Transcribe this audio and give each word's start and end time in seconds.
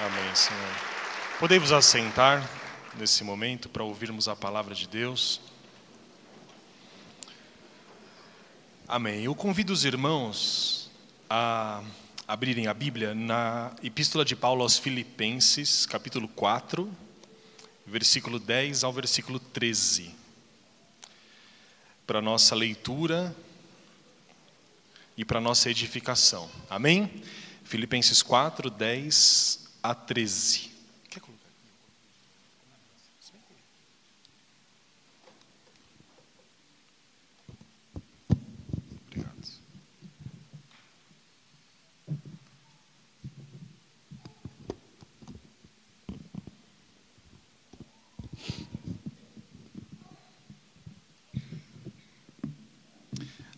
Amém, 0.00 0.32
Senhor. 0.32 0.76
Podemos 1.40 1.72
assentar 1.72 2.48
nesse 2.96 3.24
momento 3.24 3.68
para 3.68 3.82
ouvirmos 3.82 4.28
a 4.28 4.36
palavra 4.36 4.72
de 4.72 4.86
Deus. 4.86 5.40
Amém. 8.86 9.24
Eu 9.24 9.34
convido 9.34 9.72
os 9.72 9.84
irmãos 9.84 10.88
a 11.28 11.82
abrirem 12.28 12.68
a 12.68 12.74
Bíblia 12.74 13.12
na 13.12 13.72
Epístola 13.82 14.24
de 14.24 14.36
Paulo 14.36 14.62
aos 14.62 14.78
Filipenses, 14.78 15.84
capítulo 15.84 16.28
4, 16.28 16.88
versículo 17.84 18.38
10 18.38 18.84
ao 18.84 18.92
versículo 18.92 19.40
13. 19.40 20.14
Para 22.06 22.22
nossa 22.22 22.54
leitura 22.54 23.34
e 25.16 25.24
para 25.24 25.40
nossa 25.40 25.68
edificação. 25.68 26.48
Amém? 26.70 27.20
Filipenses 27.64 28.22
4, 28.22 28.70
10 28.70 29.66
a 29.82 29.94
13. 29.94 30.70
Quer 31.08 31.20
colocar? 31.20 31.44
Obrigado. 39.06 39.48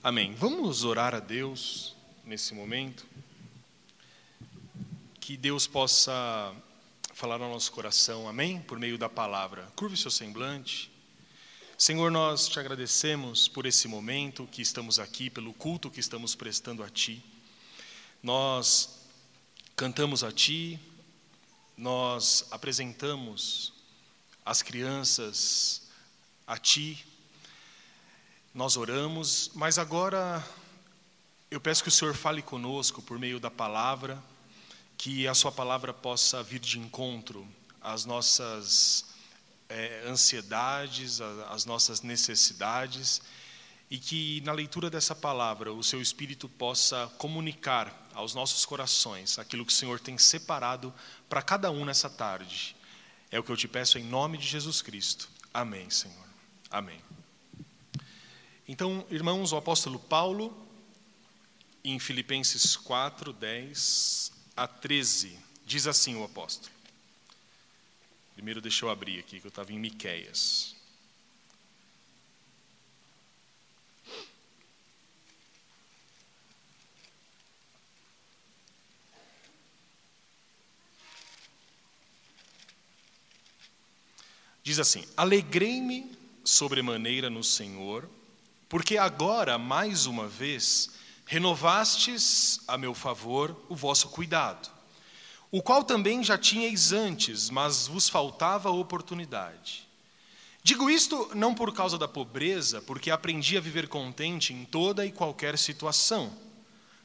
Amém. 0.02 0.34
Vamos 0.34 0.84
orar 0.84 1.14
a 1.14 1.20
Deus 1.20 1.96
nesse 2.24 2.54
momento 2.54 3.09
que 5.30 5.36
Deus 5.36 5.64
possa 5.64 6.52
falar 7.14 7.38
no 7.38 7.48
nosso 7.48 7.70
coração, 7.70 8.28
amém? 8.28 8.60
Por 8.62 8.80
meio 8.80 8.98
da 8.98 9.08
palavra. 9.08 9.62
Curve 9.76 9.96
seu 9.96 10.10
semblante. 10.10 10.90
Senhor, 11.78 12.10
nós 12.10 12.48
te 12.48 12.58
agradecemos 12.58 13.46
por 13.46 13.64
esse 13.64 13.86
momento 13.86 14.48
que 14.50 14.60
estamos 14.60 14.98
aqui, 14.98 15.30
pelo 15.30 15.54
culto 15.54 15.88
que 15.88 16.00
estamos 16.00 16.34
prestando 16.34 16.82
a 16.82 16.90
Ti. 16.90 17.22
Nós 18.20 19.06
cantamos 19.76 20.24
a 20.24 20.32
Ti, 20.32 20.80
nós 21.78 22.48
apresentamos 22.50 23.72
as 24.44 24.62
crianças 24.62 25.82
a 26.44 26.58
Ti, 26.58 27.06
nós 28.52 28.76
oramos, 28.76 29.52
mas 29.54 29.78
agora 29.78 30.44
eu 31.52 31.60
peço 31.60 31.84
que 31.84 31.88
o 31.88 31.92
Senhor 31.92 32.16
fale 32.16 32.42
conosco 32.42 33.00
por 33.00 33.16
meio 33.16 33.38
da 33.38 33.48
palavra 33.48 34.20
que 35.00 35.26
a 35.26 35.32
Sua 35.32 35.50
palavra 35.50 35.94
possa 35.94 36.42
vir 36.42 36.60
de 36.60 36.78
encontro 36.78 37.48
às 37.80 38.04
nossas 38.04 39.06
é, 39.66 40.04
ansiedades, 40.06 41.22
às 41.48 41.64
nossas 41.64 42.02
necessidades, 42.02 43.22
e 43.90 43.96
que 43.96 44.42
na 44.42 44.52
leitura 44.52 44.90
dessa 44.90 45.14
palavra 45.14 45.72
o 45.72 45.82
Seu 45.82 46.02
Espírito 46.02 46.50
possa 46.50 47.10
comunicar 47.16 48.10
aos 48.12 48.34
nossos 48.34 48.66
corações 48.66 49.38
aquilo 49.38 49.64
que 49.64 49.72
o 49.72 49.74
Senhor 49.74 49.98
tem 49.98 50.18
separado 50.18 50.92
para 51.30 51.40
cada 51.40 51.70
um 51.70 51.86
nessa 51.86 52.10
tarde. 52.10 52.76
É 53.30 53.40
o 53.40 53.42
que 53.42 53.50
eu 53.50 53.56
te 53.56 53.66
peço 53.66 53.98
em 53.98 54.04
nome 54.04 54.36
de 54.36 54.46
Jesus 54.46 54.82
Cristo. 54.82 55.30
Amém, 55.52 55.88
Senhor. 55.88 56.26
Amém. 56.70 57.00
Então, 58.68 59.06
irmãos, 59.10 59.50
o 59.50 59.56
apóstolo 59.56 59.98
Paulo, 59.98 60.54
em 61.82 61.98
Filipenses 61.98 62.76
4, 62.76 63.32
10 63.32 64.39
a 64.56 64.66
13. 64.66 65.38
Diz 65.64 65.86
assim 65.86 66.16
o 66.16 66.24
apóstolo. 66.24 66.72
Primeiro 68.34 68.60
deixa 68.60 68.84
eu 68.84 68.90
abrir 68.90 69.18
aqui, 69.18 69.40
que 69.40 69.46
eu 69.46 69.50
estava 69.50 69.72
em 69.72 69.78
Miquéias. 69.78 70.74
Diz 84.62 84.78
assim: 84.78 85.04
Alegrei-me 85.16 86.10
sobremaneira 86.44 87.28
no 87.28 87.42
Senhor, 87.42 88.08
porque 88.68 88.96
agora, 88.96 89.58
mais 89.58 90.06
uma 90.06 90.28
vez, 90.28 90.90
renovastes 91.30 92.58
a 92.66 92.76
meu 92.76 92.92
favor 92.92 93.56
o 93.68 93.76
vosso 93.76 94.08
cuidado, 94.08 94.68
o 95.48 95.62
qual 95.62 95.84
também 95.84 96.24
já 96.24 96.36
tinhais 96.36 96.90
antes, 96.90 97.50
mas 97.50 97.86
vos 97.86 98.08
faltava 98.08 98.68
oportunidade. 98.68 99.88
Digo 100.60 100.90
isto 100.90 101.30
não 101.36 101.54
por 101.54 101.72
causa 101.72 101.96
da 101.96 102.08
pobreza, 102.08 102.82
porque 102.82 103.12
aprendi 103.12 103.56
a 103.56 103.60
viver 103.60 103.86
contente 103.86 104.52
em 104.52 104.64
toda 104.64 105.06
e 105.06 105.12
qualquer 105.12 105.56
situação. 105.56 106.36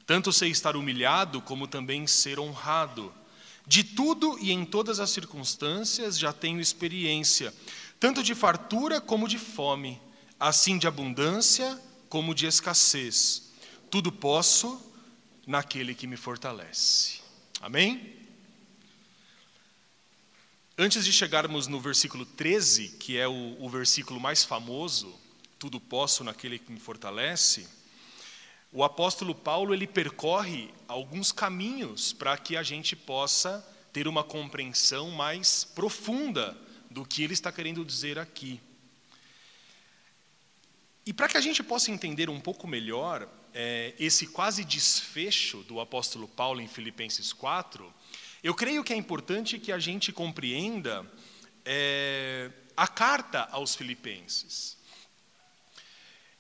Tanto 0.08 0.34
sei 0.34 0.50
estar 0.50 0.75
humilhado, 0.75 1.40
como 1.40 1.68
também 1.68 2.07
ser 2.07 2.40
honrado. 2.40 3.13
De 3.68 3.84
tudo 3.84 4.40
e 4.40 4.52
em 4.52 4.66
todas 4.66 5.00
as 5.00 5.12
circunstâncias 5.12 6.18
já 6.18 6.34
tenho 6.34 6.59
experiência, 6.59 7.53
tanto 8.00 8.24
de 8.24 8.34
fartura 8.34 9.00
como 9.00 9.28
de 9.28 9.38
fome, 9.38 10.02
assim 10.40 10.80
de 10.80 10.88
abundância 10.88 11.80
como 12.09 12.34
de 12.34 12.47
escassez. 12.47 13.44
Tudo 13.95 14.11
posso 14.11 14.94
naquele 15.47 15.95
que 15.95 16.06
me 16.06 16.17
fortalece. 16.17 17.22
Amém? 17.61 18.13
Antes 20.78 21.06
de 21.06 21.13
chegarmos 21.13 21.67
no 21.67 21.79
versículo 21.79 22.25
13, 22.25 22.97
que 23.00 23.17
é 23.17 23.25
o, 23.25 23.56
o 23.57 23.69
versículo 23.69 24.19
mais 24.19 24.44
famoso, 24.44 25.17
tudo 25.57 25.79
posso 25.79 26.25
naquele 26.25 26.59
que 26.59 26.73
me 26.73 26.78
fortalece, 26.78 27.69
o 28.69 28.83
apóstolo 28.83 29.33
Paulo 29.33 29.73
ele 29.73 29.88
percorre 29.88 30.73
alguns 30.89 31.31
caminhos 31.31 32.12
para 32.12 32.38
que 32.38 32.57
a 32.57 32.63
gente 32.63 32.97
possa 32.97 33.66
ter 33.94 34.09
uma 34.09 34.25
compreensão 34.25 35.09
mais 35.12 35.63
profunda 35.63 36.57
do 36.91 37.06
que 37.06 37.23
ele 37.23 37.33
está 37.33 37.50
querendo 37.50 37.85
dizer 37.85 38.19
aqui. 38.19 38.59
E 41.06 41.13
para 41.13 41.29
que 41.29 41.38
a 41.38 41.41
gente 41.41 41.63
possa 41.63 41.91
entender 41.91 42.29
um 42.29 42.41
pouco 42.41 42.67
melhor 42.67 43.25
é, 43.58 43.94
esse 43.98 44.28
quase 44.28 44.66
desfecho 44.66 45.64
do 45.64 45.80
apóstolo 45.80 46.28
Paulo 46.28 46.60
em 46.60 46.68
Filipenses 46.68 47.32
4, 47.32 47.92
eu 48.44 48.54
creio 48.54 48.84
que 48.84 48.92
é 48.92 48.98
importante 48.98 49.58
que 49.58 49.72
a 49.72 49.80
gente 49.80 50.12
compreenda 50.12 51.10
é, 51.64 52.52
a 52.76 52.86
carta 52.86 53.48
aos 53.52 53.74
Filipenses. 53.74 54.78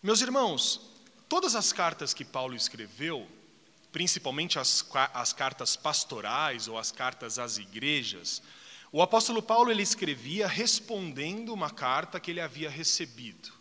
Meus 0.03 0.19
irmãos, 0.19 0.81
todas 1.29 1.55
as 1.55 1.71
cartas 1.71 2.13
que 2.13 2.25
Paulo 2.25 2.53
escreveu, 2.53 3.25
principalmente 3.93 4.59
as, 4.59 4.85
as 5.13 5.31
cartas 5.31 5.77
pastorais 5.77 6.67
ou 6.67 6.77
as 6.77 6.91
cartas 6.91 7.39
às 7.39 7.57
igrejas, 7.57 8.43
o 8.91 9.01
apóstolo 9.01 9.41
Paulo 9.41 9.71
ele 9.71 9.81
escrevia 9.81 10.47
respondendo 10.47 11.53
uma 11.53 11.71
carta 11.71 12.19
que 12.19 12.29
ele 12.29 12.41
havia 12.41 12.69
recebido. 12.69 13.54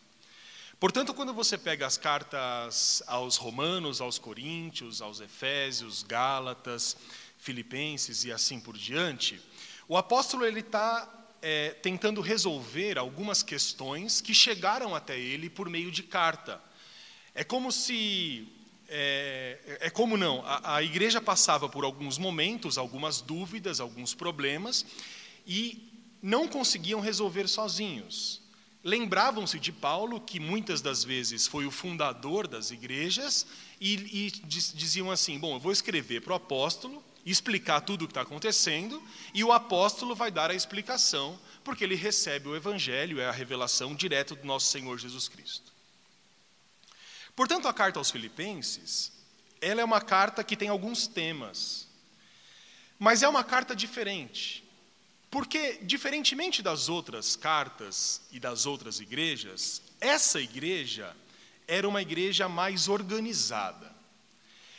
Portanto, 0.85 1.15
quando 1.15 1.33
você 1.33 1.57
pega 1.57 1.87
as 1.87 1.97
cartas 1.97 3.03
aos 3.07 3.39
Romanos, 3.39 4.03
aos 4.03 4.19
Coríntios, 4.19 5.01
aos 5.01 5.19
Efésios, 5.19 6.03
Gálatas, 6.03 6.95
Filipenses 7.39 8.27
e 8.27 8.31
assim 8.31 8.61
por 8.61 8.77
diante, 8.77 9.41
o 9.89 9.97
apóstolo 9.97 10.45
ele 10.45 10.61
está 10.61 11.09
é, 11.41 11.71
tentando 11.71 12.21
resolver 12.21 12.99
algumas 12.99 13.43
questões 13.43 14.21
que 14.21 14.35
chegaram 14.35 14.95
até 14.95 15.19
ele 15.19 15.49
por 15.49 15.71
meio 15.71 15.91
de 15.91 16.03
carta. 16.03 16.61
É 17.35 17.43
como 17.43 17.73
se 17.73 18.47
é, 18.87 19.79
é, 19.81 19.89
como 19.89 20.19
não, 20.19 20.45
a, 20.45 20.77
a, 20.77 20.83
igreja 20.83 21.19
passava 21.19 21.67
por 21.67 21.83
alguns 21.83 22.19
momentos, 22.19 22.77
algumas 22.77 23.23
dúvidas, 23.23 23.81
alguns 23.81 24.13
problemas, 24.13 24.85
e 25.47 25.91
não 26.21 26.47
conseguiam 26.47 27.01
resolver 27.01 27.49
sozinhos 27.49 28.44
lembravam-se 28.85 29.59
de 29.59 29.73
Paulo, 29.73 30.21
que 30.21 30.39
muitas 30.39 30.83
das 30.83 31.03
vezes 31.03 31.47
foi 31.47 31.65
o 31.65 31.71
fundador 31.71 32.47
das 32.47 32.71
igrejas, 32.71 33.47
e, 33.81 34.27
e 34.27 34.31
diziam 34.31 35.11
assim: 35.11 35.39
Bom, 35.39 35.57
eu 35.57 35.61
vou 35.61 35.73
escrever 35.73 36.21
para 36.21 36.35
o 36.35 36.37
apóstolo, 36.37 37.03
explicar 37.25 37.81
tudo 37.81 38.03
o 38.03 38.07
que 38.07 38.13
está 38.13 38.21
acontecendo, 38.21 39.03
e 39.33 39.43
o 39.43 39.51
apóstolo 39.51 40.15
vai 40.15 40.31
dar 40.31 40.51
a 40.51 40.55
explicação, 40.55 41.41
porque 41.65 41.83
ele 41.83 41.95
recebe 41.95 42.49
o 42.49 42.55
evangelho, 42.55 43.19
é 43.19 43.27
a 43.27 43.33
revelação 43.33 43.95
direta 43.95 44.35
do 44.35 44.47
nosso 44.47 44.67
Senhor 44.71 44.99
Jesus 44.99 45.29
Cristo. 45.29 45.73
Portanto, 47.35 47.67
a 47.67 47.73
carta 47.73 47.99
aos 47.99 48.11
Filipenses, 48.11 49.11
ela 49.61 49.81
é 49.81 49.85
uma 49.85 50.01
carta 50.01 50.45
que 50.45 50.57
tem 50.57 50.69
alguns 50.69 51.07
temas, 51.07 51.89
mas 52.99 53.23
é 53.23 53.29
uma 53.29 53.43
carta 53.43 53.75
diferente. 53.75 54.64
Porque, 55.35 55.81
diferentemente 55.83 56.63
das 56.63 56.89
outras 56.89 57.35
cartas 57.35 58.21
e 58.31 58.39
das 58.39 58.67
outras 58.67 59.01
igrejas, 59.01 59.83
essa 60.01 60.41
igreja 60.41 61.13
era 61.67 61.89
uma 61.89 62.01
igreja 62.01 62.49
mais 62.49 62.87
organizada. 62.87 63.93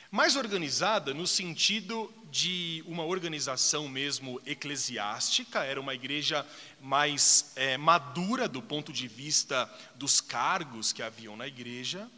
Mais 0.10 0.38
organizada 0.38 1.14
no 1.14 1.28
sentido 1.28 2.10
de 2.32 2.82
uma 2.88 3.04
organização 3.04 3.90
mesmo 3.90 4.42
eclesiástica, 4.46 5.62
era 5.66 5.82
uma 5.82 5.94
igreja 5.94 6.48
mais 6.80 7.52
é, 7.58 7.76
madura 7.76 8.48
do 8.48 8.62
ponto 8.62 8.94
de 8.94 9.10
vista 9.10 9.70
dos 9.96 10.22
cargos 10.22 10.94
que 10.94 11.04
haviam 11.04 11.36
na 11.36 11.48
igreja, 11.48 12.10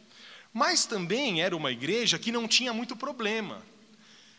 mas 0.52 0.86
também 0.86 1.42
era 1.42 1.56
uma 1.56 1.72
igreja 1.72 2.20
que 2.20 2.30
não 2.30 2.46
tinha 2.46 2.72
muito 2.72 2.94
problema. 2.94 3.60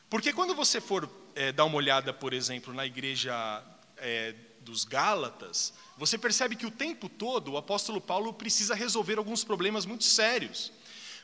Porque 0.10 0.32
quando 0.32 0.56
você 0.56 0.80
for 0.80 1.12
é, 1.36 1.52
dar 1.52 1.66
uma 1.66 1.76
olhada, 1.76 2.14
por 2.14 2.32
exemplo, 2.32 2.74
na 2.74 2.86
igreja 2.86 3.62
é, 4.02 4.36
dos 4.62 4.84
Gálatas, 4.84 5.74
você 5.98 6.18
percebe 6.18 6.56
que 6.56 6.66
o 6.66 6.72
tempo 6.72 7.10
todo 7.10 7.52
o 7.52 7.58
apóstolo 7.58 8.00
Paulo 8.00 8.34
precisa 8.34 8.76
resolver 8.76 9.18
alguns 9.18 9.44
problemas 9.44 9.86
muito 9.86 10.04
sérios. 10.04 10.72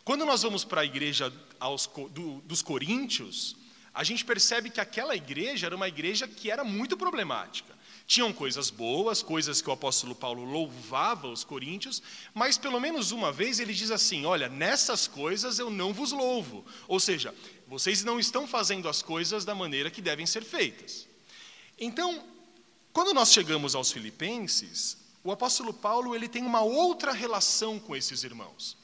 Quando 0.04 0.26
nós 0.26 0.44
vamos 0.44 0.64
para 0.64 0.82
a 0.82 0.86
igreja 0.86 1.34
aos, 1.60 1.88
do, 2.12 2.42
dos 2.42 2.62
Coríntios, 2.62 3.56
a 3.94 4.04
gente 4.04 4.26
percebe 4.26 4.70
que 4.70 4.82
aquela 4.82 5.16
igreja 5.16 5.68
era 5.68 5.76
uma 5.76 5.88
igreja 5.88 6.28
que 6.28 6.52
era 6.52 6.64
muito 6.64 6.98
problemática. 6.98 7.74
Tinham 8.06 8.32
coisas 8.32 8.70
boas, 8.70 9.24
coisas 9.24 9.62
que 9.62 9.70
o 9.70 9.74
apóstolo 9.74 10.14
Paulo 10.14 10.44
louvava 10.44 11.28
os 11.28 11.44
coríntios, 11.44 12.04
mas 12.34 12.56
pelo 12.56 12.80
menos 12.80 13.12
uma 13.12 13.32
vez 13.32 13.60
ele 13.60 13.74
diz 13.74 13.90
assim: 13.90 14.26
Olha, 14.26 14.48
nessas 14.48 15.08
coisas 15.08 15.58
eu 15.58 15.72
não 15.72 15.92
vos 15.92 16.12
louvo. 16.12 16.64
Ou 16.88 17.00
seja, 17.00 17.34
vocês 17.66 18.04
não 18.04 18.20
estão 18.20 18.46
fazendo 18.46 18.88
as 18.88 19.02
coisas 19.02 19.44
da 19.44 19.56
maneira 19.56 19.90
que 19.90 20.02
devem 20.02 20.26
ser 20.26 20.44
feitas. 20.44 21.08
Então, 21.80 22.24
quando 22.96 23.14
nós 23.14 23.34
chegamos 23.34 23.76
aos 23.76 23.92
Filipenses, 23.92 24.98
o 25.22 25.30
apóstolo 25.30 25.74
Paulo 25.74 26.16
ele 26.16 26.30
tem 26.30 26.44
uma 26.46 26.62
outra 26.62 27.12
relação 27.12 27.78
com 27.78 27.94
esses 27.94 28.24
irmãos. 28.24 28.78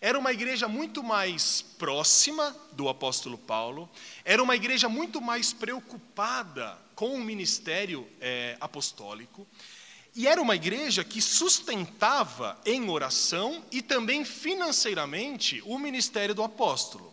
Era 0.00 0.18
uma 0.18 0.32
igreja 0.32 0.66
muito 0.66 1.02
mais 1.02 1.60
próxima 1.60 2.56
do 2.72 2.88
apóstolo 2.88 3.36
Paulo, 3.36 3.86
era 4.24 4.42
uma 4.42 4.56
igreja 4.56 4.88
muito 4.88 5.20
mais 5.20 5.52
preocupada 5.52 6.78
com 6.94 7.14
o 7.14 7.20
ministério 7.20 8.08
é, 8.22 8.56
apostólico, 8.58 9.46
e 10.16 10.26
era 10.26 10.40
uma 10.40 10.56
igreja 10.56 11.04
que 11.04 11.20
sustentava 11.20 12.58
em 12.64 12.88
oração 12.88 13.62
e 13.70 13.82
também 13.82 14.24
financeiramente 14.24 15.62
o 15.66 15.78
ministério 15.78 16.34
do 16.34 16.42
apóstolo. 16.42 17.12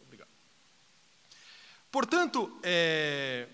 Obrigado. 0.00 0.28
Portanto, 1.90 2.56
é, 2.62 3.48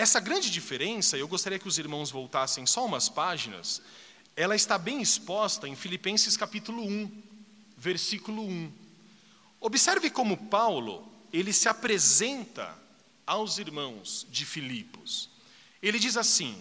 essa 0.00 0.18
grande 0.18 0.50
diferença, 0.50 1.18
eu 1.18 1.28
gostaria 1.28 1.58
que 1.58 1.68
os 1.68 1.76
irmãos 1.76 2.10
voltassem 2.10 2.64
só 2.64 2.86
umas 2.86 3.10
páginas, 3.10 3.82
ela 4.34 4.56
está 4.56 4.78
bem 4.78 5.02
exposta 5.02 5.68
em 5.68 5.76
Filipenses 5.76 6.38
capítulo 6.38 6.82
1 6.82 7.22
versículo 7.76 8.42
1. 8.42 8.72
Observe 9.60 10.08
como 10.08 10.38
Paulo, 10.38 11.06
ele 11.30 11.52
se 11.52 11.68
apresenta 11.68 12.74
aos 13.26 13.58
irmãos 13.58 14.26
de 14.30 14.46
Filipos. 14.46 15.28
Ele 15.82 15.98
diz 15.98 16.16
assim: 16.16 16.58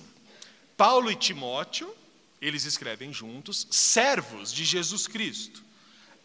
Paulo 0.75 1.09
e 1.09 1.15
Timóteo, 1.15 1.95
eles 2.41 2.65
escrevem 2.65 3.13
juntos, 3.13 3.67
servos 3.71 4.51
de 4.51 4.65
Jesus 4.65 5.07
Cristo, 5.07 5.63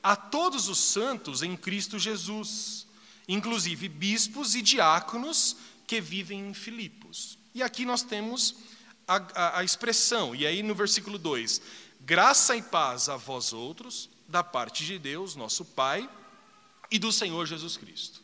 a 0.03 0.17
todos 0.17 0.69
os 0.69 0.79
santos 0.79 1.43
em 1.43 1.57
Cristo 1.57 1.97
Jesus, 1.97 2.89
inclusive 3.29 3.89
bispos 3.89 4.57
e 4.57 4.63
diáconos 4.63 5.57
que 5.87 6.01
vivem 6.01 6.49
em 6.49 6.55
Filipos. 6.55 7.39
E 7.55 7.63
aqui 7.63 7.85
nós 7.85 8.03
temos 8.03 8.57
a, 9.07 9.17
a, 9.17 9.59
a 9.61 9.65
expressão, 9.65 10.35
e 10.35 10.47
aí 10.47 10.63
no 10.63 10.75
versículo 10.75 11.19
2: 11.19 11.61
graça 12.01 12.57
e 12.57 12.63
paz 12.63 13.09
a 13.09 13.17
vós 13.17 13.53
outros, 13.53 14.09
da 14.27 14.43
parte 14.43 14.85
de 14.85 14.99
Deus, 14.99 15.37
nosso 15.37 15.65
Pai, 15.65 16.09
e 16.91 16.99
do 16.99 17.13
Senhor 17.13 17.47
Jesus 17.47 17.77
Cristo. 17.77 18.23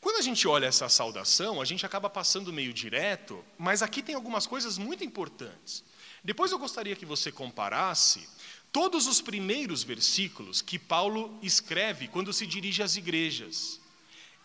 Quando 0.00 0.18
a 0.18 0.22
gente 0.22 0.46
olha 0.46 0.66
essa 0.66 0.88
saudação, 0.88 1.62
a 1.62 1.64
gente 1.64 1.86
acaba 1.86 2.10
passando 2.10 2.52
meio 2.52 2.74
direto, 2.74 3.42
mas 3.56 3.82
aqui 3.82 4.02
tem 4.02 4.14
algumas 4.14 4.46
coisas 4.46 4.76
muito 4.76 5.02
importantes. 5.02 5.82
Depois 6.22 6.52
eu 6.52 6.58
gostaria 6.58 6.94
que 6.94 7.06
você 7.06 7.32
comparasse 7.32 8.28
todos 8.70 9.06
os 9.06 9.22
primeiros 9.22 9.82
versículos 9.82 10.60
que 10.60 10.78
Paulo 10.78 11.38
escreve 11.42 12.08
quando 12.08 12.32
se 12.32 12.46
dirige 12.46 12.82
às 12.82 12.96
igrejas. 12.96 13.80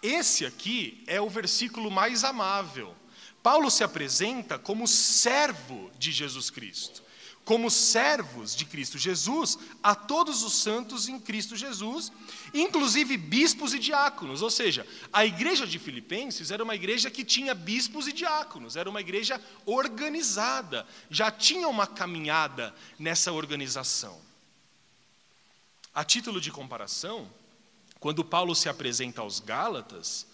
Esse 0.01 0.46
aqui 0.46 1.04
é 1.07 1.19
o 1.19 1.30
versículo 1.30 1.92
mais 1.92 2.24
amável. 2.24 2.96
Paulo 3.44 3.69
se 3.69 3.84
apresenta 3.84 4.57
como 4.57 4.88
servo 4.88 5.92
de 5.98 6.12
Jesus 6.12 6.50
Cristo 6.50 7.04
como 7.50 7.72
servos 7.72 8.56
de 8.56 8.63
Cristo 8.63 8.96
Jesus 9.00 9.57
a 9.81 9.96
todos 9.96 10.44
os 10.44 10.54
santos 10.54 11.10
em 11.10 11.19
Cristo 11.19 11.56
Jesus, 11.56 12.12
inclusive 12.54 13.18
bispos 13.18 13.74
e 13.74 13.80
diáconos. 13.80 14.44
Ou 14.44 14.51
seja, 14.51 14.86
a 15.12 15.25
igreja 15.25 15.66
de 15.66 15.80
Filipenses 15.80 16.51
era 16.51 16.63
uma 16.63 16.75
igreja 16.75 17.10
que 17.10 17.25
tinha 17.25 17.56
bispos 17.56 18.07
e 18.07 18.13
diáconos, 18.13 18.75
era 18.75 18.88
uma 18.88 19.01
igreja 19.01 19.42
organizada, 19.66 20.86
já 21.10 21.31
tinha 21.31 21.68
uma 21.68 21.88
caminhada 21.88 22.72
nessa 23.00 23.31
organização. 23.31 24.22
A 25.92 26.04
título 26.04 26.40
de 26.40 26.51
comparação, 26.51 27.28
quando 28.00 28.24
Paulo 28.24 28.56
se 28.56 28.69
apresenta 28.69 29.22
aos 29.22 29.40
Gálatas, 29.40 30.28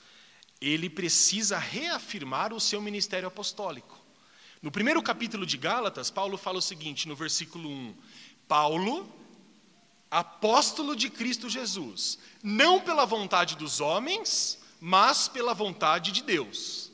ele 0.62 0.90
precisa 0.90 1.58
reafirmar 1.58 2.54
o 2.54 2.60
seu 2.60 2.82
ministério 2.82 3.28
apostólico. 3.28 4.00
No 4.62 4.72
primeiro 4.72 5.02
capítulo 5.02 5.46
de 5.46 5.58
Gálatas, 5.58 6.10
Paulo 6.10 6.38
fala 6.38 6.60
o 6.60 6.62
seguinte, 6.62 7.08
no 7.08 7.16
versículo 7.16 7.70
1: 7.70 7.96
Paulo, 8.48 9.12
apóstolo 10.10 10.96
de 10.96 11.10
Cristo 11.10 11.50
Jesus, 11.50 12.18
não 12.42 12.80
pela 12.80 13.06
vontade 13.06 13.56
dos 13.56 13.82
homens, 13.82 14.60
mas 14.80 15.28
pela 15.28 15.54
vontade 15.54 16.12
de 16.12 16.24
Deus. 16.24 16.92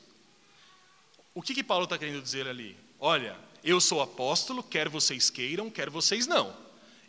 O 1.34 1.40
que, 1.40 1.54
que 1.54 1.64
Paulo 1.64 1.84
está 1.84 1.96
querendo 1.96 2.22
dizer 2.22 2.46
ali? 2.46 2.76
Olha, 2.98 3.38
eu 3.64 3.80
sou 3.80 4.02
apóstolo, 4.02 4.62
quer 4.62 4.88
vocês 4.88 5.30
queiram, 5.30 5.70
quer 5.70 5.88
vocês 5.88 6.26
não. 6.26 6.54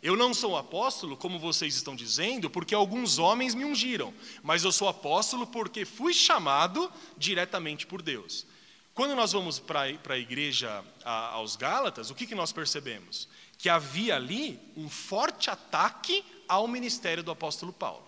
Eu 0.04 0.18
não 0.18 0.34
sou 0.34 0.54
apóstolo, 0.54 1.16
como 1.16 1.38
vocês 1.38 1.74
estão 1.74 1.96
dizendo, 1.96 2.50
porque 2.50 2.74
alguns 2.74 3.18
homens 3.18 3.54
me 3.54 3.64
ungiram, 3.64 4.12
mas 4.42 4.62
eu 4.62 4.70
sou 4.70 4.86
apóstolo 4.86 5.46
porque 5.46 5.86
fui 5.86 6.12
chamado 6.12 6.92
diretamente 7.16 7.86
por 7.86 8.02
Deus. 8.02 8.44
Quando 8.92 9.16
nós 9.16 9.32
vamos 9.32 9.58
para 9.58 9.88
a 10.10 10.18
igreja 10.18 10.84
a, 11.02 11.28
aos 11.30 11.56
Gálatas, 11.56 12.10
o 12.10 12.14
que, 12.14 12.26
que 12.26 12.34
nós 12.34 12.52
percebemos? 12.52 13.26
Que 13.56 13.70
havia 13.70 14.16
ali 14.16 14.60
um 14.76 14.90
forte 14.90 15.48
ataque 15.48 16.22
ao 16.46 16.68
ministério 16.68 17.22
do 17.22 17.30
apóstolo 17.30 17.72
Paulo. 17.72 18.06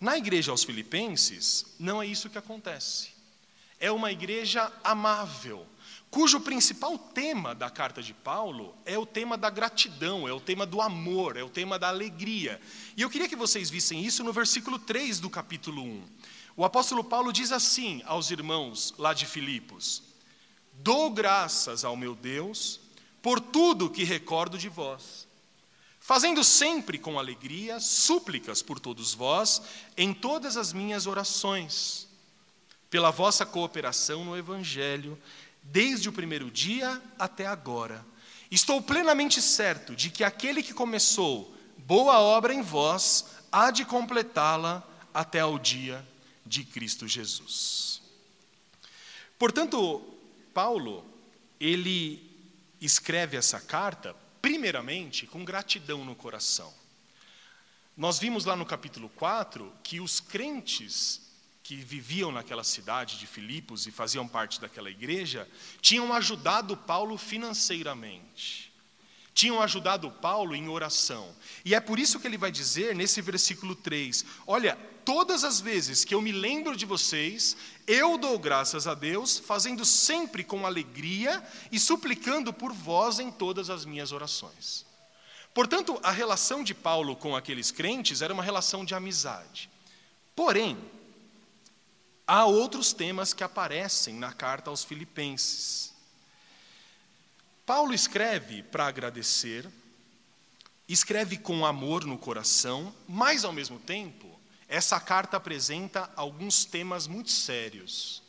Na 0.00 0.18
igreja 0.18 0.50
aos 0.50 0.64
Filipenses, 0.64 1.66
não 1.78 2.02
é 2.02 2.06
isso 2.08 2.28
que 2.28 2.36
acontece. 2.36 3.10
É 3.78 3.92
uma 3.92 4.10
igreja 4.10 4.72
amável, 4.82 5.64
cujo 6.14 6.38
principal 6.38 6.96
tema 6.96 7.56
da 7.56 7.68
carta 7.68 8.00
de 8.00 8.14
Paulo 8.14 8.72
é 8.86 8.96
o 8.96 9.04
tema 9.04 9.36
da 9.36 9.50
gratidão, 9.50 10.28
é 10.28 10.32
o 10.32 10.38
tema 10.38 10.64
do 10.64 10.80
amor, 10.80 11.36
é 11.36 11.42
o 11.42 11.50
tema 11.50 11.76
da 11.76 11.88
alegria. 11.88 12.60
E 12.96 13.02
eu 13.02 13.10
queria 13.10 13.28
que 13.28 13.34
vocês 13.34 13.68
vissem 13.68 14.00
isso 14.00 14.22
no 14.22 14.32
versículo 14.32 14.78
3 14.78 15.18
do 15.18 15.28
capítulo 15.28 15.82
1. 15.82 16.04
O 16.56 16.64
apóstolo 16.64 17.02
Paulo 17.02 17.32
diz 17.32 17.50
assim 17.50 18.00
aos 18.06 18.30
irmãos 18.30 18.94
lá 18.96 19.12
de 19.12 19.26
Filipos: 19.26 20.04
Dou 20.74 21.10
graças 21.10 21.84
ao 21.84 21.96
meu 21.96 22.14
Deus 22.14 22.78
por 23.20 23.40
tudo 23.40 23.90
que 23.90 24.04
recordo 24.04 24.56
de 24.56 24.68
vós, 24.68 25.26
fazendo 25.98 26.44
sempre 26.44 26.96
com 26.96 27.18
alegria 27.18 27.80
súplicas 27.80 28.62
por 28.62 28.78
todos 28.78 29.12
vós 29.12 29.62
em 29.96 30.14
todas 30.14 30.56
as 30.56 30.72
minhas 30.72 31.08
orações, 31.08 32.06
pela 32.88 33.10
vossa 33.10 33.44
cooperação 33.44 34.24
no 34.24 34.36
Evangelho, 34.36 35.18
desde 35.64 36.08
o 36.08 36.12
primeiro 36.12 36.50
dia 36.50 37.02
até 37.18 37.46
agora. 37.46 38.04
Estou 38.50 38.80
plenamente 38.80 39.42
certo 39.42 39.96
de 39.96 40.10
que 40.10 40.22
aquele 40.22 40.62
que 40.62 40.72
começou 40.74 41.56
boa 41.78 42.20
obra 42.20 42.54
em 42.54 42.62
vós 42.62 43.26
há 43.50 43.70
de 43.70 43.84
completá-la 43.84 44.86
até 45.12 45.40
ao 45.40 45.58
dia 45.58 46.06
de 46.46 46.64
Cristo 46.64 47.08
Jesus. 47.08 48.02
Portanto, 49.38 50.02
Paulo, 50.52 51.04
ele 51.58 52.30
escreve 52.80 53.36
essa 53.36 53.58
carta, 53.58 54.14
primeiramente, 54.40 55.26
com 55.26 55.44
gratidão 55.44 56.04
no 56.04 56.14
coração. 56.14 56.72
Nós 57.96 58.18
vimos 58.18 58.44
lá 58.44 58.54
no 58.54 58.66
capítulo 58.66 59.08
4 59.10 59.72
que 59.82 60.00
os 60.00 60.20
crentes 60.20 61.23
que 61.64 61.76
viviam 61.76 62.30
naquela 62.30 62.62
cidade 62.62 63.18
de 63.18 63.26
Filipos 63.26 63.86
e 63.86 63.90
faziam 63.90 64.28
parte 64.28 64.60
daquela 64.60 64.90
igreja 64.90 65.48
tinham 65.80 66.12
ajudado 66.12 66.76
Paulo 66.76 67.16
financeiramente. 67.16 68.70
Tinham 69.32 69.60
ajudado 69.62 70.10
Paulo 70.10 70.54
em 70.54 70.68
oração. 70.68 71.34
E 71.64 71.74
é 71.74 71.80
por 71.80 71.98
isso 71.98 72.20
que 72.20 72.26
ele 72.26 72.36
vai 72.36 72.52
dizer 72.52 72.94
nesse 72.94 73.22
versículo 73.22 73.74
3: 73.74 74.26
Olha, 74.46 74.76
todas 75.06 75.42
as 75.42 75.58
vezes 75.58 76.04
que 76.04 76.14
eu 76.14 76.20
me 76.20 76.32
lembro 76.32 76.76
de 76.76 76.84
vocês, 76.84 77.56
eu 77.86 78.18
dou 78.18 78.38
graças 78.38 78.86
a 78.86 78.92
Deus, 78.92 79.38
fazendo 79.38 79.86
sempre 79.86 80.44
com 80.44 80.66
alegria 80.66 81.42
e 81.72 81.80
suplicando 81.80 82.52
por 82.52 82.74
vós 82.74 83.18
em 83.18 83.32
todas 83.32 83.70
as 83.70 83.86
minhas 83.86 84.12
orações. 84.12 84.84
Portanto, 85.54 85.98
a 86.02 86.10
relação 86.10 86.62
de 86.62 86.74
Paulo 86.74 87.16
com 87.16 87.34
aqueles 87.34 87.70
crentes 87.70 88.20
era 88.20 88.34
uma 88.34 88.42
relação 88.42 88.84
de 88.84 88.94
amizade. 88.94 89.70
Porém, 90.36 90.76
há 92.26 92.46
outros 92.46 92.92
temas 92.92 93.32
que 93.32 93.44
aparecem 93.44 94.14
na 94.14 94.32
carta 94.32 94.70
aos 94.70 94.84
Filipenses. 94.84 95.92
Paulo 97.66 97.94
escreve 97.94 98.62
para 98.62 98.86
agradecer, 98.86 99.66
escreve 100.88 101.38
com 101.38 101.64
amor 101.64 102.04
no 102.04 102.18
coração, 102.18 102.94
mas 103.08 103.44
ao 103.44 103.52
mesmo 103.52 103.78
tempo, 103.78 104.38
essa 104.68 105.00
carta 105.00 105.36
apresenta 105.36 106.10
alguns 106.16 106.64
temas 106.64 107.06
muito 107.06 107.30
sérios. 107.30 108.22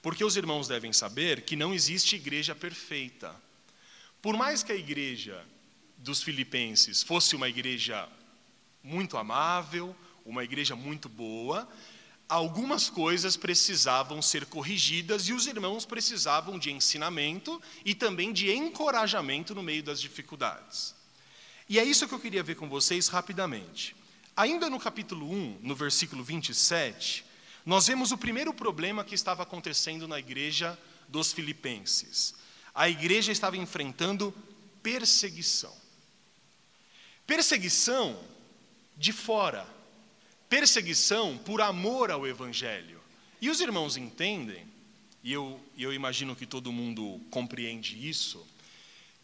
Porque 0.00 0.24
os 0.24 0.36
irmãos 0.36 0.68
devem 0.68 0.92
saber 0.92 1.42
que 1.42 1.56
não 1.56 1.74
existe 1.74 2.14
igreja 2.14 2.54
perfeita. 2.54 3.34
Por 4.22 4.36
mais 4.36 4.62
que 4.62 4.72
a 4.72 4.76
igreja 4.76 5.44
dos 5.96 6.22
filipenses 6.22 7.02
fosse 7.02 7.34
uma 7.34 7.48
igreja 7.48 8.08
muito 8.82 9.16
amável, 9.16 9.94
uma 10.24 10.44
igreja 10.44 10.76
muito 10.76 11.08
boa, 11.08 11.68
algumas 12.28 12.90
coisas 12.90 13.36
precisavam 13.36 14.20
ser 14.20 14.44
corrigidas 14.46 15.28
e 15.28 15.32
os 15.32 15.46
irmãos 15.46 15.86
precisavam 15.86 16.58
de 16.58 16.70
ensinamento 16.70 17.60
e 17.84 17.94
também 17.94 18.32
de 18.32 18.52
encorajamento 18.52 19.54
no 19.54 19.62
meio 19.62 19.82
das 19.82 20.00
dificuldades. 20.00 20.94
E 21.68 21.78
é 21.78 21.84
isso 21.84 22.06
que 22.06 22.14
eu 22.14 22.20
queria 22.20 22.42
ver 22.42 22.56
com 22.56 22.68
vocês 22.68 23.08
rapidamente. 23.08 23.96
Ainda 24.36 24.68
no 24.68 24.78
capítulo 24.78 25.30
1, 25.30 25.60
no 25.62 25.74
versículo 25.74 26.22
27, 26.22 27.24
nós 27.64 27.86
vemos 27.86 28.12
o 28.12 28.18
primeiro 28.18 28.52
problema 28.52 29.04
que 29.04 29.14
estava 29.14 29.42
acontecendo 29.42 30.06
na 30.06 30.18
igreja 30.18 30.78
dos 31.08 31.32
filipenses. 31.32 32.34
A 32.74 32.88
igreja 32.88 33.32
estava 33.32 33.56
enfrentando 33.56 34.34
perseguição. 34.82 35.74
Perseguição 37.26 38.18
de 38.96 39.12
fora, 39.12 39.66
perseguição 40.48 41.36
por 41.38 41.60
amor 41.60 42.10
ao 42.10 42.26
Evangelho. 42.26 43.00
E 43.40 43.50
os 43.50 43.60
irmãos 43.60 43.96
entendem, 43.96 44.66
e 45.22 45.32
eu, 45.32 45.60
eu 45.76 45.92
imagino 45.92 46.34
que 46.34 46.46
todo 46.46 46.72
mundo 46.72 47.20
compreende 47.30 48.08
isso, 48.08 48.44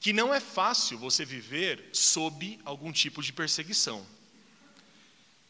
que 0.00 0.12
não 0.12 0.35
é 0.35 0.38
fácil 0.38 0.99
você 0.99 1.25
viver 1.25 1.88
sob 1.93 2.61
algum 2.64 2.93
tipo 2.93 3.23
de 3.23 3.33
perseguição. 3.33 4.07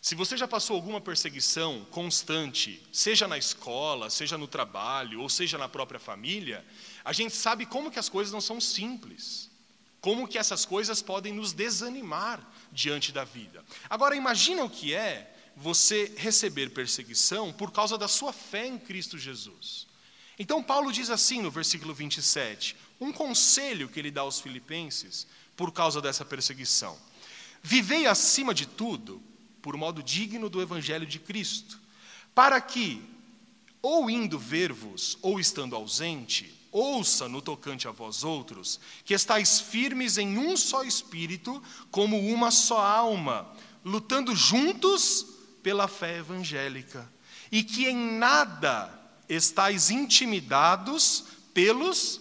Se 0.01 0.15
você 0.15 0.37
já 0.37 0.47
passou 0.47 0.77
alguma 0.77 1.01
perseguição 1.01 1.85
constante, 1.91 2.81
seja 2.93 3.27
na 3.27 3.39
escola, 3.39 4.11
seja 4.11 4.37
no 4.37 4.47
trabalho, 4.47 5.23
ou 5.23 5.31
seja 5.31 5.57
na 5.57 5.69
própria 5.69 5.99
família, 5.99 6.65
a 7.05 7.13
gente 7.13 7.35
sabe 7.35 7.65
como 7.65 7.91
que 7.91 7.99
as 7.99 8.09
coisas 8.09 8.33
não 8.33 8.41
são 8.41 8.61
simples. 8.61 9.51
Como 10.03 10.29
que 10.29 10.37
essas 10.37 10.67
coisas 10.67 11.01
podem 11.01 11.33
nos 11.33 11.55
desanimar 11.55 12.39
diante 12.71 13.13
da 13.13 13.25
vida. 13.25 13.65
Agora 13.89 14.15
imagina 14.15 14.63
o 14.63 14.69
que 14.69 14.95
é 14.95 15.34
você 15.57 16.13
receber 16.17 16.71
perseguição 16.71 17.53
por 17.53 17.71
causa 17.71 17.97
da 17.97 18.09
sua 18.09 18.33
fé 18.33 18.67
em 18.67 18.79
Cristo 18.79 19.19
Jesus. 19.19 19.87
Então, 20.39 20.63
Paulo 20.63 20.93
diz 20.93 21.11
assim 21.11 21.41
no 21.41 21.51
versículo 21.51 21.95
27, 21.95 22.77
um 23.01 23.13
conselho 23.13 23.89
que 23.89 24.01
ele 24.01 24.11
dá 24.11 24.23
aos 24.23 24.41
filipenses 24.41 25.27
por 25.57 25.73
causa 25.73 26.01
dessa 26.01 26.25
perseguição: 26.25 26.99
Vivei 27.63 28.07
acima 28.07 28.53
de 28.53 28.67
tudo 28.67 29.23
por 29.63 29.77
modo 29.77 30.03
digno 30.03 30.51
do 30.51 30.61
evangelho 30.61 31.07
de 31.07 31.19
Cristo, 31.19 31.81
para 32.35 32.61
que, 32.61 33.03
ou 33.81 34.11
indo 34.11 34.39
ver-vos, 34.39 35.17
ou 35.23 35.39
estando 35.39 35.77
ausente, 35.77 36.53
ouça 36.71 37.29
no 37.29 37.41
tocante 37.41 37.87
a 37.87 37.93
vós 37.93 38.25
outros, 38.25 38.81
que 39.05 39.15
estáis 39.15 39.61
firmes 39.61 40.19
em 40.19 40.37
um 40.37 40.57
só 40.57 40.83
espírito, 40.83 41.63
como 41.91 42.19
uma 42.19 42.51
só 42.51 42.81
alma, 42.81 43.49
lutando 43.85 44.35
juntos 44.35 45.34
pela 45.65 45.89
fé 45.89 46.19
evangélica, 46.19 47.11
e 47.51 47.65
que 47.65 47.87
em 47.87 47.97
nada 47.97 48.93
estáis 49.29 49.91
intimidados 49.91 51.25
pelos 51.55 52.21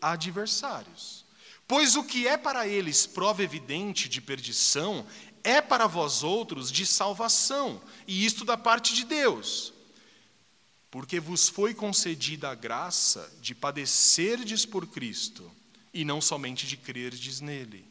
adversários. 0.00 1.24
Pois 1.66 1.96
o 1.96 2.02
que 2.02 2.26
é 2.26 2.38
para 2.38 2.66
eles 2.66 3.06
prova 3.06 3.42
evidente 3.42 4.08
de 4.08 4.22
perdição, 4.22 5.06
é 5.44 5.60
para 5.60 5.86
vós 5.86 6.22
outros 6.22 6.72
de 6.72 6.86
salvação, 6.86 7.80
e 8.06 8.24
isto 8.24 8.42
da 8.42 8.56
parte 8.56 8.94
de 8.94 9.04
Deus. 9.04 9.74
Porque 10.90 11.20
vos 11.20 11.46
foi 11.46 11.74
concedida 11.74 12.48
a 12.48 12.54
graça 12.54 13.30
de 13.42 13.54
padecerdes 13.54 14.64
por 14.64 14.86
Cristo, 14.86 15.52
e 15.92 16.06
não 16.06 16.22
somente 16.22 16.66
de 16.66 16.78
crerdes 16.78 17.40
nele 17.40 17.87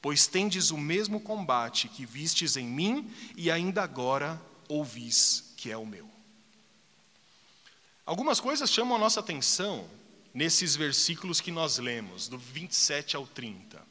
pois 0.00 0.26
tendes 0.26 0.70
o 0.70 0.78
mesmo 0.78 1.20
combate 1.20 1.88
que 1.88 2.06
vistes 2.06 2.56
em 2.56 2.66
mim 2.66 3.10
e 3.36 3.50
ainda 3.50 3.82
agora 3.82 4.40
ouvis 4.68 5.52
que 5.56 5.70
é 5.70 5.76
o 5.76 5.86
meu. 5.86 6.08
Algumas 8.06 8.40
coisas 8.40 8.70
chamam 8.70 8.96
a 8.96 9.00
nossa 9.00 9.20
atenção 9.20 9.88
nesses 10.32 10.76
versículos 10.76 11.40
que 11.40 11.50
nós 11.50 11.78
lemos, 11.78 12.28
do 12.28 12.38
27 12.38 13.16
ao 13.16 13.26
30. 13.26 13.82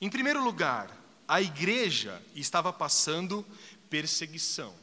Em 0.00 0.08
primeiro 0.08 0.42
lugar, 0.42 0.88
a 1.26 1.42
igreja 1.42 2.22
estava 2.34 2.72
passando 2.72 3.44
perseguição. 3.90 4.74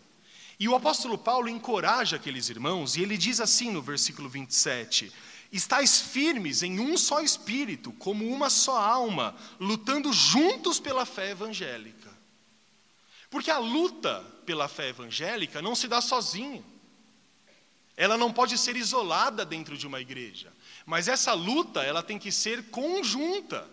E 0.60 0.68
o 0.68 0.76
apóstolo 0.76 1.18
Paulo 1.18 1.50
encoraja 1.50 2.18
aqueles 2.18 2.50
irmãos, 2.50 2.96
e 2.96 3.02
ele 3.02 3.18
diz 3.18 3.40
assim 3.40 3.72
no 3.72 3.82
versículo 3.82 4.30
27: 4.30 5.12
Estais 5.52 6.00
firmes 6.00 6.64
em 6.64 6.80
um 6.80 6.98
só 6.98 7.22
espírito, 7.22 7.92
como 7.94 8.28
uma 8.28 8.50
só 8.50 8.78
alma, 8.78 9.36
lutando 9.60 10.14
juntos 10.14 10.80
pela 10.80 11.06
fé 11.06 11.32
evangélica. 11.32 12.10
Porque 13.30 13.52
a 13.52 13.58
luta 13.58 14.22
pela 14.46 14.68
fé 14.68 14.90
evangélica 14.90 15.62
não 15.62 15.76
se 15.76 15.88
dá 15.88 16.00
sozinha. 16.02 16.64
Ela 17.98 18.18
não 18.18 18.32
pode 18.32 18.58
ser 18.58 18.76
isolada 18.76 19.46
dentro 19.46 19.78
de 19.78 19.86
uma 19.86 20.00
igreja. 20.00 20.52
Mas 20.86 21.08
essa 21.08 21.34
luta, 21.34 21.84
ela 21.84 22.02
tem 22.02 22.18
que 22.18 22.32
ser 22.32 22.70
conjunta. 22.70 23.68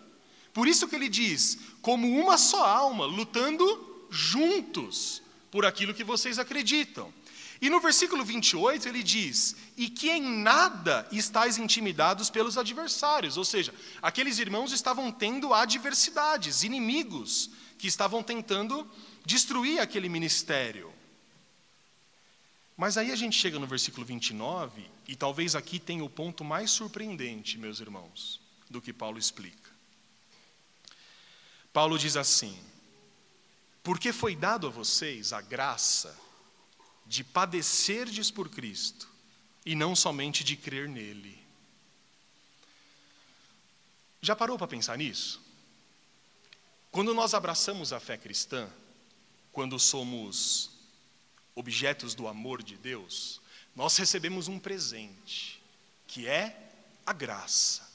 Por 0.53 0.67
isso 0.67 0.87
que 0.87 0.95
ele 0.95 1.09
diz, 1.09 1.57
como 1.81 2.07
uma 2.19 2.37
só 2.37 2.65
alma, 2.65 3.05
lutando 3.05 4.07
juntos 4.09 5.21
por 5.49 5.65
aquilo 5.65 5.93
que 5.93 6.03
vocês 6.03 6.37
acreditam. 6.37 7.13
E 7.61 7.69
no 7.69 7.79
versículo 7.81 8.23
28 8.23 8.87
ele 8.87 9.03
diz: 9.03 9.55
E 9.75 9.89
que 9.89 10.09
em 10.09 10.21
nada 10.21 11.07
estáis 11.11 11.57
intimidados 11.57 12.29
pelos 12.29 12.57
adversários. 12.57 13.35
Ou 13.35 13.43
seja, 13.43 13.73
aqueles 14.01 14.39
irmãos 14.39 14.71
estavam 14.71 15.11
tendo 15.11 15.53
adversidades, 15.53 16.63
inimigos, 16.63 17.49
que 17.77 17.87
estavam 17.87 18.23
tentando 18.23 18.89
destruir 19.25 19.79
aquele 19.79 20.07
ministério. 20.07 20.93
Mas 22.77 22.97
aí 22.97 23.11
a 23.11 23.15
gente 23.15 23.37
chega 23.37 23.59
no 23.59 23.67
versículo 23.67 24.05
29, 24.05 24.89
e 25.05 25.13
talvez 25.13 25.53
aqui 25.53 25.79
tenha 25.79 26.03
o 26.03 26.09
ponto 26.09 26.45
mais 26.45 26.71
surpreendente, 26.71 27.57
meus 27.57 27.81
irmãos, 27.81 28.39
do 28.69 28.81
que 28.81 28.93
Paulo 28.93 29.19
explica. 29.19 29.69
Paulo 31.73 31.99
diz 31.99 32.15
assim: 32.15 32.57
Porque 33.83 34.13
foi 34.13 34.33
dado 34.33 34.65
a 34.65 34.69
vocês 34.69 35.33
a 35.33 35.41
graça 35.41 36.28
de 37.09 37.23
padecerdes 37.23 38.29
por 38.29 38.49
Cristo 38.49 39.09
e 39.65 39.73
não 39.73 39.95
somente 39.95 40.43
de 40.43 40.55
crer 40.55 40.87
nele. 40.87 41.43
Já 44.21 44.35
parou 44.35 44.59
para 44.59 44.67
pensar 44.67 44.95
nisso? 44.95 45.41
Quando 46.91 47.11
nós 47.15 47.33
abraçamos 47.33 47.91
a 47.91 47.99
fé 47.99 48.15
cristã, 48.15 48.69
quando 49.51 49.79
somos 49.79 50.69
objetos 51.55 52.13
do 52.13 52.27
amor 52.27 52.61
de 52.61 52.77
Deus, 52.77 53.41
nós 53.75 53.97
recebemos 53.97 54.47
um 54.47 54.59
presente, 54.59 55.59
que 56.05 56.27
é 56.27 56.71
a 57.03 57.11
graça. 57.11 57.89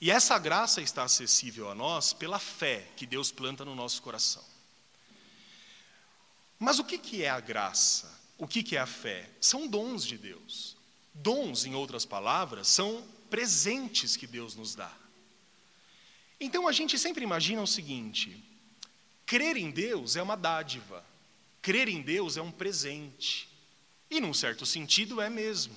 E 0.00 0.10
essa 0.10 0.38
graça 0.38 0.80
está 0.80 1.02
acessível 1.02 1.70
a 1.70 1.74
nós 1.74 2.14
pela 2.14 2.38
fé 2.38 2.88
que 2.96 3.04
Deus 3.04 3.30
planta 3.30 3.62
no 3.62 3.74
nosso 3.74 4.00
coração. 4.00 4.44
Mas 6.58 6.78
o 6.78 6.84
que 6.84 7.22
é 7.22 7.28
a 7.28 7.40
graça? 7.40 8.13
O 8.36 8.46
que 8.46 8.76
é 8.76 8.80
a 8.80 8.86
fé? 8.86 9.30
São 9.40 9.66
dons 9.66 10.04
de 10.04 10.18
Deus. 10.18 10.76
Dons, 11.12 11.64
em 11.64 11.74
outras 11.74 12.04
palavras, 12.04 12.66
são 12.68 13.04
presentes 13.30 14.16
que 14.16 14.26
Deus 14.26 14.56
nos 14.56 14.74
dá. 14.74 14.92
Então 16.40 16.66
a 16.66 16.72
gente 16.72 16.98
sempre 16.98 17.22
imagina 17.22 17.62
o 17.62 17.66
seguinte: 17.66 18.42
crer 19.24 19.56
em 19.56 19.70
Deus 19.70 20.16
é 20.16 20.22
uma 20.22 20.36
dádiva, 20.36 21.04
crer 21.62 21.88
em 21.88 22.02
Deus 22.02 22.36
é 22.36 22.42
um 22.42 22.50
presente. 22.50 23.48
E, 24.10 24.20
num 24.20 24.34
certo 24.34 24.66
sentido, 24.66 25.20
é 25.20 25.30
mesmo. 25.30 25.74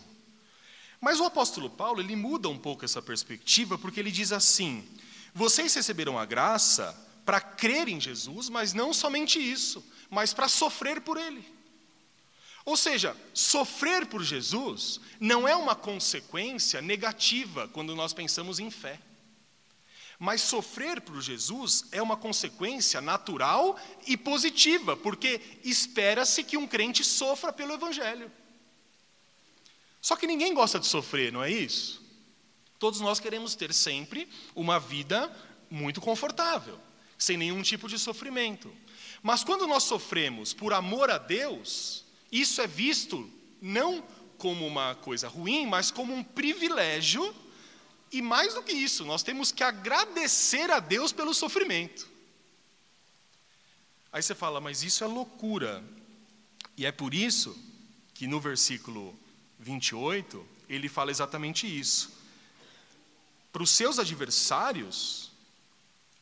Mas 0.99 1.19
o 1.19 1.25
apóstolo 1.25 1.69
Paulo 1.69 2.01
ele 2.01 2.15
muda 2.15 2.49
um 2.49 2.57
pouco 2.57 2.83
essa 2.83 3.01
perspectiva, 3.01 3.77
porque 3.77 3.99
ele 3.99 4.11
diz 4.11 4.31
assim: 4.31 4.87
vocês 5.33 5.73
receberam 5.75 6.17
a 6.17 6.25
graça 6.25 6.95
para 7.23 7.39
crer 7.39 7.87
em 7.87 7.99
Jesus, 7.99 8.49
mas 8.49 8.73
não 8.73 8.93
somente 8.93 9.37
isso, 9.39 9.85
mas 10.09 10.33
para 10.33 10.47
sofrer 10.47 11.01
por 11.01 11.17
Ele. 11.17 11.45
Ou 12.67 12.75
seja, 12.75 13.15
sofrer 13.33 14.07
por 14.07 14.21
Jesus 14.21 14.99
não 15.21 15.47
é 15.47 15.55
uma 15.55 15.73
consequência 15.73 16.81
negativa 16.81 17.69
quando 17.69 17.95
nós 17.95 18.11
pensamos 18.11 18.59
em 18.59 18.69
fé. 18.69 18.99
Mas 20.19 20.41
sofrer 20.41 20.99
por 20.99 21.21
Jesus 21.21 21.85
é 21.93 22.01
uma 22.01 22.17
consequência 22.17 22.99
natural 22.99 23.79
e 24.05 24.17
positiva, 24.17 24.97
porque 24.97 25.39
espera-se 25.63 26.43
que 26.43 26.57
um 26.57 26.67
crente 26.67 27.05
sofra 27.05 27.53
pelo 27.53 27.73
Evangelho. 27.73 28.29
Só 30.01 30.17
que 30.17 30.27
ninguém 30.27 30.53
gosta 30.53 30.77
de 30.77 30.87
sofrer, 30.87 31.31
não 31.31 31.41
é 31.41 31.49
isso? 31.49 32.05
Todos 32.77 32.99
nós 32.99 33.17
queremos 33.17 33.55
ter 33.55 33.73
sempre 33.73 34.27
uma 34.53 34.77
vida 34.77 35.33
muito 35.69 36.01
confortável, 36.01 36.77
sem 37.17 37.37
nenhum 37.37 37.61
tipo 37.61 37.87
de 37.87 37.97
sofrimento. 37.97 38.69
Mas 39.23 39.41
quando 39.41 39.65
nós 39.65 39.83
sofremos 39.83 40.53
por 40.53 40.73
amor 40.73 41.09
a 41.09 41.17
Deus, 41.17 42.05
isso 42.31 42.61
é 42.61 42.67
visto 42.67 43.31
não 43.61 44.03
como 44.37 44.65
uma 44.65 44.95
coisa 44.95 45.27
ruim, 45.27 45.65
mas 45.65 45.91
como 45.91 46.13
um 46.13 46.23
privilégio, 46.23 47.35
e 48.11 48.21
mais 48.21 48.53
do 48.53 48.63
que 48.63 48.71
isso, 48.71 49.03
nós 49.05 49.23
temos 49.23 49.51
que 49.51 49.63
agradecer 49.63 50.69
a 50.71 50.79
Deus 50.79 51.11
pelo 51.11 51.33
sofrimento. 51.33 52.07
Aí 54.11 54.21
você 54.21 54.33
fala, 54.33 54.61
mas 54.61 54.83
isso 54.83 55.03
é 55.03 55.07
loucura. 55.07 55.83
E 56.77 56.85
é 56.85 56.91
por 56.91 57.13
isso 57.13 57.57
que 58.13 58.27
no 58.27 58.39
versículo 58.39 59.17
28, 59.59 60.45
ele 60.69 60.87
fala 60.87 61.11
exatamente 61.11 61.67
isso. 61.67 62.11
Para 63.51 63.63
os 63.63 63.71
seus 63.71 63.99
adversários, 63.99 65.31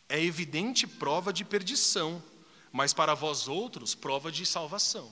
é 0.08 0.22
evidente 0.22 0.88
prova 0.88 1.34
de 1.34 1.44
perdição, 1.44 2.24
mas 2.72 2.94
para 2.94 3.14
vós 3.14 3.48
outros, 3.48 3.94
prova 3.94 4.32
de 4.32 4.46
salvação. 4.46 5.12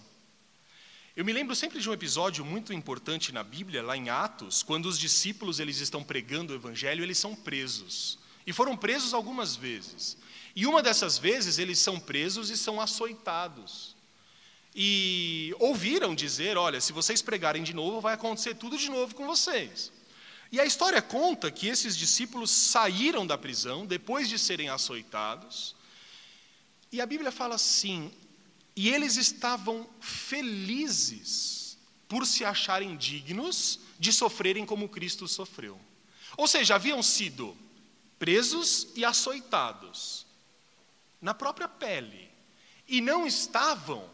Eu 1.15 1.24
me 1.24 1.32
lembro 1.32 1.55
sempre 1.55 1.79
de 1.79 1.88
um 1.88 1.93
episódio 1.93 2.43
muito 2.43 2.74
importante 2.74 3.32
na 3.32 3.43
Bíblia, 3.43 3.84
lá 3.84 3.96
em 3.96 4.10
Atos, 4.10 4.63
quando 4.63 4.88
os 4.88 4.98
discípulos 4.98 5.60
eles 5.60 5.77
estão 5.77 6.03
pregando 6.03 6.53
o 6.53 6.55
evangelho, 6.55 7.03
eles 7.03 7.20
são 7.20 7.36
presos. 7.36 8.17
E 8.48 8.51
foram 8.51 8.75
presos 8.75 9.13
algumas 9.13 9.55
vezes. 9.55 10.17
E 10.55 10.65
uma 10.65 10.82
dessas 10.82 11.20
vezes 11.20 11.60
eles 11.60 11.77
são 11.77 12.00
presos 12.00 12.50
e 12.50 12.58
são 12.58 12.82
açoitados. 12.82 13.96
E 14.74 15.53
ouviram 15.60 16.15
dizer: 16.15 16.58
olha, 16.58 16.82
se 16.82 16.91
vocês 16.91 17.22
pregarem 17.22 17.62
de 17.62 17.75
novo, 17.75 18.01
vai 18.01 18.15
acontecer 18.15 18.55
tudo 18.55 18.75
de 18.75 18.89
novo 18.89 19.13
com 19.13 19.27
vocês. 19.27 19.91
E 20.51 20.60
a 20.60 20.65
história 20.65 21.00
conta 21.00 21.51
que 21.51 21.67
esses 21.67 21.96
discípulos 21.96 22.50
saíram 22.50 23.25
da 23.25 23.38
prisão 23.38 23.86
depois 23.86 24.27
de 24.27 24.39
serem 24.39 24.70
açoitados. 24.70 25.75
E 26.91 27.00
a 27.00 27.05
Bíblia 27.05 27.32
fala 27.32 27.53
assim: 27.53 28.12
e 28.75 28.89
eles 28.89 29.18
estavam 29.18 29.88
felizes 30.00 31.77
por 32.08 32.25
se 32.25 32.44
acharem 32.44 32.98
dignos 32.98 33.80
de 34.00 34.12
sofrerem 34.12 34.65
como 34.65 34.89
Cristo 34.89 35.27
sofreu. 35.27 35.80
Ou 36.38 36.48
seja, 36.48 36.75
haviam 36.75 37.01
sido 37.03 37.56
presos 38.18 38.88
e 38.96 39.03
açoitados 39.03 40.25
na 41.22 41.34
própria 41.34 41.68
pele, 41.68 42.30
e 42.88 43.00
não 43.00 43.25
estavam 43.25 44.10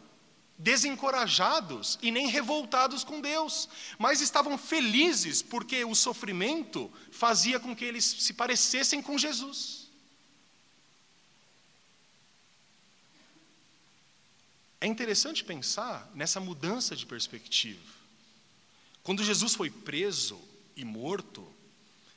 desencorajados 0.60 1.98
e 2.02 2.10
nem 2.10 2.28
revoltados 2.28 3.02
com 3.02 3.20
Deus, 3.20 3.68
mas 3.98 4.20
estavam 4.20 4.58
felizes 4.58 5.40
porque 5.42 5.84
o 5.84 5.94
sofrimento 5.94 6.92
fazia 7.10 7.58
com 7.58 7.74
que 7.74 7.84
eles 7.84 8.04
se 8.04 8.34
parecessem 8.34 9.00
com 9.00 9.16
Jesus. 9.16 9.79
É 14.80 14.86
interessante 14.86 15.44
pensar 15.44 16.10
nessa 16.14 16.40
mudança 16.40 16.96
de 16.96 17.04
perspectiva. 17.04 17.80
Quando 19.02 19.22
Jesus 19.22 19.54
foi 19.54 19.70
preso 19.70 20.40
e 20.74 20.84
morto, 20.84 21.46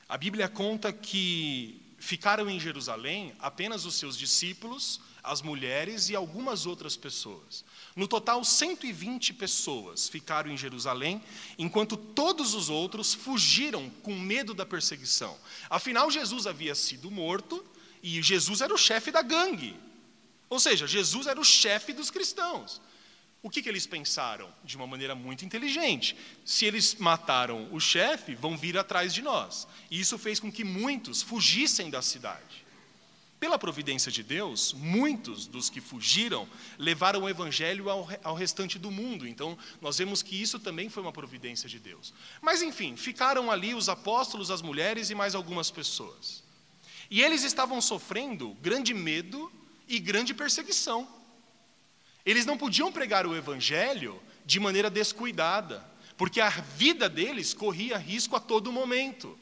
a 0.08 0.18
Bíblia 0.18 0.48
conta 0.48 0.94
que 0.94 1.82
ficaram 1.98 2.50
em 2.50 2.60
Jerusalém 2.60 3.34
apenas 3.40 3.86
os 3.86 3.96
seus 3.96 4.18
discípulos, 4.18 5.02
as 5.24 5.42
mulheres 5.42 6.10
e 6.10 6.16
algumas 6.16 6.66
outras 6.66 6.98
pessoas. 6.98 7.64
No 7.96 8.08
total, 8.08 8.44
120 8.44 9.34
pessoas 9.34 10.10
ficaram 10.10 10.52
em 10.52 10.58
Jerusalém, 10.58 11.22
enquanto 11.58 11.96
todos 11.96 12.54
os 12.54 12.70
outros 12.70 13.14
fugiram 13.14 13.90
com 14.02 14.18
medo 14.18 14.54
da 14.54 14.66
perseguição. 14.66 15.38
Afinal, 15.70 16.12
Jesus 16.12 16.46
havia 16.46 16.76
sido 16.76 17.10
morto 17.10 17.64
e 18.02 18.22
Jesus 18.22 18.62
era 18.62 18.74
o 18.74 18.78
chefe 18.78 19.12
da 19.12 19.22
gangue. 19.22 19.76
Ou 20.54 20.60
seja, 20.60 20.86
Jesus 20.86 21.26
era 21.26 21.42
o 21.42 21.44
chefe 21.44 21.94
dos 21.94 22.12
cristãos. 22.12 22.80
O 23.42 23.50
que, 23.50 23.60
que, 23.60 23.68
eles 23.68 23.88
pensaram? 23.88 24.54
De 24.64 24.78
uma 24.78 24.86
maneira 24.86 25.16
muito 25.16 25.44
inteligente. 25.44 26.16
Se 26.46 26.64
eles 26.64 26.94
mataram 26.94 27.68
o 27.72 27.80
chefe, 27.80 28.36
vão 28.36 28.56
vir 28.56 28.78
atrás 28.78 29.16
de 29.16 29.24
nós. 29.24 29.68
E 29.90 30.00
isso 30.00 30.16
fez 30.16 30.40
com 30.40 30.52
que 30.52 30.64
muitos 30.64 31.24
fugissem 31.24 31.90
da 31.90 32.04
cidade. 32.04 32.64
Pela 33.40 33.58
providência 33.58 34.12
de 34.12 34.22
Deus, 34.22 34.74
muitos 34.74 35.48
dos 35.48 35.72
que 35.72 35.82
fugiram 35.82 36.48
levaram 36.78 37.24
o 37.24 37.30
evangelho 37.30 37.90
ao, 37.90 38.08
ao 38.24 38.36
restante 38.36 38.78
do 38.78 38.92
mundo. 38.92 39.28
Então, 39.28 39.58
nós 39.82 39.98
vemos 39.98 40.22
que 40.22 40.40
isso 40.40 40.60
também 40.60 40.88
foi 40.88 41.02
uma 41.02 41.12
providência 41.12 41.68
de 41.68 41.80
Deus. 41.80 42.14
Mas, 42.44 42.62
enfim, 42.62 42.96
ficaram 42.96 43.50
ali 43.50 43.74
os 43.74 43.90
apóstolos, 43.90 44.52
as 44.52 44.62
mulheres 44.62 45.10
e 45.10 45.16
mais 45.16 45.34
algumas 45.34 45.72
pessoas. 45.72 46.44
E 47.10 47.24
eles 47.24 47.44
estavam 47.44 47.82
sofrendo 47.82 48.54
grande 48.62 48.94
medo 48.94 49.52
e 49.88 50.00
grande 50.00 50.34
perseguição. 50.34 51.08
Eles 52.26 52.46
não 52.46 52.58
podiam 52.58 52.92
pregar 52.92 53.26
o 53.26 53.36
evangelho 53.36 54.22
de 54.46 54.60
maneira 54.60 54.90
descuidada, 54.90 55.86
porque 56.18 56.40
a 56.40 56.50
vida 56.50 57.10
deles 57.10 57.54
corria 57.54 57.98
risco 57.98 58.36
a 58.36 58.40
todo 58.40 58.72
momento. 58.72 59.38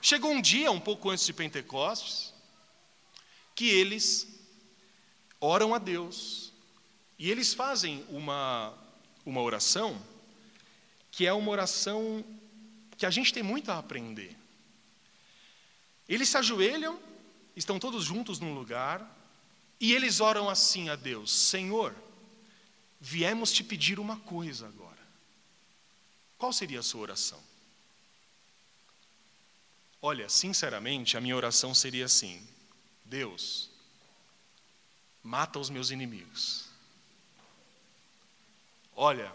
Chegou 0.00 0.30
um 0.30 0.40
dia, 0.40 0.70
um 0.70 0.80
pouco 0.80 1.10
antes 1.10 1.26
de 1.26 1.32
Pentecostes, 1.32 2.32
que 3.54 3.68
eles 3.68 4.26
oram 5.40 5.74
a 5.74 5.78
Deus 5.78 6.52
e 7.18 7.30
eles 7.30 7.54
fazem 7.54 8.04
uma, 8.08 8.74
uma 9.24 9.40
oração 9.40 10.00
que 11.16 11.26
é 11.26 11.32
uma 11.32 11.50
oração 11.50 12.22
que 12.98 13.06
a 13.06 13.10
gente 13.10 13.32
tem 13.32 13.42
muito 13.42 13.72
a 13.72 13.78
aprender. 13.78 14.36
Eles 16.06 16.28
se 16.28 16.36
ajoelham, 16.36 17.00
estão 17.56 17.78
todos 17.78 18.04
juntos 18.04 18.38
num 18.38 18.52
lugar, 18.52 19.00
e 19.80 19.92
eles 19.92 20.20
oram 20.20 20.48
assim 20.48 20.88
a 20.88 20.96
Deus: 20.96 21.32
Senhor, 21.32 21.94
viemos 23.00 23.52
te 23.52 23.62
pedir 23.62 23.98
uma 23.98 24.16
coisa 24.18 24.66
agora. 24.66 24.96
Qual 26.38 26.52
seria 26.52 26.80
a 26.80 26.82
sua 26.82 27.02
oração? 27.02 27.42
Olha, 30.00 30.28
sinceramente, 30.28 31.16
a 31.16 31.20
minha 31.20 31.36
oração 31.36 31.74
seria 31.74 32.04
assim: 32.06 32.46
Deus, 33.04 33.70
mata 35.22 35.58
os 35.58 35.70
meus 35.70 35.90
inimigos. 35.90 36.66
Olha, 38.94 39.32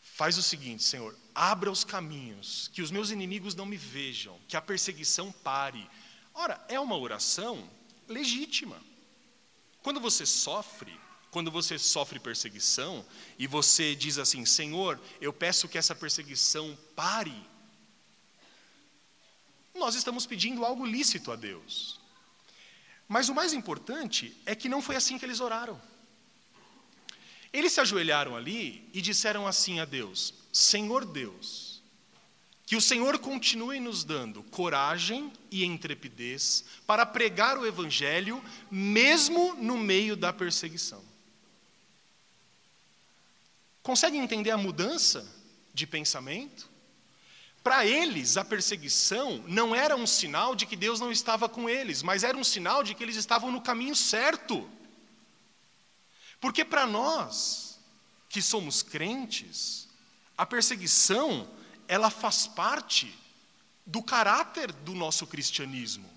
faz 0.00 0.38
o 0.38 0.42
seguinte, 0.42 0.82
Senhor, 0.82 1.14
abra 1.34 1.70
os 1.70 1.84
caminhos, 1.84 2.68
que 2.68 2.80
os 2.80 2.90
meus 2.90 3.10
inimigos 3.10 3.54
não 3.54 3.66
me 3.66 3.76
vejam, 3.76 4.38
que 4.48 4.56
a 4.56 4.62
perseguição 4.62 5.30
pare. 5.30 5.86
Ora, 6.32 6.64
é 6.68 6.80
uma 6.80 6.96
oração 6.96 7.68
legítima. 8.08 8.80
Quando 9.84 10.00
você 10.00 10.24
sofre, 10.24 10.98
quando 11.30 11.50
você 11.50 11.78
sofre 11.78 12.18
perseguição 12.18 13.04
e 13.38 13.46
você 13.46 13.94
diz 13.94 14.16
assim: 14.16 14.46
Senhor, 14.46 14.98
eu 15.20 15.30
peço 15.30 15.68
que 15.68 15.76
essa 15.76 15.94
perseguição 15.94 16.76
pare, 16.96 17.36
nós 19.74 19.94
estamos 19.94 20.24
pedindo 20.24 20.64
algo 20.64 20.86
lícito 20.86 21.30
a 21.30 21.36
Deus. 21.36 22.00
Mas 23.06 23.28
o 23.28 23.34
mais 23.34 23.52
importante 23.52 24.34
é 24.46 24.54
que 24.54 24.70
não 24.70 24.80
foi 24.80 24.96
assim 24.96 25.18
que 25.18 25.26
eles 25.26 25.40
oraram. 25.40 25.78
Eles 27.52 27.72
se 27.74 27.80
ajoelharam 27.82 28.34
ali 28.34 28.88
e 28.94 29.02
disseram 29.02 29.46
assim 29.46 29.80
a 29.80 29.84
Deus: 29.84 30.32
Senhor 30.50 31.04
Deus, 31.04 31.63
que 32.66 32.76
o 32.76 32.80
Senhor 32.80 33.18
continue 33.18 33.78
nos 33.78 34.04
dando 34.04 34.42
coragem 34.44 35.30
e 35.50 35.64
intrepidez 35.64 36.64
para 36.86 37.04
pregar 37.04 37.58
o 37.58 37.66
Evangelho, 37.66 38.42
mesmo 38.70 39.54
no 39.56 39.76
meio 39.76 40.16
da 40.16 40.32
perseguição. 40.32 41.02
Consegue 43.82 44.16
entender 44.16 44.50
a 44.50 44.56
mudança 44.56 45.30
de 45.74 45.86
pensamento? 45.86 46.70
Para 47.62 47.86
eles, 47.86 48.36
a 48.38 48.44
perseguição 48.44 49.44
não 49.46 49.74
era 49.74 49.94
um 49.94 50.06
sinal 50.06 50.54
de 50.54 50.64
que 50.64 50.76
Deus 50.76 51.00
não 51.00 51.12
estava 51.12 51.48
com 51.48 51.68
eles, 51.68 52.02
mas 52.02 52.24
era 52.24 52.36
um 52.36 52.44
sinal 52.44 52.82
de 52.82 52.94
que 52.94 53.02
eles 53.02 53.16
estavam 53.16 53.50
no 53.50 53.60
caminho 53.60 53.94
certo. 53.94 54.70
Porque 56.40 56.64
para 56.64 56.86
nós, 56.86 57.78
que 58.28 58.40
somos 58.40 58.82
crentes, 58.82 59.88
a 60.36 60.44
perseguição 60.44 61.48
ela 61.94 62.10
faz 62.10 62.44
parte 62.44 63.16
do 63.86 64.02
caráter 64.02 64.72
do 64.72 64.96
nosso 64.96 65.28
cristianismo. 65.28 66.10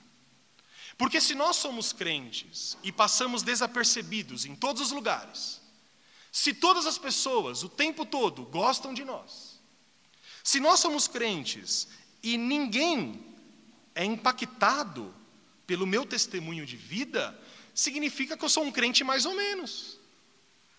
Porque 0.98 1.22
se 1.22 1.36
nós 1.36 1.58
somos 1.58 1.94
crentes 1.94 2.76
e 2.82 2.92
passamos 2.92 3.44
desapercebidos 3.44 4.44
em 4.44 4.56
todos 4.56 4.82
os 4.82 4.92
lugares, 4.92 5.62
se 6.32 6.52
todas 6.52 6.88
as 6.88 6.98
pessoas 6.98 7.62
o 7.62 7.70
tempo 7.70 8.08
todo 8.08 8.44
gostam 8.46 8.92
de 8.92 9.06
nós, 9.06 9.60
se 10.44 10.60
nós 10.60 10.80
somos 10.80 11.08
crentes 11.08 11.88
e 12.24 12.40
ninguém 12.40 13.24
é 13.94 14.04
impactado 14.04 15.14
pelo 15.68 15.86
meu 15.86 16.08
testemunho 16.08 16.66
de 16.66 16.76
vida, 16.76 17.40
significa 17.76 18.36
que 18.36 18.44
eu 18.44 18.50
sou 18.50 18.64
um 18.64 18.72
crente 18.72 19.04
mais 19.04 19.28
ou 19.28 19.36
menos. 19.36 20.00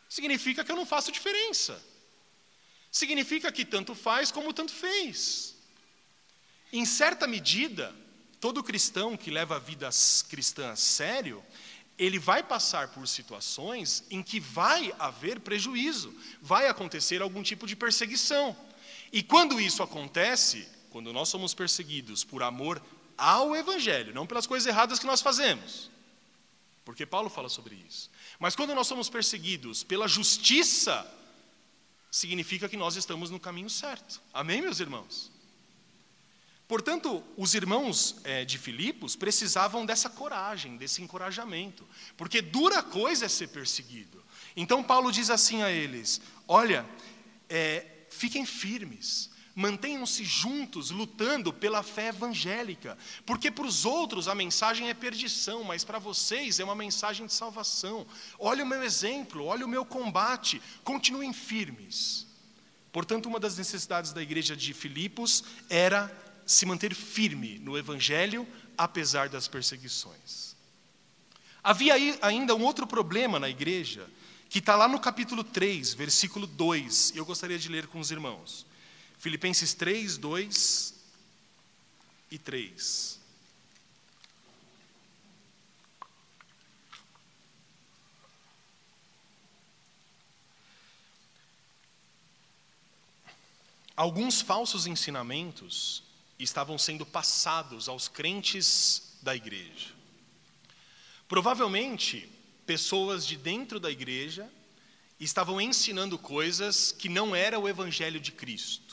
Significa 0.09 0.65
que 0.65 0.73
eu 0.73 0.77
não 0.77 0.87
faço 0.87 1.13
diferença. 1.13 1.81
Significa 2.99 3.53
que 3.53 3.65
tanto 3.65 3.95
faz 3.95 4.31
como 4.31 4.53
tanto 4.53 4.73
fez. 4.73 5.55
Em 6.73 6.85
certa 6.85 7.27
medida, 7.27 7.95
todo 8.41 8.63
cristão 8.63 9.17
que 9.17 9.31
leva 9.31 9.57
a 9.57 9.61
vida 9.61 9.89
cristã 10.29 10.73
a 10.73 10.77
sério, 10.77 11.43
ele 11.99 12.19
vai 12.19 12.43
passar 12.43 12.89
por 12.89 13.07
situações 13.09 14.05
em 14.11 14.23
que 14.23 14.39
vai 14.39 14.95
haver 14.99 15.41
prejuízo, 15.41 16.15
vai 16.43 16.69
acontecer 16.69 17.23
algum 17.23 17.43
tipo 17.43 17.67
de 17.67 17.75
perseguição. 17.75 18.57
E 19.13 19.23
quando 19.23 19.61
isso 19.61 19.83
acontece, 19.83 20.69
quando 20.91 21.13
nós 21.13 21.29
somos 21.29 21.55
perseguidos 21.55 22.25
por 22.25 22.43
amor 22.43 22.83
ao 23.17 23.57
Evangelho, 23.57 24.15
não 24.15 24.27
pelas 24.27 24.47
coisas 24.47 24.67
erradas 24.67 24.99
que 24.99 25.07
nós 25.07 25.23
fazemos, 25.23 25.91
porque 26.85 27.05
Paulo 27.05 27.29
fala 27.29 27.49
sobre 27.49 27.75
isso, 27.89 28.11
mas 28.39 28.55
quando 28.55 28.75
nós 28.75 28.87
somos 28.87 29.09
perseguidos 29.09 29.83
pela 29.83 30.07
justiça, 30.07 31.07
significa 32.11 32.69
que 32.69 32.77
nós 32.77 32.97
estamos 32.97 33.31
no 33.31 33.41
caminho 33.41 33.71
certo. 33.71 34.21
Amém, 34.33 34.63
meus 34.63 34.81
irmãos? 34.81 35.31
Portanto, 36.67 37.25
os 37.37 37.55
irmãos 37.55 38.17
é, 38.25 38.45
de 38.45 38.59
Filipos 38.59 39.17
precisavam 39.17 39.87
dessa 39.87 40.11
coragem, 40.11 40.77
desse 40.77 41.01
encorajamento, 41.01 41.87
porque 42.15 42.43
dura 42.43 42.83
coisa 42.83 43.25
é 43.25 43.29
ser 43.29 43.49
perseguido. 43.49 44.23
Então, 44.55 44.83
Paulo 44.83 45.11
diz 45.11 45.31
assim 45.31 45.63
a 45.63 45.71
eles: 45.71 46.21
Olha, 46.47 46.85
é, 47.49 47.87
fiquem 48.11 48.45
firmes, 48.45 49.28
mantenham-se 49.59 50.25
juntos, 50.25 50.93
lutando 50.93 51.53
pela 51.53 51.83
fé 51.83 52.11
evangélica, 52.11 52.97
porque 53.27 53.51
para 53.51 53.67
os 53.67 53.85
outros 53.85 54.29
a 54.29 54.35
mensagem 54.35 54.89
é 54.89 54.95
perdição, 54.95 55.65
mas 55.65 55.83
para 55.83 55.99
vocês 55.99 56.61
é 56.61 56.65
uma 56.65 56.77
mensagem 56.77 57.27
de 57.27 57.33
salvação. 57.33 58.07
Olha 58.39 58.63
o 58.63 58.67
meu 58.67 58.85
exemplo, 58.85 59.45
olha 59.45 59.67
o 59.67 59.69
meu 59.69 59.85
combate, 59.85 60.63
continuem 60.85 61.33
firmes. 61.33 62.25
Portanto, 62.93 63.27
uma 63.27 63.41
das 63.41 63.59
necessidades 63.59 64.13
da 64.13 64.23
igreja 64.23 64.57
de 64.57 64.73
Filipos 64.73 65.43
era 65.69 66.09
se 66.47 66.65
manter 66.65 66.95
firme 66.95 67.59
no 67.59 67.77
Evangelho, 67.77 68.47
apesar 68.77 69.29
das 69.29 69.49
perseguições. 69.49 70.55
Havia 71.65 71.95
ainda 72.23 72.55
um 72.55 72.63
outro 72.63 72.87
problema 72.87 73.41
na 73.41 73.49
igreja, 73.49 74.09
que 74.49 74.61
está 74.61 74.77
lá 74.77 74.87
no 74.87 75.01
capítulo 75.01 75.43
3, 75.43 75.95
versículo 75.95 76.47
2, 76.47 77.15
e 77.17 77.19
eu 77.19 77.25
gostaria 77.25 77.59
de 77.59 77.69
ler 77.69 77.89
com 77.89 77.99
os 77.99 78.13
irmãos. 78.13 78.68
Filipenses 79.19 79.75
3, 79.75 80.17
2 80.17 80.95
e 82.31 82.39
3. 82.39 83.19
Alguns 93.97 94.41
falsos 94.41 94.87
ensinamentos 94.87 96.05
estavam 96.39 96.79
sendo 96.79 97.05
passados 97.05 97.89
aos 97.89 98.07
crentes 98.07 99.19
da 99.21 99.35
igreja. 99.35 99.93
Provavelmente, 101.27 102.31
pessoas 102.65 103.27
de 103.27 103.37
dentro 103.37 103.81
da 103.81 103.91
igreja 103.91 104.49
estavam 105.19 105.61
ensinando 105.61 106.17
coisas 106.17 106.93
que 106.93 107.09
não 107.09 107.35
era 107.35 107.59
o 107.59 107.69
evangelho 107.69 108.21
de 108.21 108.31
Cristo. 108.31 108.88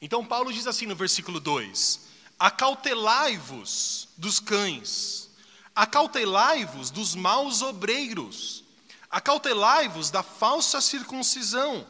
Então, 0.00 0.24
Paulo 0.24 0.52
diz 0.52 0.66
assim 0.66 0.86
no 0.86 0.96
versículo 0.96 1.40
2: 1.40 2.00
Acautelai-vos 2.38 4.08
dos 4.16 4.40
cães, 4.40 5.30
acautelai-vos 5.74 6.90
dos 6.90 7.14
maus 7.14 7.62
obreiros, 7.62 8.64
acautelai-vos 9.10 10.10
da 10.10 10.22
falsa 10.22 10.80
circuncisão, 10.80 11.86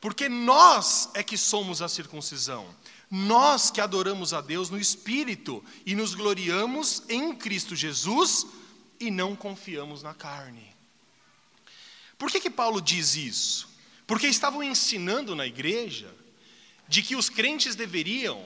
porque 0.00 0.28
nós 0.28 1.10
é 1.14 1.22
que 1.22 1.36
somos 1.36 1.82
a 1.82 1.88
circuncisão 1.88 2.66
nós 3.14 3.70
que 3.70 3.78
adoramos 3.78 4.32
a 4.32 4.40
Deus 4.40 4.70
no 4.70 4.78
Espírito 4.78 5.62
e 5.84 5.94
nos 5.94 6.14
gloriamos 6.14 7.02
em 7.10 7.34
Cristo 7.34 7.76
Jesus 7.76 8.46
e 8.98 9.10
não 9.10 9.36
confiamos 9.36 10.02
na 10.02 10.14
carne. 10.14 10.74
Por 12.16 12.30
que, 12.30 12.40
que 12.40 12.48
Paulo 12.48 12.80
diz 12.80 13.14
isso? 13.14 13.68
Porque 14.06 14.26
estavam 14.26 14.62
ensinando 14.62 15.36
na 15.36 15.46
igreja 15.46 16.10
de 16.92 17.02
que 17.02 17.16
os 17.16 17.30
crentes 17.30 17.74
deveriam 17.74 18.44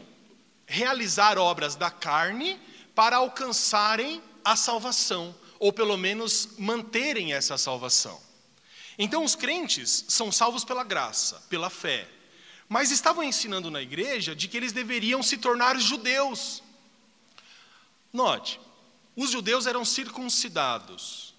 realizar 0.66 1.36
obras 1.36 1.74
da 1.74 1.90
carne 1.90 2.56
para 2.94 3.16
alcançarem 3.16 4.22
a 4.44 4.54
salvação, 4.54 5.34
ou 5.58 5.72
pelo 5.72 5.96
menos 5.96 6.50
manterem 6.56 7.32
essa 7.32 7.58
salvação. 7.58 8.22
Então, 8.96 9.24
os 9.24 9.34
crentes 9.34 10.04
são 10.06 10.30
salvos 10.30 10.64
pela 10.64 10.84
graça, 10.84 11.42
pela 11.50 11.68
fé. 11.68 12.08
Mas 12.68 12.92
estavam 12.92 13.24
ensinando 13.24 13.68
na 13.68 13.82
igreja 13.82 14.32
de 14.32 14.46
que 14.46 14.56
eles 14.56 14.72
deveriam 14.72 15.24
se 15.24 15.38
tornar 15.38 15.76
judeus. 15.80 16.62
Note, 18.12 18.60
os 19.16 19.32
judeus 19.32 19.66
eram 19.66 19.84
circuncidados. 19.84 21.34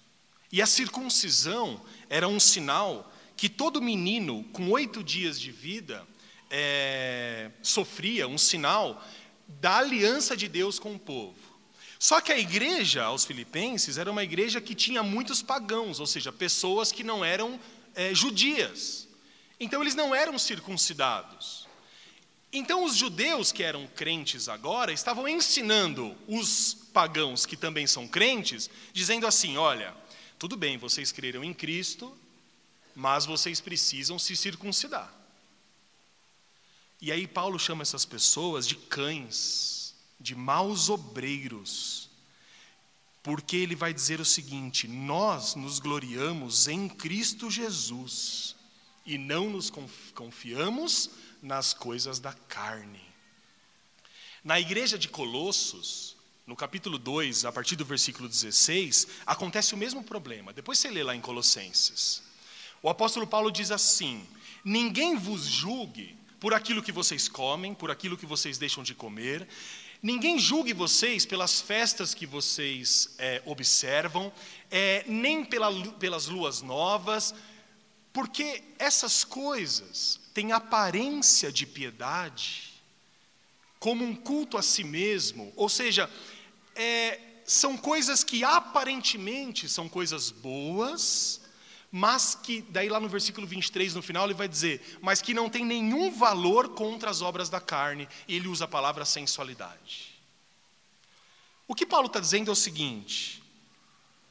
E 0.52 0.60
a 0.60 0.66
circuncisão 0.66 1.80
era 2.10 2.28
um 2.28 2.38
sinal 2.38 3.10
que 3.34 3.48
todo 3.48 3.80
menino 3.80 4.44
com 4.52 4.70
oito 4.70 5.02
dias 5.02 5.40
de 5.40 5.50
vida 5.50 6.06
é, 6.50 7.50
sofria, 7.62 8.28
um 8.28 8.38
sinal 8.38 9.02
da 9.46 9.78
aliança 9.78 10.36
de 10.36 10.48
Deus 10.48 10.78
com 10.78 10.94
o 10.94 10.98
povo. 10.98 11.36
Só 11.98 12.20
que 12.20 12.30
a 12.30 12.38
igreja 12.38 13.04
aos 13.04 13.24
filipenses 13.24 13.98
era 13.98 14.10
uma 14.10 14.22
igreja 14.22 14.60
que 14.60 14.74
tinha 14.74 15.02
muitos 15.02 15.42
pagãos, 15.42 15.98
ou 15.98 16.06
seja, 16.06 16.32
pessoas 16.32 16.92
que 16.92 17.02
não 17.02 17.24
eram 17.24 17.58
é, 17.94 18.14
judias. 18.14 19.08
Então 19.58 19.82
eles 19.82 19.96
não 19.96 20.14
eram 20.14 20.38
circuncidados. 20.38 21.66
Então 22.52 22.84
os 22.84 22.94
judeus 22.94 23.50
que 23.50 23.62
eram 23.62 23.86
crentes 23.88 24.48
agora 24.48 24.92
estavam 24.92 25.28
ensinando 25.28 26.16
os 26.26 26.74
pagãos 26.92 27.44
que 27.44 27.56
também 27.56 27.86
são 27.86 28.06
crentes, 28.06 28.70
dizendo 28.92 29.26
assim: 29.26 29.56
olha, 29.56 29.94
tudo 30.38 30.56
bem, 30.56 30.78
vocês 30.78 31.10
creram 31.10 31.42
em 31.42 31.52
Cristo, 31.52 32.16
mas 32.94 33.26
vocês 33.26 33.60
precisam 33.60 34.18
se 34.18 34.36
circuncidar. 34.36 35.12
E 37.00 37.12
aí 37.12 37.26
Paulo 37.28 37.58
chama 37.58 37.82
essas 37.82 38.04
pessoas 38.04 38.66
de 38.66 38.74
cães, 38.74 39.94
de 40.18 40.34
maus 40.34 40.88
obreiros, 40.88 42.10
porque 43.22 43.56
ele 43.56 43.76
vai 43.76 43.94
dizer 43.94 44.20
o 44.20 44.24
seguinte: 44.24 44.88
nós 44.88 45.54
nos 45.54 45.78
gloriamos 45.78 46.66
em 46.66 46.88
Cristo 46.88 47.50
Jesus 47.50 48.56
e 49.06 49.16
não 49.16 49.48
nos 49.48 49.70
confiamos 50.12 51.10
nas 51.40 51.72
coisas 51.72 52.18
da 52.18 52.32
carne. 52.32 53.00
Na 54.42 54.58
igreja 54.58 54.98
de 54.98 55.08
Colossos, 55.08 56.16
no 56.46 56.56
capítulo 56.56 56.98
2, 56.98 57.44
a 57.44 57.52
partir 57.52 57.76
do 57.76 57.84
versículo 57.84 58.28
16, 58.28 59.06
acontece 59.24 59.72
o 59.72 59.78
mesmo 59.78 60.02
problema. 60.02 60.52
Depois 60.52 60.78
você 60.80 60.90
lê 60.90 61.04
lá 61.04 61.14
em 61.14 61.20
Colossenses. 61.20 62.22
O 62.82 62.88
apóstolo 62.88 63.26
Paulo 63.26 63.52
diz 63.52 63.70
assim: 63.70 64.26
Ninguém 64.64 65.16
vos 65.16 65.44
julgue 65.44 66.17
por 66.40 66.54
aquilo 66.54 66.82
que 66.82 66.92
vocês 66.92 67.28
comem, 67.28 67.74
por 67.74 67.90
aquilo 67.90 68.16
que 68.16 68.26
vocês 68.26 68.58
deixam 68.58 68.82
de 68.82 68.94
comer. 68.94 69.46
Ninguém 70.02 70.38
julgue 70.38 70.72
vocês 70.72 71.26
pelas 71.26 71.60
festas 71.60 72.14
que 72.14 72.24
vocês 72.24 73.14
é, 73.18 73.42
observam, 73.44 74.32
é, 74.70 75.04
nem 75.08 75.44
pela, 75.44 75.72
pelas 75.94 76.26
luas 76.26 76.62
novas, 76.62 77.34
porque 78.12 78.62
essas 78.78 79.24
coisas 79.24 80.20
têm 80.32 80.52
aparência 80.52 81.50
de 81.50 81.66
piedade, 81.66 82.68
como 83.80 84.04
um 84.04 84.14
culto 84.14 84.56
a 84.56 84.62
si 84.62 84.84
mesmo, 84.84 85.52
ou 85.56 85.68
seja, 85.68 86.08
é, 86.76 87.20
são 87.44 87.76
coisas 87.76 88.22
que 88.22 88.44
aparentemente 88.44 89.68
são 89.68 89.88
coisas 89.88 90.30
boas, 90.30 91.40
mas 91.90 92.34
que, 92.34 92.62
daí 92.62 92.88
lá 92.88 93.00
no 93.00 93.08
versículo 93.08 93.46
23, 93.46 93.94
no 93.94 94.02
final, 94.02 94.26
ele 94.26 94.34
vai 94.34 94.46
dizer, 94.46 94.98
mas 95.00 95.22
que 95.22 95.32
não 95.32 95.48
tem 95.48 95.64
nenhum 95.64 96.10
valor 96.10 96.70
contra 96.70 97.10
as 97.10 97.22
obras 97.22 97.48
da 97.48 97.60
carne, 97.60 98.06
e 98.26 98.36
ele 98.36 98.48
usa 98.48 98.66
a 98.66 98.68
palavra 98.68 99.04
sensualidade. 99.04 100.14
O 101.66 101.74
que 101.74 101.86
Paulo 101.86 102.06
está 102.06 102.20
dizendo 102.20 102.50
é 102.50 102.52
o 102.52 102.56
seguinte: 102.56 103.42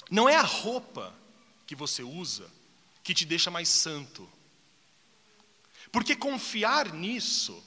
não 0.10 0.30
é 0.30 0.36
a 0.36 0.44
roupa 0.44 1.14
que 1.66 1.76
você 1.76 2.04
usa 2.04 2.50
que 3.04 3.14
te 3.14 3.26
deixa 3.26 3.50
mais 3.50 3.70
santo. 3.70 4.28
Porque 5.92 6.16
confiar 6.16 6.94
nisso 6.94 7.64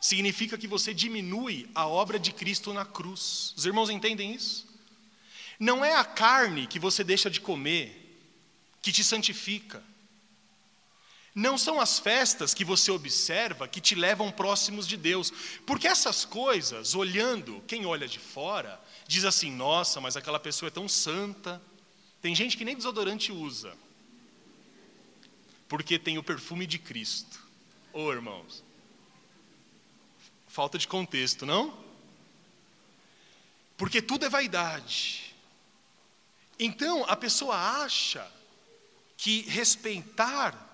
significa 0.00 0.56
que 0.56 0.68
você 0.68 0.94
diminui 0.94 1.68
a 1.74 1.86
obra 1.86 2.18
de 2.18 2.32
Cristo 2.32 2.72
na 2.72 2.84
cruz. 2.84 3.52
Os 3.56 3.66
irmãos 3.66 3.90
entendem 3.90 4.32
isso? 4.34 4.66
Não 5.58 5.84
é 5.84 5.96
a 5.96 6.04
carne 6.04 6.66
que 6.66 6.78
você 6.78 7.02
deixa 7.02 7.28
de 7.28 7.40
comer 7.40 8.05
que 8.86 8.92
te 8.92 9.02
santifica. 9.02 9.82
Não 11.34 11.58
são 11.58 11.80
as 11.80 11.98
festas 11.98 12.54
que 12.54 12.64
você 12.64 12.88
observa 12.92 13.66
que 13.66 13.80
te 13.80 13.96
levam 13.96 14.30
próximos 14.30 14.86
de 14.86 14.96
Deus, 14.96 15.32
porque 15.66 15.88
essas 15.88 16.24
coisas, 16.24 16.94
olhando, 16.94 17.64
quem 17.66 17.84
olha 17.84 18.06
de 18.06 18.20
fora, 18.20 18.80
diz 19.08 19.24
assim: 19.24 19.50
nossa, 19.50 20.00
mas 20.00 20.16
aquela 20.16 20.38
pessoa 20.38 20.68
é 20.68 20.70
tão 20.70 20.88
santa. 20.88 21.60
Tem 22.22 22.32
gente 22.32 22.56
que 22.56 22.64
nem 22.64 22.76
desodorante 22.76 23.32
usa 23.32 23.76
porque 25.68 25.98
tem 25.98 26.16
o 26.16 26.22
perfume 26.22 26.64
de 26.64 26.78
Cristo. 26.78 27.40
Ô 27.92 28.04
oh, 28.04 28.12
irmãos, 28.12 28.62
falta 30.46 30.78
de 30.78 30.86
contexto, 30.86 31.44
não? 31.44 31.76
Porque 33.76 34.00
tudo 34.00 34.26
é 34.26 34.28
vaidade. 34.28 35.34
Então, 36.56 37.04
a 37.08 37.16
pessoa 37.16 37.82
acha 37.82 38.35
que 39.16 39.42
respeitar 39.42 40.64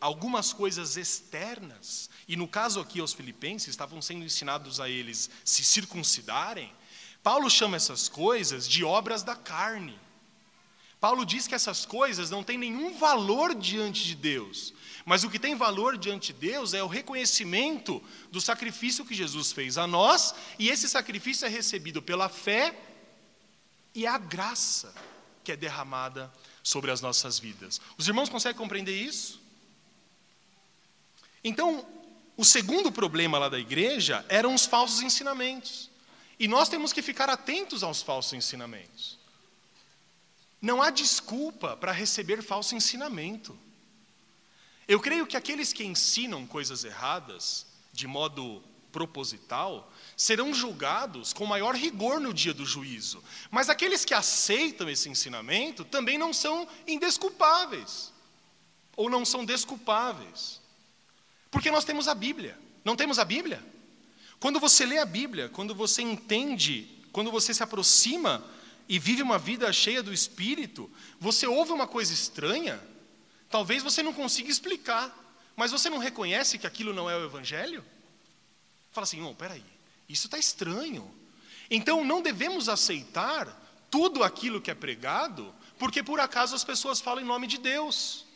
algumas 0.00 0.52
coisas 0.52 0.96
externas, 0.96 2.08
e 2.28 2.36
no 2.36 2.46
caso 2.46 2.80
aqui 2.80 3.00
aos 3.00 3.12
filipenses, 3.12 3.68
estavam 3.68 4.00
sendo 4.00 4.24
ensinados 4.24 4.80
a 4.80 4.88
eles 4.88 5.28
se 5.44 5.64
circuncidarem, 5.64 6.72
Paulo 7.22 7.50
chama 7.50 7.76
essas 7.76 8.08
coisas 8.08 8.68
de 8.68 8.84
obras 8.84 9.22
da 9.22 9.34
carne. 9.34 9.98
Paulo 11.00 11.24
diz 11.24 11.46
que 11.46 11.54
essas 11.54 11.84
coisas 11.84 12.30
não 12.30 12.42
têm 12.42 12.58
nenhum 12.58 12.96
valor 12.96 13.54
diante 13.54 14.04
de 14.04 14.14
Deus, 14.14 14.72
mas 15.04 15.24
o 15.24 15.30
que 15.30 15.38
tem 15.38 15.54
valor 15.54 15.96
diante 15.96 16.32
de 16.32 16.40
Deus 16.40 16.74
é 16.74 16.82
o 16.82 16.88
reconhecimento 16.88 18.02
do 18.30 18.40
sacrifício 18.40 19.04
que 19.04 19.14
Jesus 19.14 19.52
fez 19.52 19.78
a 19.78 19.86
nós, 19.86 20.34
e 20.58 20.68
esse 20.68 20.88
sacrifício 20.88 21.46
é 21.46 21.48
recebido 21.48 22.00
pela 22.00 22.28
fé 22.28 22.76
e 23.94 24.06
a 24.06 24.18
graça 24.18 24.94
que 25.42 25.52
é 25.52 25.56
derramada 25.56 26.32
sobre 26.68 26.90
as 26.90 27.00
nossas 27.00 27.38
vidas. 27.38 27.80
Os 27.96 28.06
irmãos 28.06 28.28
conseguem 28.28 28.58
compreender 28.58 28.94
isso? 28.94 29.40
Então, 31.42 31.86
o 32.36 32.44
segundo 32.44 32.92
problema 32.92 33.38
lá 33.38 33.48
da 33.48 33.58
igreja 33.58 34.22
eram 34.28 34.54
os 34.54 34.66
falsos 34.66 35.00
ensinamentos. 35.00 35.88
E 36.38 36.46
nós 36.46 36.68
temos 36.68 36.92
que 36.92 37.00
ficar 37.00 37.30
atentos 37.30 37.82
aos 37.82 38.02
falsos 38.02 38.34
ensinamentos. 38.34 39.18
Não 40.60 40.82
há 40.82 40.90
desculpa 40.90 41.74
para 41.74 41.90
receber 41.90 42.42
falso 42.42 42.74
ensinamento. 42.74 43.58
Eu 44.86 45.00
creio 45.00 45.26
que 45.26 45.38
aqueles 45.38 45.72
que 45.72 45.84
ensinam 45.84 46.46
coisas 46.46 46.84
erradas, 46.84 47.66
de 47.94 48.06
modo 48.06 48.62
proposital, 48.98 49.92
serão 50.16 50.52
julgados 50.52 51.32
com 51.32 51.46
maior 51.46 51.76
rigor 51.76 52.18
no 52.18 52.34
dia 52.34 52.52
do 52.52 52.66
juízo. 52.66 53.22
Mas 53.48 53.68
aqueles 53.68 54.04
que 54.04 54.12
aceitam 54.12 54.90
esse 54.90 55.08
ensinamento 55.08 55.84
também 55.84 56.18
não 56.18 56.32
são 56.32 56.66
indesculpáveis, 56.84 58.12
ou 58.96 59.08
não 59.08 59.24
são 59.24 59.44
desculpáveis. 59.44 60.60
Porque 61.48 61.70
nós 61.70 61.84
temos 61.84 62.08
a 62.08 62.14
Bíblia. 62.14 62.58
Não 62.84 62.96
temos 62.96 63.20
a 63.20 63.24
Bíblia? 63.24 63.64
Quando 64.40 64.58
você 64.58 64.84
lê 64.84 64.98
a 64.98 65.06
Bíblia, 65.06 65.48
quando 65.48 65.76
você 65.76 66.02
entende, 66.02 66.88
quando 67.12 67.30
você 67.30 67.54
se 67.54 67.62
aproxima 67.62 68.44
e 68.88 68.98
vive 68.98 69.22
uma 69.22 69.38
vida 69.38 69.72
cheia 69.72 70.02
do 70.02 70.12
Espírito, 70.12 70.90
você 71.20 71.46
ouve 71.46 71.70
uma 71.70 71.86
coisa 71.86 72.12
estranha, 72.12 72.80
talvez 73.48 73.84
você 73.84 74.02
não 74.02 74.12
consiga 74.12 74.50
explicar, 74.50 75.16
mas 75.54 75.70
você 75.70 75.88
não 75.88 75.98
reconhece 75.98 76.58
que 76.58 76.66
aquilo 76.66 76.92
não 76.92 77.08
é 77.08 77.16
o 77.16 77.24
Evangelho? 77.24 77.84
Fala 78.92 79.04
assim, 79.04 79.20
não, 79.20 79.34
peraí, 79.34 79.64
isso 80.08 80.26
está 80.26 80.38
estranho. 80.38 81.10
Então 81.70 82.04
não 82.04 82.22
devemos 82.22 82.68
aceitar 82.68 83.46
tudo 83.90 84.22
aquilo 84.22 84.60
que 84.60 84.70
é 84.70 84.74
pregado, 84.74 85.54
porque 85.78 86.02
por 86.02 86.20
acaso 86.20 86.54
as 86.54 86.64
pessoas 86.64 87.00
falam 87.00 87.22
em 87.22 87.26
nome 87.26 87.46
de 87.46 87.58
Deus. 87.58 88.26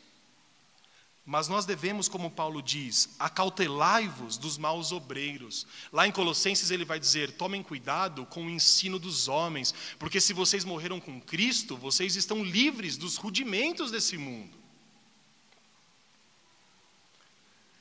Mas 1.24 1.46
nós 1.46 1.64
devemos, 1.64 2.08
como 2.08 2.30
Paulo 2.30 2.60
diz, 2.60 3.10
acautelai-vos 3.16 4.36
dos 4.36 4.58
maus 4.58 4.90
obreiros. 4.90 5.66
Lá 5.92 6.06
em 6.06 6.10
Colossenses 6.10 6.72
ele 6.72 6.84
vai 6.84 6.98
dizer: 6.98 7.36
tomem 7.36 7.62
cuidado 7.62 8.26
com 8.26 8.44
o 8.44 8.50
ensino 8.50 8.98
dos 8.98 9.28
homens, 9.28 9.72
porque 10.00 10.20
se 10.20 10.32
vocês 10.32 10.64
morreram 10.64 11.00
com 11.00 11.20
Cristo, 11.20 11.76
vocês 11.76 12.16
estão 12.16 12.42
livres 12.42 12.96
dos 12.96 13.16
rudimentos 13.16 13.90
desse 13.92 14.18
mundo. 14.18 14.58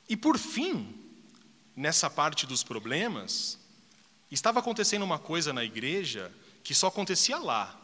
E 0.08 0.16
por 0.16 0.38
fim, 0.38 1.01
nessa 1.76 2.08
parte 2.10 2.46
dos 2.46 2.62
problemas, 2.62 3.58
estava 4.30 4.60
acontecendo 4.60 5.02
uma 5.02 5.18
coisa 5.18 5.52
na 5.52 5.64
igreja 5.64 6.32
que 6.62 6.74
só 6.74 6.88
acontecia 6.88 7.38
lá, 7.38 7.78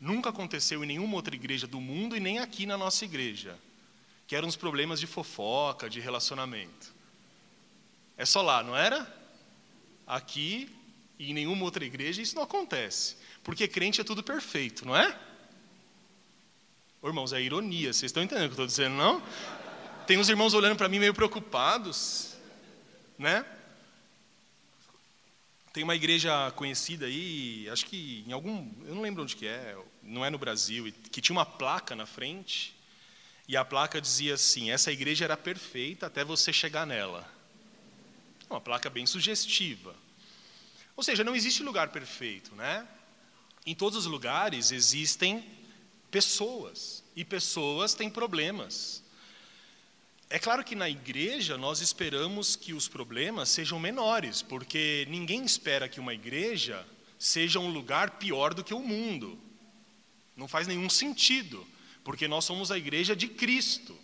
nunca 0.00 0.30
aconteceu 0.30 0.82
em 0.82 0.86
nenhuma 0.86 1.16
outra 1.16 1.34
igreja 1.34 1.66
do 1.66 1.80
mundo 1.80 2.16
e 2.16 2.20
nem 2.20 2.38
aqui 2.38 2.66
na 2.66 2.76
nossa 2.76 3.04
igreja 3.04 3.58
que 4.26 4.34
eram 4.34 4.48
os 4.48 4.56
problemas 4.56 4.98
de 4.98 5.06
fofoca, 5.06 5.88
de 5.88 6.00
relacionamento. 6.00 6.92
É 8.16 8.24
só 8.24 8.42
lá, 8.42 8.62
não 8.62 8.76
era? 8.76 9.06
Aqui 10.06 10.74
e 11.18 11.30
em 11.30 11.34
nenhuma 11.34 11.64
outra 11.64 11.84
igreja 11.84 12.20
isso 12.20 12.34
não 12.34 12.42
acontece. 12.42 13.16
Porque 13.44 13.68
crente 13.68 14.00
é 14.00 14.04
tudo 14.04 14.22
perfeito, 14.22 14.84
não 14.86 14.96
é? 14.96 15.16
Irmãos, 17.04 17.32
é 17.32 17.40
ironia, 17.40 17.92
vocês 17.92 18.10
estão 18.10 18.22
entendendo 18.22 18.46
o 18.46 18.54
que 18.54 18.60
eu 18.60 18.64
estou 18.64 18.66
dizendo, 18.66 18.96
não? 18.96 19.22
Tem 20.06 20.18
uns 20.18 20.28
irmãos 20.28 20.54
olhando 20.54 20.76
para 20.76 20.88
mim 20.88 20.98
meio 20.98 21.14
preocupados, 21.14 22.35
né? 23.18 23.44
Tem 25.72 25.84
uma 25.84 25.94
igreja 25.94 26.50
conhecida 26.52 27.06
aí, 27.06 27.68
acho 27.70 27.84
que 27.86 28.24
em 28.26 28.32
algum, 28.32 28.70
eu 28.86 28.94
não 28.94 29.02
lembro 29.02 29.22
onde 29.22 29.36
que 29.36 29.46
é, 29.46 29.76
não 30.02 30.24
é 30.24 30.30
no 30.30 30.38
Brasil, 30.38 30.92
que 31.10 31.20
tinha 31.20 31.36
uma 31.36 31.44
placa 31.44 31.94
na 31.94 32.06
frente 32.06 32.74
e 33.48 33.56
a 33.56 33.64
placa 33.64 34.00
dizia 34.00 34.34
assim: 34.34 34.70
essa 34.70 34.90
igreja 34.90 35.24
era 35.24 35.36
perfeita 35.36 36.06
até 36.06 36.24
você 36.24 36.52
chegar 36.52 36.86
nela. 36.86 37.30
Uma 38.48 38.60
placa 38.60 38.88
bem 38.88 39.06
sugestiva. 39.06 39.94
Ou 40.96 41.02
seja, 41.02 41.22
não 41.22 41.36
existe 41.36 41.62
lugar 41.62 41.90
perfeito, 41.90 42.54
né? 42.54 42.86
Em 43.66 43.74
todos 43.74 43.98
os 43.98 44.06
lugares 44.06 44.70
existem 44.72 45.44
pessoas, 46.10 47.04
e 47.14 47.24
pessoas 47.24 47.94
têm 47.94 48.08
problemas. 48.08 49.02
É 50.28 50.38
claro 50.38 50.64
que 50.64 50.74
na 50.74 50.88
igreja 50.90 51.56
nós 51.56 51.80
esperamos 51.80 52.56
que 52.56 52.72
os 52.72 52.88
problemas 52.88 53.48
sejam 53.48 53.78
menores, 53.78 54.42
porque 54.42 55.06
ninguém 55.08 55.44
espera 55.44 55.88
que 55.88 56.00
uma 56.00 56.12
igreja 56.12 56.86
seja 57.18 57.60
um 57.60 57.70
lugar 57.70 58.18
pior 58.18 58.52
do 58.52 58.64
que 58.64 58.74
o 58.74 58.80
mundo. 58.80 59.38
Não 60.36 60.48
faz 60.48 60.66
nenhum 60.66 60.90
sentido 60.90 61.66
porque 62.02 62.28
nós 62.28 62.44
somos 62.44 62.70
a 62.70 62.78
igreja 62.78 63.16
de 63.16 63.26
Cristo. 63.26 63.98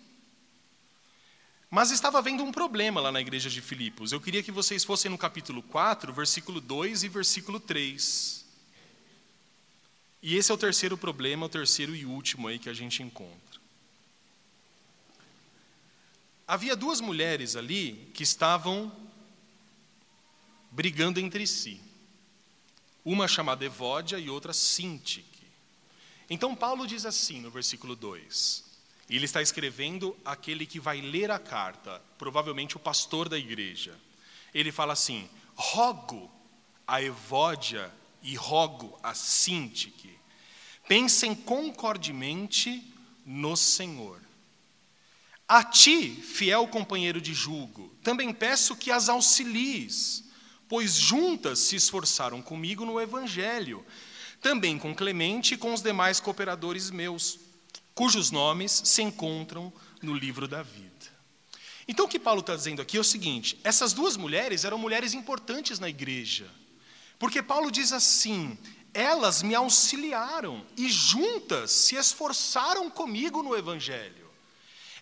Mas 1.70 1.90
estava 1.90 2.18
havendo 2.18 2.42
um 2.42 2.52
problema 2.52 3.00
lá 3.00 3.12
na 3.12 3.20
igreja 3.20 3.48
de 3.48 3.61
Filipos. 3.61 4.12
Eu 4.12 4.20
queria 4.20 4.42
que 4.42 4.52
vocês 4.52 4.85
fossem 4.85 5.11
no 5.11 5.16
capítulo 5.16 5.62
4, 5.62 6.12
versículo 6.12 6.61
2 6.61 7.04
e 7.04 7.08
versículo 7.08 7.58
3. 7.58 8.44
E 10.22 10.37
esse 10.37 10.50
é 10.50 10.54
o 10.54 10.58
terceiro 10.58 10.98
problema, 10.98 11.46
o 11.46 11.48
terceiro 11.48 11.96
e 11.96 12.04
último 12.04 12.48
aí 12.48 12.58
que 12.58 12.68
a 12.68 12.74
gente 12.74 13.02
encontra. 13.02 13.52
Havia 16.46 16.76
duas 16.76 17.00
mulheres 17.00 17.57
ali 17.57 18.11
que 18.14 18.22
estavam 18.22 18.92
brigando 20.70 21.20
entre 21.20 21.46
si. 21.46 21.81
Uma 23.05 23.26
chamada 23.26 23.64
Evódia 23.64 24.18
e 24.18 24.31
outra 24.31 24.52
Sinti. 24.52 25.24
Então, 26.31 26.55
Paulo 26.55 26.87
diz 26.87 27.05
assim 27.05 27.40
no 27.40 27.50
versículo 27.50 27.94
2: 27.94 28.72
e 29.12 29.16
ele 29.16 29.26
está 29.26 29.42
escrevendo 29.42 30.16
aquele 30.24 30.64
que 30.64 30.81
vai 30.81 31.02
ler 31.02 31.31
a 31.31 31.38
carta, 31.38 32.00
provavelmente 32.16 32.76
o 32.76 32.81
pastor 32.81 33.28
da 33.28 33.37
igreja. 33.37 33.94
Ele 34.55 34.72
fala 34.72 34.94
assim: 34.94 35.28
rogo 35.55 36.33
a 36.87 37.02
Evódia 37.02 37.92
e 38.22 38.35
rogo 38.35 38.98
a 39.02 39.12
Sintique, 39.12 40.18
pensem 40.88 41.35
concordemente 41.35 42.83
no 43.26 43.55
Senhor. 43.55 44.18
A 45.53 45.62
ti, 45.62 46.09
fiel 46.09 46.67
companheiro 46.67 47.21
de 47.21 47.35
julgo, 47.35 47.95
também 48.03 48.33
peço 48.33 48.75
que 48.75 48.91
as 48.91 49.11
auxilies, 49.11 50.25
pois 50.67 50.95
juntas 50.95 51.59
se 51.59 51.77
esforçaram 51.77 52.41
comigo 52.41 52.87
no 52.87 52.99
Evangelho 52.99 53.85
também 54.41 54.79
com 54.79 54.95
Clemente 54.95 55.53
e 55.53 55.57
com 55.59 55.75
os 55.75 55.83
demais 55.83 56.19
cooperadores 56.21 56.91
meus, 56.91 57.38
cujos 57.95 58.31
nomes 58.31 58.81
se 58.83 59.03
encontram 59.03 59.71
no 60.01 60.15
livro 60.15 60.49
da 60.49 60.62
vida. 60.62 61.12
Então, 61.87 62.07
o 62.07 62.09
que 62.09 62.19
Paulo 62.19 62.41
está 62.41 62.57
dizendo 62.57 62.81
aqui 62.81 62.97
é 62.97 63.01
o 63.01 63.05
seguinte: 63.05 63.61
essas 63.62 63.93
duas 63.93 64.17
mulheres 64.17 64.65
eram 64.65 64.79
mulheres 64.79 65.12
importantes 65.12 65.79
na 65.79 65.91
igreja, 65.91 66.51
porque 67.19 67.43
Paulo 67.43 67.71
diz 67.71 67.93
assim: 67.93 68.57
elas 68.95 69.43
me 69.43 69.55
auxiliaram 69.55 70.65
e 70.79 70.88
juntas 70.88 71.71
se 71.71 71.95
esforçaram 71.95 72.88
comigo 72.88 73.43
no 73.43 73.55
Evangelho. 73.55 74.21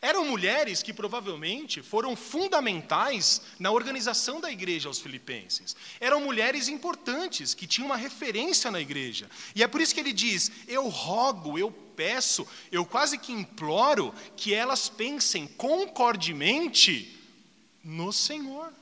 Eram 0.03 0.25
mulheres 0.25 0.83
que 0.83 0.95
provavelmente 0.95 1.83
foram 1.83 2.17
fundamentais 2.17 3.43
na 3.59 3.71
organização 3.71 4.41
da 4.41 4.51
igreja 4.51 4.89
aos 4.89 4.99
filipenses. 4.99 5.77
Eram 6.01 6.23
mulheres 6.23 6.69
importantes, 6.69 7.53
que 7.53 7.67
tinham 7.67 7.87
uma 7.87 7.99
referência 7.99 8.71
na 8.71 8.81
igreja. 8.81 9.31
E 9.55 9.63
é 9.63 9.69
por 9.69 9.79
isso 9.79 9.93
que 9.93 10.01
ele 10.01 10.15
diz: 10.15 10.51
Eu 10.67 10.89
rogo, 10.89 11.59
eu 11.59 11.71
peço, 11.71 12.49
eu 12.73 12.87
quase 12.87 13.19
que 13.19 13.31
imploro 13.31 14.15
que 14.39 14.55
elas 14.55 14.89
pensem 14.89 15.47
concordemente 15.47 17.19
no 17.85 18.11
Senhor. 18.11 18.73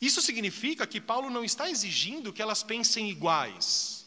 Isso 0.00 0.20
significa 0.20 0.84
que 0.84 1.00
Paulo 1.00 1.30
não 1.30 1.44
está 1.44 1.70
exigindo 1.70 2.32
que 2.32 2.42
elas 2.42 2.64
pensem 2.64 3.08
iguais, 3.08 4.04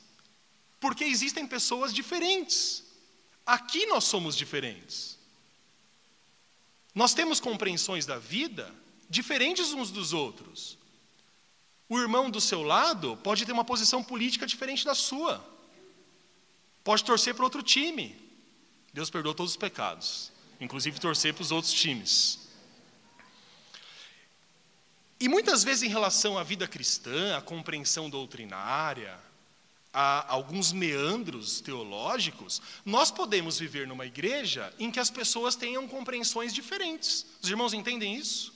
porque 0.78 1.06
existem 1.06 1.48
pessoas 1.48 1.94
diferentes. 1.94 2.85
Aqui 3.46 3.86
nós 3.86 4.06
somos 4.06 4.36
diferentes. 4.36 5.18
Nós 6.94 7.14
temos 7.14 7.40
compreensões 7.40 8.06
da 8.06 8.18
vida 8.18 8.74
diferentes 9.10 9.74
uns 9.74 9.92
dos 9.92 10.14
outros. 10.14 10.78
O 11.88 12.00
irmão 12.00 12.30
do 12.30 12.42
seu 12.42 12.64
lado 12.64 13.18
pode 13.18 13.46
ter 13.46 13.52
uma 13.52 13.64
posição 13.64 14.04
política 14.04 14.48
diferente 14.48 14.84
da 14.84 14.96
sua. 14.96 15.46
Pode 16.84 17.04
torcer 17.04 17.36
para 17.36 17.44
outro 17.44 17.62
time. 17.62 18.16
Deus 18.94 19.10
perdoa 19.10 19.36
todos 19.36 19.52
os 19.52 19.58
pecados, 19.58 20.32
inclusive 20.60 21.00
torcer 21.00 21.34
para 21.34 21.42
os 21.44 21.52
outros 21.52 21.74
times. 21.74 22.40
E 25.20 25.28
muitas 25.28 25.64
vezes, 25.64 25.84
em 25.84 25.90
relação 25.90 26.38
à 26.38 26.44
vida 26.44 26.68
cristã, 26.68 27.38
à 27.38 27.42
compreensão 27.42 28.10
doutrinária, 28.10 29.20
a 29.96 30.30
alguns 30.30 30.74
meandros 30.74 31.62
teológicos, 31.62 32.62
nós 32.84 33.10
podemos 33.10 33.58
viver 33.58 33.88
numa 33.88 34.06
igreja 34.06 34.74
em 34.78 34.92
que 34.92 35.00
as 35.00 35.10
pessoas 35.10 35.56
tenham 35.56 35.88
compreensões 35.88 36.54
diferentes. 36.54 37.26
Os 37.42 37.50
irmãos 37.50 37.74
entendem 37.74 38.14
isso? 38.14 38.54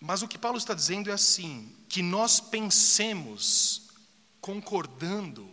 Mas 0.00 0.22
o 0.22 0.28
que 0.28 0.38
Paulo 0.38 0.56
está 0.56 0.72
dizendo 0.72 1.10
é 1.10 1.12
assim: 1.12 1.70
que 1.90 2.00
nós 2.00 2.40
pensemos 2.40 3.90
concordando, 4.40 5.46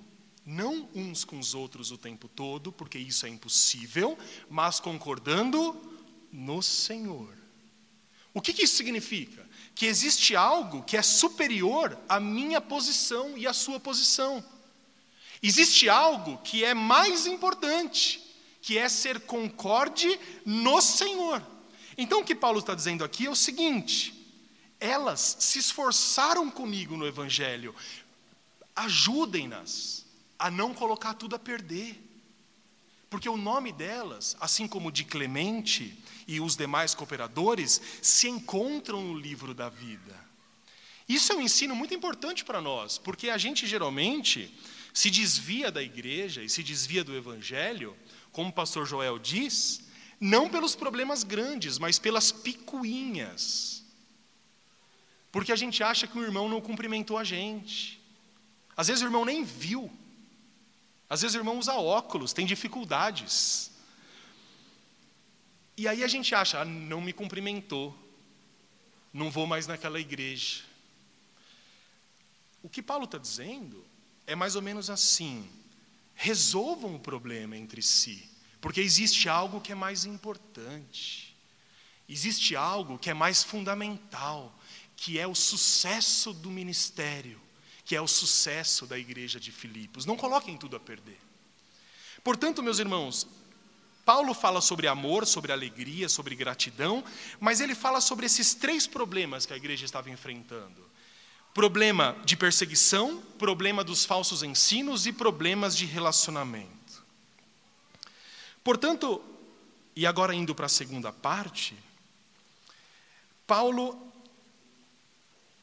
não 0.46 0.90
uns 0.96 1.26
com 1.26 1.38
os 1.38 1.54
outros 1.54 1.92
o 1.92 1.98
tempo 1.98 2.30
todo, 2.30 2.72
porque 2.72 2.98
isso 2.98 3.26
é 3.26 3.30
impossível, 3.30 4.18
mas 4.50 4.80
concordando 4.80 5.76
no 6.32 6.62
Senhor. 6.64 7.36
O 8.34 8.42
que, 8.42 8.54
que 8.54 8.64
isso 8.64 8.78
significa? 8.78 9.43
Que 9.76 9.86
existe 9.86 10.36
algo 10.36 10.84
que 10.84 10.96
é 10.96 11.02
superior 11.02 11.98
à 12.08 12.20
minha 12.20 12.62
posição 12.62 13.38
e 13.38 13.48
à 13.48 13.54
sua 13.54 13.80
posição. 13.80 14.44
Existe 15.42 15.90
algo 15.90 16.38
que 16.38 16.64
é 16.64 16.74
mais 16.74 17.26
importante, 17.26 18.24
que 18.62 18.78
é 18.78 18.88
ser 18.88 19.22
concorde 19.22 20.20
no 20.46 20.82
Senhor. 20.82 21.46
Então 21.98 22.22
o 22.22 22.26
que 22.26 22.36
Paulo 22.36 22.60
está 22.60 22.74
dizendo 22.74 23.04
aqui 23.04 23.26
é 23.26 23.30
o 23.30 23.36
seguinte: 23.36 24.14
elas 24.80 25.38
se 25.40 25.60
esforçaram 25.60 26.50
comigo 26.50 26.98
no 26.98 27.08
Evangelho, 27.08 27.76
ajudem-nas 28.76 30.06
a 30.38 30.52
não 30.52 30.74
colocar 30.74 31.14
tudo 31.14 31.36
a 31.36 31.40
perder. 31.40 32.03
Porque 33.14 33.30
o 33.30 33.38
nome 33.38 33.72
delas, 33.72 34.36
assim 34.40 34.68
como 34.68 34.92
de 34.92 35.04
Clemente 35.04 35.96
e 36.28 36.42
os 36.42 36.56
demais 36.56 36.96
cooperadores, 36.96 37.80
se 38.02 38.28
encontram 38.28 39.04
no 39.04 39.16
livro 39.16 39.54
da 39.54 39.70
vida. 39.70 40.20
Isso 41.08 41.32
é 41.32 41.36
um 41.36 41.42
ensino 41.42 41.76
muito 41.76 41.94
importante 41.94 42.44
para 42.44 42.60
nós, 42.60 42.98
porque 42.98 43.30
a 43.30 43.38
gente 43.38 43.68
geralmente 43.68 44.52
se 44.92 45.12
desvia 45.12 45.72
da 45.72 45.84
igreja 45.84 46.42
e 46.42 46.50
se 46.50 46.64
desvia 46.64 47.04
do 47.04 47.16
evangelho, 47.16 47.96
como 48.32 48.50
o 48.50 48.54
pastor 48.54 48.88
Joel 48.88 49.20
diz, 49.20 49.84
não 50.20 50.50
pelos 50.50 50.76
problemas 50.76 51.24
grandes, 51.24 51.78
mas 51.78 52.00
pelas 52.00 52.32
picuinhas. 52.32 53.84
Porque 55.32 55.52
a 55.52 55.56
gente 55.56 55.84
acha 55.84 56.08
que 56.08 56.18
o 56.18 56.24
irmão 56.24 56.50
não 56.50 56.60
cumprimentou 56.60 57.20
a 57.20 57.24
gente. 57.24 58.02
Às 58.76 58.88
vezes 58.88 59.04
o 59.04 59.06
irmão 59.06 59.24
nem 59.24 59.44
viu. 59.44 59.92
Às 61.10 61.22
vezes 61.22 61.36
o 61.36 61.40
irmão 61.40 61.60
usa 61.60 61.74
óculos, 61.74 62.34
tem 62.34 62.46
dificuldades. 62.46 63.72
E 65.76 65.88
aí 65.88 66.04
a 66.04 66.08
gente 66.08 66.34
acha, 66.36 66.62
ah, 66.62 66.66
não 66.66 67.02
me 67.02 67.14
cumprimentou, 67.14 67.98
não 69.12 69.30
vou 69.30 69.46
mais 69.46 69.68
naquela 69.68 70.00
igreja. 70.00 70.64
O 72.62 72.70
que 72.70 72.82
Paulo 72.82 73.06
está 73.06 73.18
dizendo 73.18 73.86
é 74.26 74.36
mais 74.36 74.56
ou 74.56 74.62
menos 74.62 74.90
assim: 74.90 75.48
resolvam 76.16 76.96
o 76.96 77.00
problema 77.00 77.58
entre 77.58 77.82
si, 77.82 78.30
porque 78.62 78.80
existe 78.82 79.28
algo 79.28 79.60
que 79.60 79.72
é 79.72 79.76
mais 79.76 80.06
importante, 80.06 81.36
existe 82.08 82.56
algo 82.56 82.98
que 82.98 83.10
é 83.10 83.14
mais 83.14 83.44
fundamental, 83.44 84.58
que 84.96 85.20
é 85.20 85.28
o 85.28 85.36
sucesso 85.36 86.34
do 86.34 86.50
ministério, 86.50 87.42
que 87.86 87.96
é 87.96 88.02
o 88.02 88.08
sucesso 88.08 88.86
da 88.86 88.98
igreja 88.98 89.40
de 89.40 89.52
Filipos. 89.52 90.06
Não 90.06 90.16
coloquem 90.16 90.58
tudo 90.58 90.76
a 90.76 90.80
perder. 90.80 91.20
Portanto, 92.24 92.64
meus 92.64 92.80
irmãos, 92.80 93.28
Paulo 94.06 94.34
fala 94.34 94.62
sobre 94.62 94.88
amor, 94.88 95.26
sobre 95.26 95.52
alegria, 95.52 96.10
sobre 96.10 96.36
gratidão, 96.36 97.04
mas 97.40 97.62
ele 97.62 97.76
fala 97.76 98.02
sobre 98.02 98.26
esses 98.26 98.54
três 98.54 98.86
problemas 98.88 99.46
que 99.46 99.54
a 99.54 99.58
igreja 99.58 99.86
estava 99.86 100.10
enfrentando: 100.10 100.90
problema 101.54 102.16
de 102.26 102.36
perseguição, 102.36 103.22
problema 103.38 103.84
dos 103.84 104.06
falsos 104.06 104.44
ensinos 104.44 105.06
e 105.06 105.14
problemas 105.14 105.76
de 105.76 105.86
relacionamento. 105.86 106.74
Portanto, 108.64 109.22
e 109.96 110.06
agora 110.06 110.34
indo 110.34 110.56
para 110.56 110.66
a 110.66 110.70
segunda 110.70 111.12
parte, 111.12 111.76
Paulo 113.46 114.12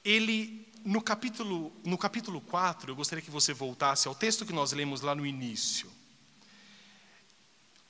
ele, 0.04 0.66
no 0.85 1.03
capítulo, 1.03 1.73
no 1.85 1.99
capítulo 1.99 2.40
4, 2.40 2.90
eu 2.90 2.97
gostaria 2.97 3.23
que 3.23 3.31
você 3.31 3.53
voltasse 3.53 4.09
ao 4.09 4.14
texto 4.14 4.47
que 4.47 4.53
nós 4.53 4.73
lemos 4.73 5.01
lá 5.01 5.14
no 5.14 5.27
início. 5.27 5.90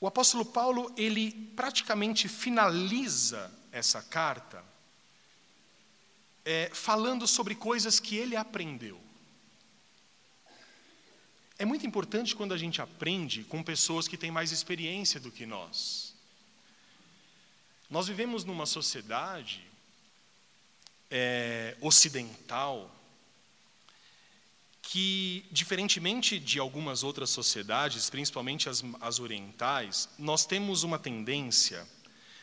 O 0.00 0.06
apóstolo 0.06 0.44
Paulo, 0.44 0.92
ele 0.96 1.30
praticamente 1.54 2.26
finaliza 2.28 3.52
essa 3.70 4.02
carta 4.02 4.64
é, 6.44 6.70
falando 6.72 7.26
sobre 7.26 7.54
coisas 7.54 8.00
que 8.00 8.16
ele 8.16 8.34
aprendeu. 8.34 9.00
É 11.58 11.64
muito 11.66 11.86
importante 11.86 12.34
quando 12.34 12.54
a 12.54 12.58
gente 12.58 12.80
aprende 12.80 13.44
com 13.44 13.62
pessoas 13.62 14.08
que 14.08 14.16
têm 14.16 14.30
mais 14.30 14.50
experiência 14.50 15.20
do 15.20 15.30
que 15.30 15.44
nós. 15.44 16.14
Nós 17.90 18.08
vivemos 18.08 18.44
numa 18.44 18.64
sociedade 18.64 19.69
é, 21.10 21.76
ocidental 21.80 22.94
que, 24.82 25.44
diferentemente 25.52 26.38
de 26.38 26.58
algumas 26.58 27.04
outras 27.04 27.30
sociedades, 27.30 28.10
principalmente 28.10 28.68
as, 28.68 28.82
as 29.00 29.20
orientais, 29.20 30.08
nós 30.18 30.44
temos 30.44 30.82
uma 30.82 30.98
tendência 30.98 31.86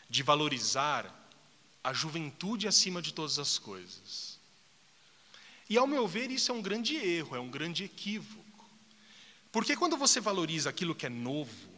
de 0.09 0.23
valorizar 0.23 1.13
a 1.83 1.91
juventude 1.91 2.67
acima 2.67 3.01
de 3.01 3.13
todas 3.13 3.37
as 3.37 3.57
coisas. 3.57 4.39
E, 5.69 5.77
ao 5.77 5.85
meu 5.85 6.07
ver, 6.07 6.31
isso 6.31 6.51
é 6.51 6.55
um 6.55 6.61
grande 6.61 6.95
erro, 6.95 7.35
é 7.35 7.39
um 7.39 7.49
grande 7.49 7.83
equívoco. 7.83 8.65
Porque 9.51 9.75
quando 9.75 9.97
você 9.97 10.21
valoriza 10.21 10.69
aquilo 10.69 10.95
que 10.95 11.05
é 11.05 11.09
novo 11.09 11.69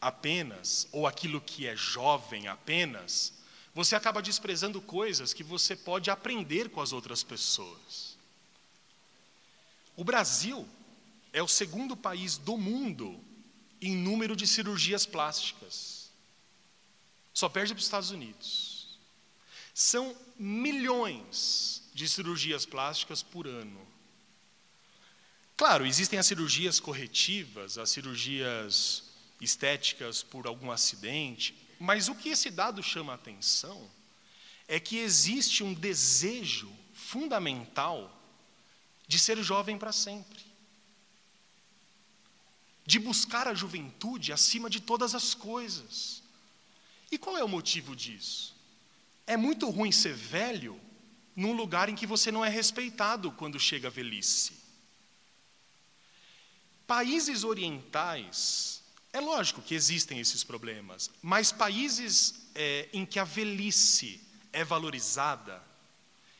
apenas, 0.00 0.86
ou 0.92 1.06
aquilo 1.06 1.40
que 1.40 1.66
é 1.66 1.74
jovem 1.74 2.48
apenas, 2.48 3.39
você 3.74 3.94
acaba 3.94 4.20
desprezando 4.20 4.80
coisas 4.80 5.32
que 5.32 5.44
você 5.44 5.76
pode 5.76 6.10
aprender 6.10 6.70
com 6.70 6.80
as 6.80 6.92
outras 6.92 7.22
pessoas. 7.22 8.16
O 9.96 10.04
Brasil 10.04 10.68
é 11.32 11.42
o 11.42 11.48
segundo 11.48 11.96
país 11.96 12.36
do 12.36 12.56
mundo 12.56 13.22
em 13.80 13.96
número 13.96 14.34
de 14.34 14.46
cirurgias 14.46 15.06
plásticas. 15.06 16.10
Só 17.32 17.48
perde 17.48 17.72
para 17.72 17.78
os 17.78 17.84
Estados 17.84 18.10
Unidos. 18.10 18.98
São 19.72 20.16
milhões 20.36 21.88
de 21.94 22.08
cirurgias 22.08 22.66
plásticas 22.66 23.22
por 23.22 23.46
ano. 23.46 23.86
Claro, 25.56 25.86
existem 25.86 26.18
as 26.18 26.26
cirurgias 26.26 26.80
corretivas, 26.80 27.78
as 27.78 27.90
cirurgias 27.90 29.04
estéticas 29.40 30.22
por 30.22 30.46
algum 30.46 30.70
acidente, 30.70 31.54
mas 31.80 32.08
o 32.08 32.14
que 32.14 32.28
esse 32.28 32.50
dado 32.50 32.82
chama 32.82 33.12
a 33.12 33.14
atenção 33.14 33.90
é 34.68 34.78
que 34.78 34.98
existe 34.98 35.64
um 35.64 35.72
desejo 35.72 36.70
fundamental 36.92 38.14
de 39.08 39.18
ser 39.18 39.42
jovem 39.42 39.78
para 39.78 39.90
sempre, 39.90 40.44
de 42.84 42.98
buscar 42.98 43.48
a 43.48 43.54
juventude 43.54 44.30
acima 44.30 44.68
de 44.68 44.78
todas 44.78 45.14
as 45.14 45.32
coisas. 45.32 46.22
E 47.10 47.16
qual 47.16 47.38
é 47.38 47.42
o 47.42 47.48
motivo 47.48 47.96
disso? 47.96 48.54
É 49.26 49.36
muito 49.36 49.70
ruim 49.70 49.90
ser 49.90 50.12
velho 50.12 50.78
num 51.34 51.54
lugar 51.54 51.88
em 51.88 51.94
que 51.94 52.06
você 52.06 52.30
não 52.30 52.44
é 52.44 52.50
respeitado 52.50 53.32
quando 53.32 53.58
chega 53.58 53.88
a 53.88 53.90
velhice. 53.90 54.52
Países 56.86 57.42
orientais 57.42 58.79
é 59.12 59.20
lógico 59.20 59.62
que 59.62 59.74
existem 59.74 60.20
esses 60.20 60.44
problemas, 60.44 61.10
mas 61.20 61.50
países 61.50 62.46
é, 62.54 62.88
em 62.92 63.04
que 63.04 63.18
a 63.18 63.24
velhice 63.24 64.20
é 64.52 64.64
valorizada, 64.64 65.62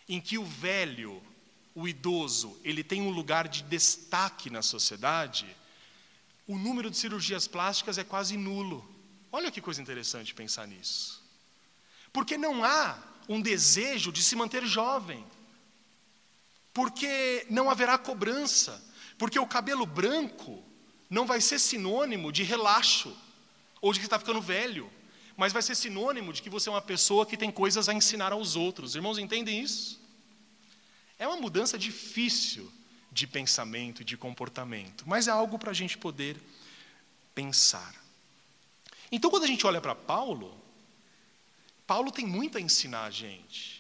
em 0.08 0.20
que 0.20 0.38
o 0.38 0.44
velho, 0.44 1.22
o 1.74 1.88
idoso, 1.88 2.60
ele 2.62 2.84
tem 2.84 3.02
um 3.02 3.10
lugar 3.10 3.48
de 3.48 3.62
destaque 3.62 4.50
na 4.50 4.62
sociedade, 4.62 5.46
o 6.46 6.58
número 6.58 6.90
de 6.90 6.96
cirurgias 6.96 7.46
plásticas 7.46 7.98
é 7.98 8.04
quase 8.04 8.36
nulo. 8.36 8.88
Olha 9.32 9.50
que 9.50 9.60
coisa 9.60 9.80
interessante 9.80 10.34
pensar 10.34 10.66
nisso. 10.66 11.22
Porque 12.12 12.36
não 12.36 12.64
há 12.64 12.98
um 13.28 13.40
desejo 13.40 14.10
de 14.10 14.22
se 14.22 14.34
manter 14.34 14.66
jovem. 14.66 15.24
Porque 16.74 17.46
não 17.48 17.70
haverá 17.70 17.96
cobrança. 17.96 18.82
Porque 19.16 19.38
o 19.38 19.46
cabelo 19.46 19.86
branco 19.86 20.64
não 21.10 21.26
vai 21.26 21.40
ser 21.40 21.58
sinônimo 21.58 22.30
de 22.30 22.44
relaxo 22.44 23.14
ou 23.80 23.92
de 23.92 23.98
que 23.98 24.06
está 24.06 24.18
ficando 24.18 24.40
velho, 24.40 24.90
mas 25.36 25.52
vai 25.52 25.60
ser 25.60 25.74
sinônimo 25.74 26.32
de 26.32 26.40
que 26.40 26.48
você 26.48 26.68
é 26.68 26.72
uma 26.72 26.80
pessoa 26.80 27.26
que 27.26 27.36
tem 27.36 27.50
coisas 27.50 27.88
a 27.88 27.94
ensinar 27.94 28.32
aos 28.32 28.54
outros. 28.54 28.94
Irmãos, 28.94 29.18
entendem 29.18 29.60
isso? 29.60 30.00
É 31.18 31.26
uma 31.26 31.36
mudança 31.36 31.76
difícil 31.76 32.72
de 33.10 33.26
pensamento 33.26 34.02
e 34.02 34.04
de 34.04 34.16
comportamento, 34.16 35.04
mas 35.06 35.26
é 35.26 35.32
algo 35.32 35.58
para 35.58 35.72
a 35.72 35.74
gente 35.74 35.98
poder 35.98 36.40
pensar. 37.34 37.94
Então, 39.10 39.30
quando 39.30 39.44
a 39.44 39.48
gente 39.48 39.66
olha 39.66 39.80
para 39.80 39.94
Paulo, 39.94 40.56
Paulo 41.86 42.12
tem 42.12 42.24
muito 42.24 42.56
a 42.56 42.60
ensinar 42.60 43.04
a 43.04 43.10
gente. 43.10 43.79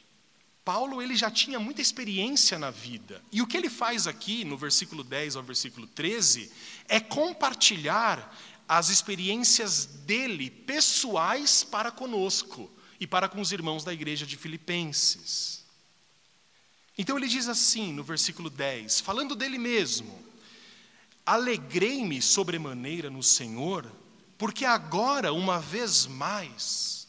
Paulo 0.72 1.02
ele 1.02 1.16
já 1.16 1.28
tinha 1.28 1.58
muita 1.58 1.82
experiência 1.82 2.56
na 2.56 2.70
vida. 2.70 3.20
E 3.32 3.42
o 3.42 3.46
que 3.48 3.56
ele 3.56 3.68
faz 3.68 4.06
aqui, 4.06 4.44
no 4.44 4.56
versículo 4.56 5.02
10 5.02 5.34
ao 5.34 5.42
versículo 5.42 5.84
13, 5.84 6.48
é 6.86 7.00
compartilhar 7.00 8.32
as 8.68 8.88
experiências 8.88 9.84
dele, 9.84 10.48
pessoais, 10.48 11.64
para 11.64 11.90
conosco 11.90 12.70
e 13.00 13.04
para 13.04 13.28
com 13.28 13.40
os 13.40 13.50
irmãos 13.50 13.82
da 13.82 13.92
igreja 13.92 14.24
de 14.24 14.36
Filipenses. 14.36 15.64
Então 16.96 17.18
ele 17.18 17.26
diz 17.26 17.48
assim, 17.48 17.92
no 17.92 18.04
versículo 18.04 18.48
10, 18.48 19.00
falando 19.00 19.34
dele 19.34 19.58
mesmo: 19.58 20.24
Alegrei-me 21.26 22.22
sobremaneira 22.22 23.10
no 23.10 23.24
Senhor, 23.24 23.90
porque 24.38 24.64
agora, 24.64 25.32
uma 25.32 25.58
vez 25.58 26.06
mais, 26.06 27.08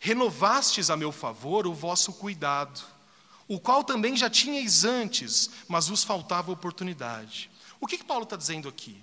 renovastes 0.00 0.88
a 0.88 0.96
meu 0.96 1.12
favor 1.12 1.66
o 1.66 1.74
vosso 1.74 2.14
cuidado, 2.14 2.91
o 3.52 3.60
qual 3.60 3.84
também 3.84 4.16
já 4.16 4.30
tinhais 4.30 4.82
antes, 4.82 5.50
mas 5.68 5.88
vos 5.88 6.02
faltava 6.02 6.50
oportunidade. 6.50 7.50
O 7.78 7.86
que, 7.86 7.98
que 7.98 8.04
Paulo 8.04 8.24
está 8.24 8.34
dizendo 8.34 8.66
aqui? 8.66 8.96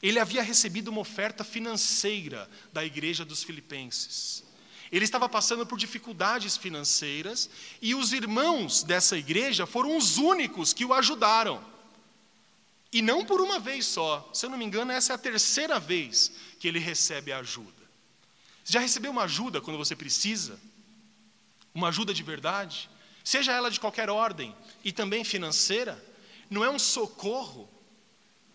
Ele 0.00 0.20
havia 0.20 0.44
recebido 0.44 0.92
uma 0.92 1.00
oferta 1.00 1.42
financeira 1.42 2.48
da 2.72 2.84
igreja 2.84 3.24
dos 3.24 3.42
Filipenses. 3.42 4.44
Ele 4.92 5.04
estava 5.04 5.28
passando 5.28 5.66
por 5.66 5.76
dificuldades 5.76 6.56
financeiras 6.56 7.50
e 7.82 7.96
os 7.96 8.12
irmãos 8.12 8.84
dessa 8.84 9.18
igreja 9.18 9.66
foram 9.66 9.96
os 9.96 10.18
únicos 10.18 10.72
que 10.72 10.84
o 10.84 10.94
ajudaram. 10.94 11.60
E 12.92 13.02
não 13.02 13.24
por 13.24 13.40
uma 13.40 13.58
vez 13.58 13.86
só, 13.86 14.30
se 14.32 14.46
eu 14.46 14.50
não 14.50 14.56
me 14.56 14.64
engano, 14.64 14.92
essa 14.92 15.14
é 15.14 15.16
a 15.16 15.18
terceira 15.18 15.80
vez 15.80 16.30
que 16.60 16.68
ele 16.68 16.78
recebe 16.78 17.32
a 17.32 17.38
ajuda. 17.38 17.72
Já 18.64 18.78
recebeu 18.78 19.10
uma 19.10 19.24
ajuda 19.24 19.60
quando 19.60 19.78
você 19.78 19.96
precisa? 19.96 20.60
Uma 21.74 21.88
ajuda 21.88 22.14
de 22.14 22.22
verdade? 22.22 22.88
Seja 23.26 23.50
ela 23.50 23.72
de 23.72 23.80
qualquer 23.80 24.08
ordem 24.08 24.54
e 24.84 24.92
também 24.92 25.24
financeira? 25.24 26.00
Não 26.48 26.64
é 26.64 26.70
um 26.70 26.78
socorro 26.78 27.68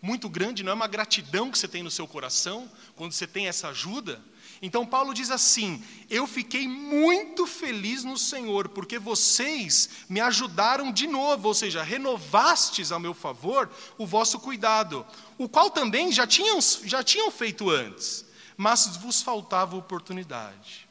muito 0.00 0.30
grande, 0.30 0.62
não 0.62 0.72
é 0.72 0.74
uma 0.74 0.86
gratidão 0.86 1.50
que 1.50 1.58
você 1.58 1.68
tem 1.68 1.82
no 1.82 1.90
seu 1.90 2.08
coração 2.08 2.72
quando 2.96 3.12
você 3.12 3.26
tem 3.26 3.48
essa 3.48 3.68
ajuda? 3.68 4.24
Então 4.62 4.86
Paulo 4.86 5.12
diz 5.12 5.30
assim: 5.30 5.84
Eu 6.08 6.26
fiquei 6.26 6.66
muito 6.66 7.46
feliz 7.46 8.02
no 8.02 8.16
Senhor, 8.16 8.70
porque 8.70 8.98
vocês 8.98 10.06
me 10.08 10.22
ajudaram 10.22 10.90
de 10.90 11.06
novo, 11.06 11.48
ou 11.48 11.54
seja, 11.54 11.82
renovastes 11.82 12.92
a 12.92 12.98
meu 12.98 13.12
favor 13.12 13.70
o 13.98 14.06
vosso 14.06 14.40
cuidado, 14.40 15.04
o 15.36 15.50
qual 15.50 15.68
também 15.68 16.10
já 16.10 16.26
tinham, 16.26 16.58
já 16.62 17.04
tinham 17.04 17.30
feito 17.30 17.68
antes, 17.68 18.24
mas 18.56 18.96
vos 18.96 19.20
faltava 19.20 19.76
oportunidade. 19.76 20.81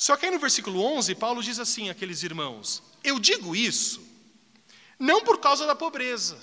Só 0.00 0.16
que 0.16 0.24
aí 0.24 0.32
no 0.32 0.38
versículo 0.38 0.80
11, 0.82 1.14
Paulo 1.14 1.42
diz 1.42 1.58
assim 1.58 1.90
àqueles 1.90 2.22
irmãos: 2.22 2.82
Eu 3.04 3.18
digo 3.18 3.54
isso 3.54 4.00
não 4.98 5.22
por 5.22 5.38
causa 5.38 5.66
da 5.66 5.74
pobreza. 5.74 6.38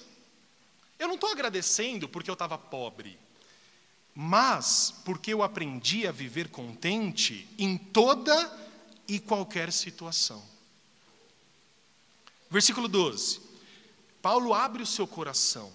Eu 0.99 1.07
não 1.07 1.15
estou 1.15 1.31
agradecendo 1.31 2.07
porque 2.07 2.29
eu 2.29 2.33
estava 2.33 2.57
pobre 2.57 3.17
mas 4.19 4.95
porque 5.05 5.31
eu 5.31 5.43
aprendi 5.43 6.07
a 6.07 6.11
viver 6.11 6.49
contente 6.49 7.47
em 7.55 7.77
toda 7.77 8.51
e 9.07 9.19
qualquer 9.19 9.71
situação. 9.71 10.43
Versículo 12.49 12.87
12. 12.87 13.39
Paulo 14.19 14.55
abre 14.55 14.81
o 14.81 14.87
seu 14.87 15.05
coração. 15.05 15.71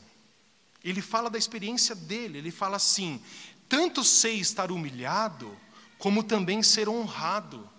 Ele 0.82 1.00
fala 1.00 1.30
da 1.30 1.38
experiência 1.38 1.94
dele, 1.94 2.38
ele 2.38 2.50
fala 2.50 2.78
assim: 2.78 3.22
tanto 3.68 4.02
sei 4.02 4.40
estar 4.40 4.72
humilhado, 4.72 5.56
como 6.02 6.24
também 6.24 6.64
ser 6.64 6.88
honrado. 6.88 7.70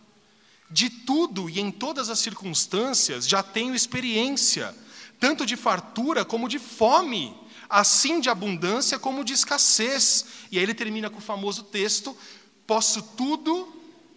De 0.71 0.89
tudo 0.89 1.49
e 1.49 1.59
em 1.59 1.69
todas 1.69 2.09
as 2.09 2.19
circunstâncias 2.19 3.28
já 3.28 3.43
tenho 3.43 3.76
experiência, 3.76 4.74
tanto 5.19 5.45
de 5.45 5.57
fartura 5.57 6.24
como 6.24 6.47
de 6.47 6.57
fome 6.57 7.38
assim 7.69 8.21
de 8.21 8.30
abundância 8.30 8.97
como 8.97 9.26
de 9.26 9.34
escassez. 9.34 10.26
E 10.49 10.57
aí 10.57 10.63
ele 10.63 10.74
termina 10.74 11.09
com 11.09 11.17
o 11.17 11.21
famoso 11.21 11.63
texto: 11.63 12.17
posso 12.65 13.03
tudo 13.03 13.67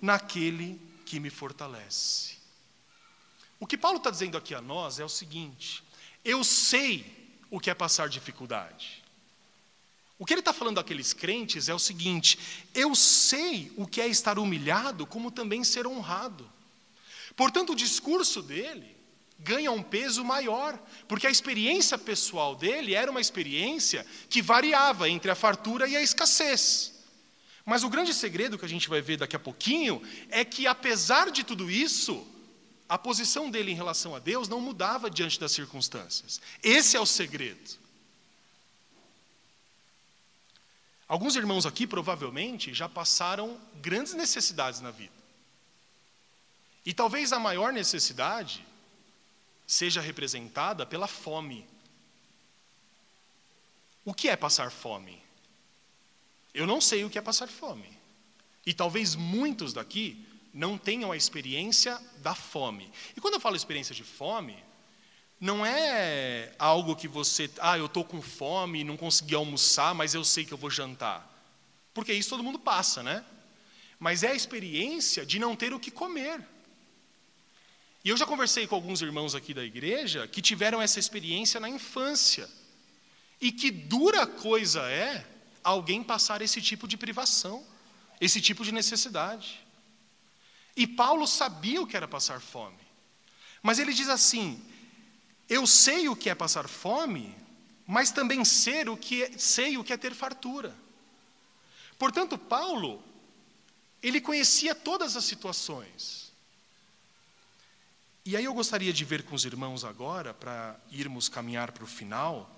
naquele 0.01 0.81
que 1.05 1.19
me 1.19 1.29
fortalece. 1.29 2.37
O 3.59 3.67
que 3.67 3.77
Paulo 3.77 3.99
está 3.99 4.09
dizendo 4.09 4.39
aqui 4.39 4.55
a 4.55 4.61
nós 4.61 5.01
é 5.01 5.05
o 5.05 5.09
seguinte: 5.09 5.83
eu 6.25 6.45
sei 6.45 7.43
o 7.51 7.59
que 7.59 7.71
é 7.71 7.75
passar 7.75 8.09
dificuldade. 8.09 9.03
O 10.19 10.25
que 10.25 10.33
ele 10.33 10.41
está 10.41 10.53
falando 10.53 10.81
àqueles 10.81 11.13
crentes 11.13 11.69
é 11.69 11.75
o 11.75 11.79
seguinte: 11.79 12.39
eu 12.75 12.95
sei 12.95 13.73
o 13.77 13.87
que 13.87 14.01
é 14.01 14.09
estar 14.09 14.39
humilhado, 14.39 15.07
como 15.07 15.31
também 15.31 15.63
ser 15.63 15.87
honrado. 15.87 16.51
Portanto, 17.35 17.73
o 17.73 17.77
discurso 17.77 18.43
dele 18.43 18.97
ganha 19.39 19.71
um 19.71 19.83
peso 19.83 20.25
maior, 20.25 20.79
porque 21.07 21.27
a 21.27 21.31
experiência 21.31 21.99
pessoal 21.99 22.57
dele 22.57 22.95
era 22.95 23.11
uma 23.11 23.21
experiência 23.21 24.07
que 24.31 24.41
variava 24.41 25.09
entre 25.09 25.31
a 25.31 25.35
fartura 25.35 25.87
e 25.87 25.95
a 25.95 26.03
escassez. 26.03 26.95
Mas 27.65 27.83
o 27.83 27.91
grande 27.91 28.15
segredo 28.15 28.57
que 28.57 28.65
a 28.65 28.69
gente 28.69 28.89
vai 28.89 29.03
ver 29.03 29.19
daqui 29.19 29.37
a 29.37 29.41
pouquinho 29.41 30.01
é 30.31 30.45
que, 30.45 30.67
apesar 30.67 31.31
de 31.31 31.45
tudo 31.45 31.71
isso, 31.71 32.27
a 32.89 32.97
posição 32.97 33.51
dele 33.51 33.73
em 33.73 33.75
relação 33.75 34.15
a 34.15 34.19
Deus 34.19 34.49
não 34.49 34.61
mudava 34.61 35.11
diante 35.11 35.39
das 35.39 35.53
circunstâncias. 35.53 36.41
Esse 36.63 36.97
é 36.97 37.01
o 37.01 37.05
segredo. 37.05 37.86
Alguns 41.09 41.37
irmãos 41.37 41.67
aqui 41.67 41.87
provavelmente 41.87 42.75
já 42.75 42.89
passaram 42.89 43.61
grandes 43.77 44.15
necessidades 44.15 44.81
na 44.81 44.91
vida. 44.91 45.15
E 46.85 46.93
talvez 46.93 47.33
a 47.33 47.39
maior 47.39 47.73
necessidade 47.73 48.65
seja 49.67 50.01
representada 50.01 50.85
pela 50.85 51.07
fome. 51.07 51.67
O 54.05 54.15
que 54.15 54.29
é 54.29 54.37
passar 54.37 54.71
fome? 54.71 55.21
Eu 56.55 56.67
não 56.67 56.81
sei 56.81 57.05
o 57.05 57.11
que 57.11 57.19
é 57.19 57.23
passar 57.23 57.49
fome. 57.49 57.97
E 58.65 58.73
talvez 58.73 59.15
muitos 59.15 59.73
daqui 59.73 60.25
não 60.53 60.79
tenham 60.79 61.13
a 61.13 61.17
experiência 61.17 62.01
da 62.19 62.35
fome. 62.35 62.91
E 63.17 63.21
quando 63.21 63.35
eu 63.35 63.41
falo 63.41 63.57
experiência 63.57 63.95
de 63.95 64.03
fome, 64.03 64.57
não 65.41 65.65
é 65.65 66.55
algo 66.59 66.97
que 66.97 67.07
você, 67.07 67.51
ah, 67.61 67.77
eu 67.77 67.87
estou 67.87 68.05
com 68.05 68.23
fome, 68.23 68.85
não 68.85 68.97
consegui 68.97 69.35
almoçar, 69.35 69.95
mas 69.95 70.15
eu 70.15 70.25
sei 70.25 70.45
que 70.45 70.53
eu 70.53 70.59
vou 70.59 70.71
jantar. 70.71 71.31
Porque 71.93 72.13
isso 72.13 72.31
todo 72.31 72.43
mundo 72.43 72.59
passa, 72.59 73.03
né? 73.03 73.25
Mas 73.99 74.23
é 74.23 74.31
a 74.31 74.35
experiência 74.35 75.25
de 75.25 75.39
não 75.39 75.55
ter 75.55 75.73
o 75.73 75.81
que 75.81 75.91
comer. 75.91 76.47
E 78.05 78.09
eu 78.09 78.17
já 78.17 78.25
conversei 78.25 78.67
com 78.67 78.75
alguns 78.75 79.03
irmãos 79.03 79.35
aqui 79.35 79.53
da 79.53 79.65
igreja 79.65 80.29
que 80.29 80.41
tiveram 80.41 80.81
essa 80.81 80.99
experiência 80.99 81.59
na 81.59 81.69
infância. 81.69 82.49
E 83.41 83.53
que 83.53 83.71
dura 83.71 84.27
coisa 84.27 84.81
é 84.83 85.27
alguém 85.63 86.03
passar 86.03 86.41
esse 86.41 86.63
tipo 86.63 86.87
de 86.87 86.97
privação, 86.97 87.67
esse 88.21 88.41
tipo 88.41 88.65
de 88.65 88.73
necessidade. 88.73 89.61
E 90.77 90.87
Paulo 90.87 91.27
sabia 91.27 91.83
o 91.83 91.87
que 91.87 91.97
era 91.97 92.07
passar 92.07 92.41
fome. 92.41 92.79
Mas 93.63 93.79
ele 93.79 93.93
diz 93.93 94.09
assim: 94.09 94.63
Eu 95.49 95.67
sei 95.67 96.09
o 96.09 96.17
que 96.17 96.29
é 96.29 96.35
passar 96.35 96.69
fome, 96.69 97.35
mas 97.87 98.11
também 98.11 98.45
sei 98.45 98.89
o 98.89 98.97
que 98.97 99.23
é, 99.23 99.39
sei 99.39 99.79
o 99.79 99.85
que 99.85 99.93
é 99.93 99.97
ter 99.97 100.15
fartura. 100.15 100.77
Portanto, 101.99 102.37
Paulo, 102.37 103.03
ele 104.03 104.21
conhecia 104.21 104.75
todas 104.75 105.17
as 105.17 105.25
situações. 105.25 106.33
E 108.25 108.37
aí 108.37 108.45
eu 108.45 108.53
gostaria 108.53 108.93
de 108.93 109.05
ver 109.05 109.23
com 109.23 109.37
os 109.37 109.45
irmãos 109.45 109.85
agora, 109.85 110.35
para 110.35 110.77
irmos 110.91 111.29
caminhar 111.29 111.71
para 111.71 111.85
o 111.85 111.87
final, 111.87 112.51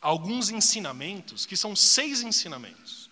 alguns 0.00 0.48
ensinamentos, 0.48 1.44
que 1.44 1.56
são 1.56 1.76
seis 1.76 2.22
ensinamentos, 2.22 3.10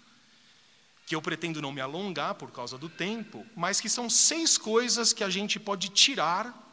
que 1.06 1.14
eu 1.14 1.20
pretendo 1.20 1.60
não 1.60 1.70
me 1.70 1.80
alongar 1.82 2.34
por 2.34 2.50
causa 2.50 2.78
do 2.78 2.88
tempo, 2.88 3.46
mas 3.54 3.78
que 3.78 3.90
são 3.90 4.08
seis 4.08 4.56
coisas 4.56 5.12
que 5.12 5.22
a 5.22 5.28
gente 5.28 5.60
pode 5.60 5.90
tirar 5.90 6.69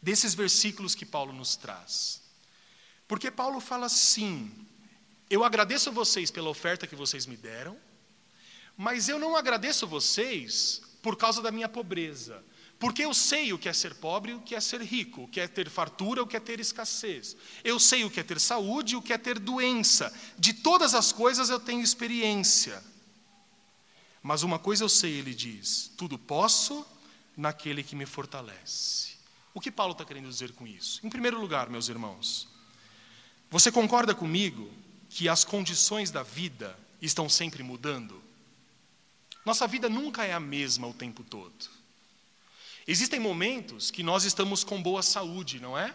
desses 0.00 0.34
versículos 0.34 0.94
que 0.94 1.04
Paulo 1.04 1.32
nos 1.32 1.56
traz. 1.56 2.22
Porque 3.06 3.30
Paulo 3.30 3.60
fala 3.60 3.86
assim: 3.86 4.50
eu 5.30 5.44
agradeço 5.44 5.92
vocês 5.92 6.30
pela 6.30 6.48
oferta 6.48 6.86
que 6.86 6.96
vocês 6.96 7.26
me 7.26 7.36
deram, 7.36 7.76
mas 8.76 9.08
eu 9.08 9.18
não 9.18 9.36
agradeço 9.36 9.86
vocês 9.86 10.80
por 11.02 11.16
causa 11.16 11.42
da 11.42 11.50
minha 11.50 11.68
pobreza. 11.68 12.42
Porque 12.78 13.04
eu 13.04 13.12
sei 13.12 13.52
o 13.52 13.58
que 13.58 13.68
é 13.68 13.72
ser 13.72 13.94
pobre 13.94 14.34
o 14.34 14.40
que 14.40 14.54
é 14.54 14.60
ser 14.60 14.80
rico, 14.80 15.24
o 15.24 15.28
que 15.28 15.40
é 15.40 15.48
ter 15.48 15.68
fartura, 15.68 16.22
o 16.22 16.26
que 16.26 16.36
é 16.36 16.40
ter 16.40 16.60
escassez. 16.60 17.36
Eu 17.64 17.80
sei 17.80 18.04
o 18.04 18.10
que 18.10 18.20
é 18.20 18.22
ter 18.22 18.38
saúde 18.38 18.94
o 18.94 19.02
que 19.02 19.12
é 19.12 19.18
ter 19.18 19.38
doença. 19.38 20.14
De 20.38 20.52
todas 20.52 20.94
as 20.94 21.10
coisas 21.10 21.50
eu 21.50 21.58
tenho 21.58 21.82
experiência. 21.82 22.82
Mas 24.22 24.42
uma 24.42 24.58
coisa 24.58 24.84
eu 24.84 24.88
sei, 24.88 25.12
ele 25.14 25.34
diz: 25.34 25.90
tudo 25.96 26.18
posso 26.18 26.86
naquele 27.36 27.82
que 27.82 27.96
me 27.96 28.06
fortalece. 28.06 29.17
O 29.58 29.60
que 29.60 29.72
Paulo 29.72 29.90
está 29.90 30.04
querendo 30.04 30.28
dizer 30.28 30.52
com 30.52 30.68
isso? 30.68 31.04
Em 31.04 31.10
primeiro 31.10 31.40
lugar, 31.40 31.68
meus 31.68 31.88
irmãos, 31.88 32.46
você 33.50 33.72
concorda 33.72 34.14
comigo 34.14 34.72
que 35.10 35.28
as 35.28 35.42
condições 35.42 36.12
da 36.12 36.22
vida 36.22 36.78
estão 37.02 37.28
sempre 37.28 37.60
mudando? 37.64 38.22
Nossa 39.44 39.66
vida 39.66 39.88
nunca 39.88 40.24
é 40.24 40.32
a 40.32 40.38
mesma 40.38 40.86
o 40.86 40.94
tempo 40.94 41.24
todo. 41.24 41.68
Existem 42.86 43.18
momentos 43.18 43.90
que 43.90 44.00
nós 44.00 44.22
estamos 44.22 44.62
com 44.62 44.80
boa 44.80 45.02
saúde, 45.02 45.58
não 45.58 45.76
é? 45.76 45.92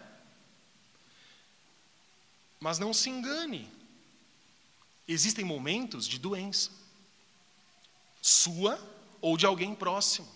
Mas 2.60 2.78
não 2.78 2.92
se 2.92 3.08
engane, 3.08 3.66
existem 5.08 5.42
momentos 5.42 6.06
de 6.06 6.18
doença, 6.18 6.70
sua 8.20 8.78
ou 9.22 9.38
de 9.38 9.46
alguém 9.46 9.74
próximo. 9.74 10.33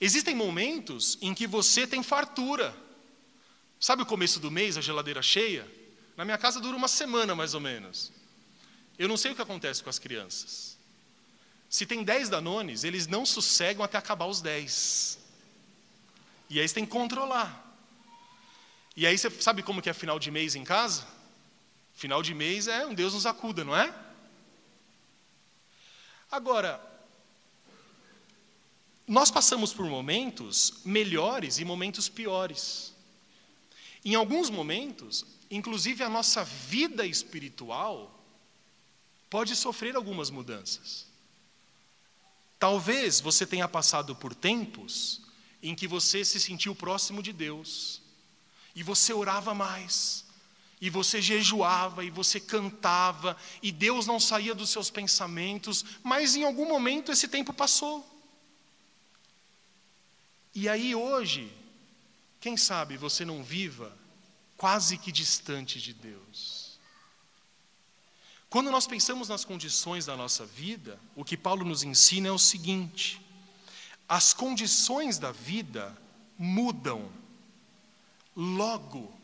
Existem 0.00 0.34
momentos 0.34 1.18
em 1.20 1.34
que 1.34 1.46
você 1.46 1.86
tem 1.86 2.02
fartura. 2.02 2.74
Sabe 3.80 4.02
o 4.02 4.06
começo 4.06 4.38
do 4.38 4.50
mês, 4.50 4.76
a 4.76 4.80
geladeira 4.80 5.22
cheia? 5.22 5.68
Na 6.16 6.24
minha 6.24 6.38
casa 6.38 6.60
dura 6.60 6.76
uma 6.76 6.88
semana 6.88 7.34
mais 7.34 7.54
ou 7.54 7.60
menos. 7.60 8.12
Eu 8.98 9.08
não 9.08 9.16
sei 9.16 9.32
o 9.32 9.34
que 9.34 9.42
acontece 9.42 9.82
com 9.82 9.90
as 9.90 9.98
crianças. 9.98 10.76
Se 11.70 11.84
tem 11.84 12.02
dez 12.02 12.28
danones, 12.28 12.82
eles 12.82 13.06
não 13.06 13.26
sossegam 13.26 13.84
até 13.84 13.98
acabar 13.98 14.26
os 14.26 14.40
dez. 14.40 15.18
E 16.48 16.60
aí 16.60 16.66
você 16.66 16.74
tem 16.74 16.84
que 16.84 16.90
controlar. 16.90 17.64
E 18.96 19.06
aí 19.06 19.16
você 19.16 19.30
sabe 19.30 19.62
como 19.62 19.82
que 19.82 19.90
é 19.90 19.92
final 19.92 20.18
de 20.18 20.30
mês 20.30 20.56
em 20.56 20.64
casa? 20.64 21.06
Final 21.94 22.22
de 22.22 22.34
mês 22.34 22.66
é 22.66 22.86
um 22.86 22.94
Deus 22.94 23.14
nos 23.14 23.26
acuda, 23.26 23.64
não 23.64 23.76
é? 23.76 23.94
Agora, 26.30 26.80
nós 29.08 29.30
passamos 29.30 29.72
por 29.72 29.86
momentos 29.86 30.74
melhores 30.84 31.58
e 31.58 31.64
momentos 31.64 32.10
piores. 32.10 32.92
Em 34.04 34.14
alguns 34.14 34.50
momentos, 34.50 35.24
inclusive 35.50 36.04
a 36.04 36.10
nossa 36.10 36.44
vida 36.44 37.06
espiritual 37.06 38.14
pode 39.30 39.56
sofrer 39.56 39.96
algumas 39.96 40.28
mudanças. 40.28 41.06
Talvez 42.58 43.18
você 43.18 43.46
tenha 43.46 43.66
passado 43.66 44.14
por 44.14 44.34
tempos 44.34 45.22
em 45.62 45.74
que 45.74 45.88
você 45.88 46.22
se 46.22 46.38
sentiu 46.38 46.74
próximo 46.74 47.22
de 47.22 47.32
Deus 47.32 48.02
e 48.74 48.82
você 48.82 49.12
orava 49.12 49.54
mais, 49.54 50.24
e 50.80 50.90
você 50.90 51.20
jejuava, 51.20 52.04
e 52.04 52.10
você 52.10 52.38
cantava, 52.38 53.36
e 53.62 53.72
Deus 53.72 54.06
não 54.06 54.20
saía 54.20 54.54
dos 54.54 54.70
seus 54.70 54.90
pensamentos, 54.90 55.84
mas 56.02 56.36
em 56.36 56.44
algum 56.44 56.68
momento 56.68 57.10
esse 57.10 57.26
tempo 57.26 57.52
passou. 57.52 58.17
E 60.60 60.68
aí 60.68 60.92
hoje, 60.92 61.52
quem 62.40 62.56
sabe 62.56 62.96
você 62.96 63.24
não 63.24 63.44
viva 63.44 63.96
quase 64.56 64.98
que 64.98 65.12
distante 65.12 65.80
de 65.80 65.92
Deus. 65.92 66.80
Quando 68.50 68.68
nós 68.68 68.84
pensamos 68.84 69.28
nas 69.28 69.44
condições 69.44 70.06
da 70.06 70.16
nossa 70.16 70.44
vida, 70.44 70.98
o 71.14 71.24
que 71.24 71.36
Paulo 71.36 71.64
nos 71.64 71.84
ensina 71.84 72.26
é 72.26 72.32
o 72.32 72.40
seguinte: 72.40 73.24
as 74.08 74.32
condições 74.34 75.16
da 75.16 75.30
vida 75.30 75.96
mudam. 76.36 77.08
Logo, 78.34 79.16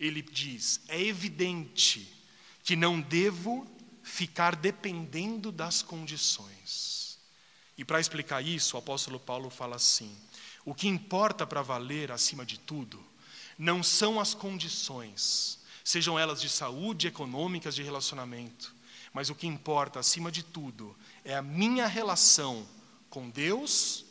ele 0.00 0.22
diz: 0.22 0.80
é 0.88 0.98
evidente 0.98 2.10
que 2.64 2.74
não 2.74 3.02
devo 3.02 3.66
ficar 4.02 4.56
dependendo 4.56 5.52
das 5.52 5.82
condições. 5.82 7.18
E 7.76 7.84
para 7.84 8.00
explicar 8.00 8.42
isso, 8.42 8.76
o 8.76 8.78
apóstolo 8.78 9.20
Paulo 9.20 9.50
fala 9.50 9.76
assim: 9.76 10.16
o 10.68 10.74
que 10.74 10.86
importa 10.86 11.46
para 11.46 11.62
valer 11.62 12.12
acima 12.12 12.44
de 12.44 12.60
tudo 12.60 13.02
não 13.58 13.82
são 13.82 14.20
as 14.20 14.34
condições, 14.34 15.58
sejam 15.82 16.18
elas 16.18 16.42
de 16.42 16.50
saúde, 16.50 17.06
econômicas, 17.06 17.74
de 17.74 17.82
relacionamento, 17.82 18.74
mas 19.10 19.30
o 19.30 19.34
que 19.34 19.46
importa 19.46 19.98
acima 19.98 20.30
de 20.30 20.42
tudo 20.42 20.94
é 21.24 21.34
a 21.34 21.40
minha 21.40 21.86
relação 21.86 22.68
com 23.08 23.30
Deus 23.30 24.04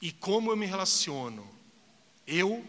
e 0.00 0.12
como 0.12 0.52
eu 0.52 0.56
me 0.56 0.64
relaciono, 0.64 1.44
eu 2.24 2.64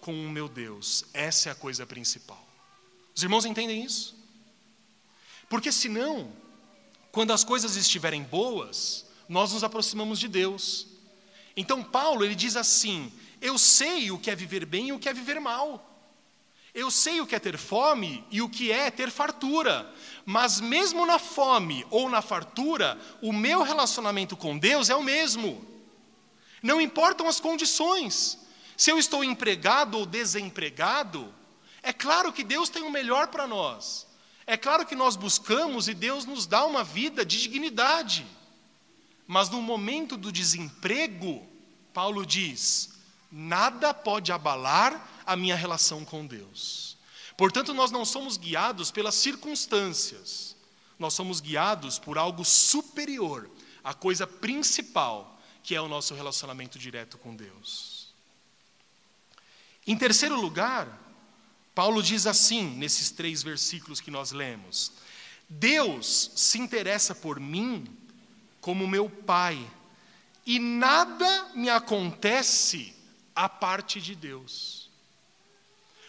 com 0.00 0.26
o 0.26 0.28
meu 0.28 0.48
Deus. 0.48 1.04
Essa 1.14 1.50
é 1.50 1.52
a 1.52 1.54
coisa 1.54 1.86
principal. 1.86 2.44
Os 3.14 3.22
irmãos 3.22 3.44
entendem 3.44 3.84
isso? 3.84 4.16
Porque 5.48 5.70
senão, 5.70 6.32
quando 7.12 7.32
as 7.32 7.44
coisas 7.44 7.76
estiverem 7.76 8.24
boas, 8.24 9.06
nós 9.28 9.52
nos 9.52 9.62
aproximamos 9.62 10.18
de 10.18 10.26
Deus. 10.26 10.95
Então 11.56 11.82
Paulo, 11.82 12.24
ele 12.24 12.34
diz 12.34 12.56
assim: 12.56 13.12
eu 13.40 13.58
sei 13.58 14.10
o 14.10 14.18
que 14.18 14.30
é 14.30 14.36
viver 14.36 14.64
bem 14.64 14.88
e 14.88 14.92
o 14.92 14.98
que 14.98 15.08
é 15.08 15.14
viver 15.14 15.40
mal. 15.40 15.92
Eu 16.74 16.90
sei 16.90 17.20
o 17.20 17.26
que 17.26 17.34
é 17.34 17.38
ter 17.38 17.56
fome 17.56 18.22
e 18.30 18.42
o 18.42 18.50
que 18.50 18.70
é 18.70 18.90
ter 18.90 19.10
fartura. 19.10 19.90
Mas 20.26 20.60
mesmo 20.60 21.06
na 21.06 21.18
fome 21.18 21.86
ou 21.90 22.08
na 22.10 22.20
fartura, 22.20 23.00
o 23.22 23.32
meu 23.32 23.62
relacionamento 23.62 24.36
com 24.36 24.58
Deus 24.58 24.90
é 24.90 24.94
o 24.94 25.02
mesmo. 25.02 25.66
Não 26.62 26.80
importam 26.80 27.28
as 27.28 27.40
condições. 27.40 28.38
Se 28.76 28.90
eu 28.90 28.98
estou 28.98 29.24
empregado 29.24 29.96
ou 29.96 30.04
desempregado, 30.04 31.32
é 31.82 31.92
claro 31.92 32.32
que 32.32 32.44
Deus 32.44 32.68
tem 32.68 32.82
o 32.82 32.90
melhor 32.90 33.28
para 33.28 33.46
nós. 33.46 34.06
É 34.46 34.56
claro 34.56 34.84
que 34.84 34.94
nós 34.94 35.16
buscamos 35.16 35.88
e 35.88 35.94
Deus 35.94 36.26
nos 36.26 36.46
dá 36.46 36.66
uma 36.66 36.84
vida 36.84 37.24
de 37.24 37.40
dignidade. 37.40 38.26
Mas 39.26 39.48
no 39.48 39.60
momento 39.60 40.16
do 40.16 40.30
desemprego, 40.30 41.46
Paulo 41.92 42.24
diz: 42.24 42.90
nada 43.30 43.92
pode 43.92 44.30
abalar 44.30 45.22
a 45.26 45.34
minha 45.36 45.56
relação 45.56 46.04
com 46.04 46.26
Deus. 46.26 46.96
Portanto, 47.36 47.74
nós 47.74 47.90
não 47.90 48.04
somos 48.04 48.36
guiados 48.36 48.90
pelas 48.90 49.14
circunstâncias, 49.14 50.56
nós 50.98 51.12
somos 51.12 51.40
guiados 51.40 51.98
por 51.98 52.16
algo 52.16 52.44
superior, 52.44 53.50
a 53.84 53.92
coisa 53.92 54.26
principal, 54.26 55.38
que 55.62 55.74
é 55.74 55.80
o 55.80 55.88
nosso 55.88 56.14
relacionamento 56.14 56.78
direto 56.78 57.18
com 57.18 57.34
Deus. 57.34 58.14
Em 59.86 59.96
terceiro 59.96 60.40
lugar, 60.40 61.02
Paulo 61.74 62.02
diz 62.02 62.26
assim, 62.26 62.70
nesses 62.76 63.10
três 63.10 63.42
versículos 63.42 64.00
que 64.00 64.10
nós 64.10 64.32
lemos: 64.32 64.92
Deus 65.48 66.30
se 66.34 66.58
interessa 66.58 67.14
por 67.14 67.38
mim 67.38 67.84
como 68.66 68.88
meu 68.88 69.08
Pai, 69.08 69.64
e 70.44 70.58
nada 70.58 71.52
me 71.54 71.70
acontece 71.70 72.92
a 73.32 73.48
parte 73.48 74.00
de 74.00 74.16
Deus. 74.16 74.90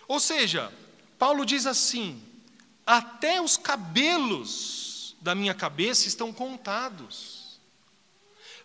Ou 0.07 0.19
seja, 0.19 0.73
Paulo 1.19 1.45
diz 1.45 1.67
assim: 1.67 2.19
até 2.83 3.39
os 3.39 3.57
cabelos 3.57 5.15
da 5.21 5.35
minha 5.35 5.53
cabeça 5.53 6.07
estão 6.07 6.33
contados. 6.33 7.59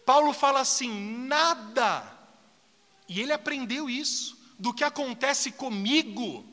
Paulo 0.06 0.32
fala 0.32 0.60
assim: 0.60 1.26
nada, 1.26 2.18
e 3.06 3.20
ele 3.20 3.34
aprendeu 3.34 3.90
isso 3.90 4.38
do 4.58 4.72
que 4.72 4.84
acontece 4.84 5.52
comigo, 5.52 6.46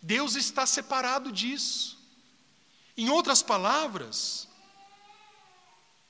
Deus 0.00 0.36
está 0.36 0.64
separado 0.64 1.32
disso. 1.32 1.98
Em 2.96 3.10
outras 3.10 3.42
palavras, 3.42 4.45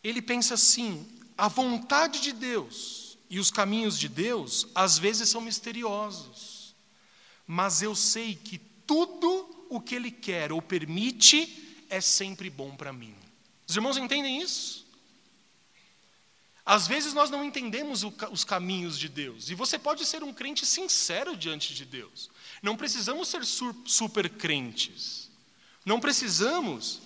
ele 0.09 0.23
pensa 0.23 0.55
assim: 0.55 1.07
a 1.37 1.49
vontade 1.49 2.21
de 2.21 2.33
Deus 2.33 3.19
e 3.29 3.39
os 3.39 3.51
caminhos 3.51 3.99
de 3.99 4.09
Deus 4.09 4.67
às 4.75 4.99
vezes 4.99 5.29
são 5.29 5.41
misteriosos, 5.41 6.75
mas 7.47 7.83
eu 7.83 7.95
sei 7.95 8.35
que 8.35 8.59
tudo 8.87 9.67
o 9.69 9.81
que 9.81 9.95
Ele 9.95 10.11
quer 10.11 10.53
ou 10.53 10.63
permite 10.63 11.85
é 11.91 12.01
sempre 12.01 12.49
bom 12.49 12.77
para 12.77 12.93
mim. 12.93 13.15
Os 13.67 13.75
irmãos 13.75 13.97
entendem 13.97 14.41
isso? 14.41 14.87
Às 16.65 16.89
vezes 16.89 17.15
nós 17.15 17.31
não 17.31 17.45
entendemos 17.45 18.05
os 18.31 18.43
caminhos 18.43 18.99
de 18.99 19.09
Deus, 19.09 19.51
e 19.51 19.55
você 19.55 19.79
pode 19.79 20.05
ser 20.05 20.25
um 20.25 20.33
crente 20.33 20.67
sincero 20.67 21.37
diante 21.37 21.73
de 21.75 21.85
Deus. 21.85 22.29
Não 22.61 22.77
precisamos 22.77 23.29
ser 23.29 23.45
super 23.45 24.29
crentes. 24.29 25.31
Não 25.85 26.01
precisamos 26.01 27.01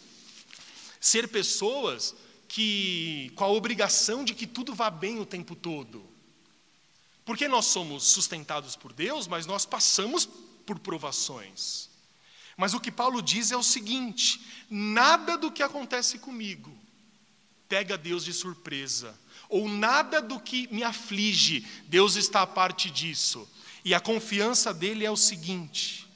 ser 0.98 1.28
pessoas 1.28 2.14
que 2.52 3.30
com 3.36 3.44
a 3.44 3.48
obrigação 3.48 4.24
de 4.24 4.34
que 4.34 4.44
tudo 4.44 4.74
vá 4.74 4.90
bem 4.90 5.20
o 5.20 5.24
tempo 5.24 5.54
todo. 5.54 6.04
Porque 7.24 7.46
nós 7.46 7.66
somos 7.66 8.02
sustentados 8.02 8.74
por 8.74 8.92
Deus, 8.92 9.28
mas 9.28 9.46
nós 9.46 9.64
passamos 9.64 10.28
por 10.66 10.80
provações. 10.80 11.88
Mas 12.56 12.74
o 12.74 12.80
que 12.80 12.90
Paulo 12.90 13.22
diz 13.22 13.52
é 13.52 13.56
o 13.56 13.62
seguinte: 13.62 14.40
nada 14.68 15.38
do 15.38 15.52
que 15.52 15.62
acontece 15.62 16.18
comigo 16.18 16.76
pega 17.68 17.96
Deus 17.96 18.24
de 18.24 18.32
surpresa 18.32 19.16
ou 19.48 19.68
nada 19.68 20.20
do 20.20 20.40
que 20.40 20.66
me 20.72 20.82
aflige, 20.82 21.64
Deus 21.86 22.16
está 22.16 22.42
a 22.42 22.46
parte 22.48 22.90
disso. 22.90 23.48
E 23.84 23.94
a 23.94 24.00
confiança 24.00 24.74
dele 24.74 25.06
é 25.06 25.10
o 25.10 25.16
seguinte: 25.16 26.10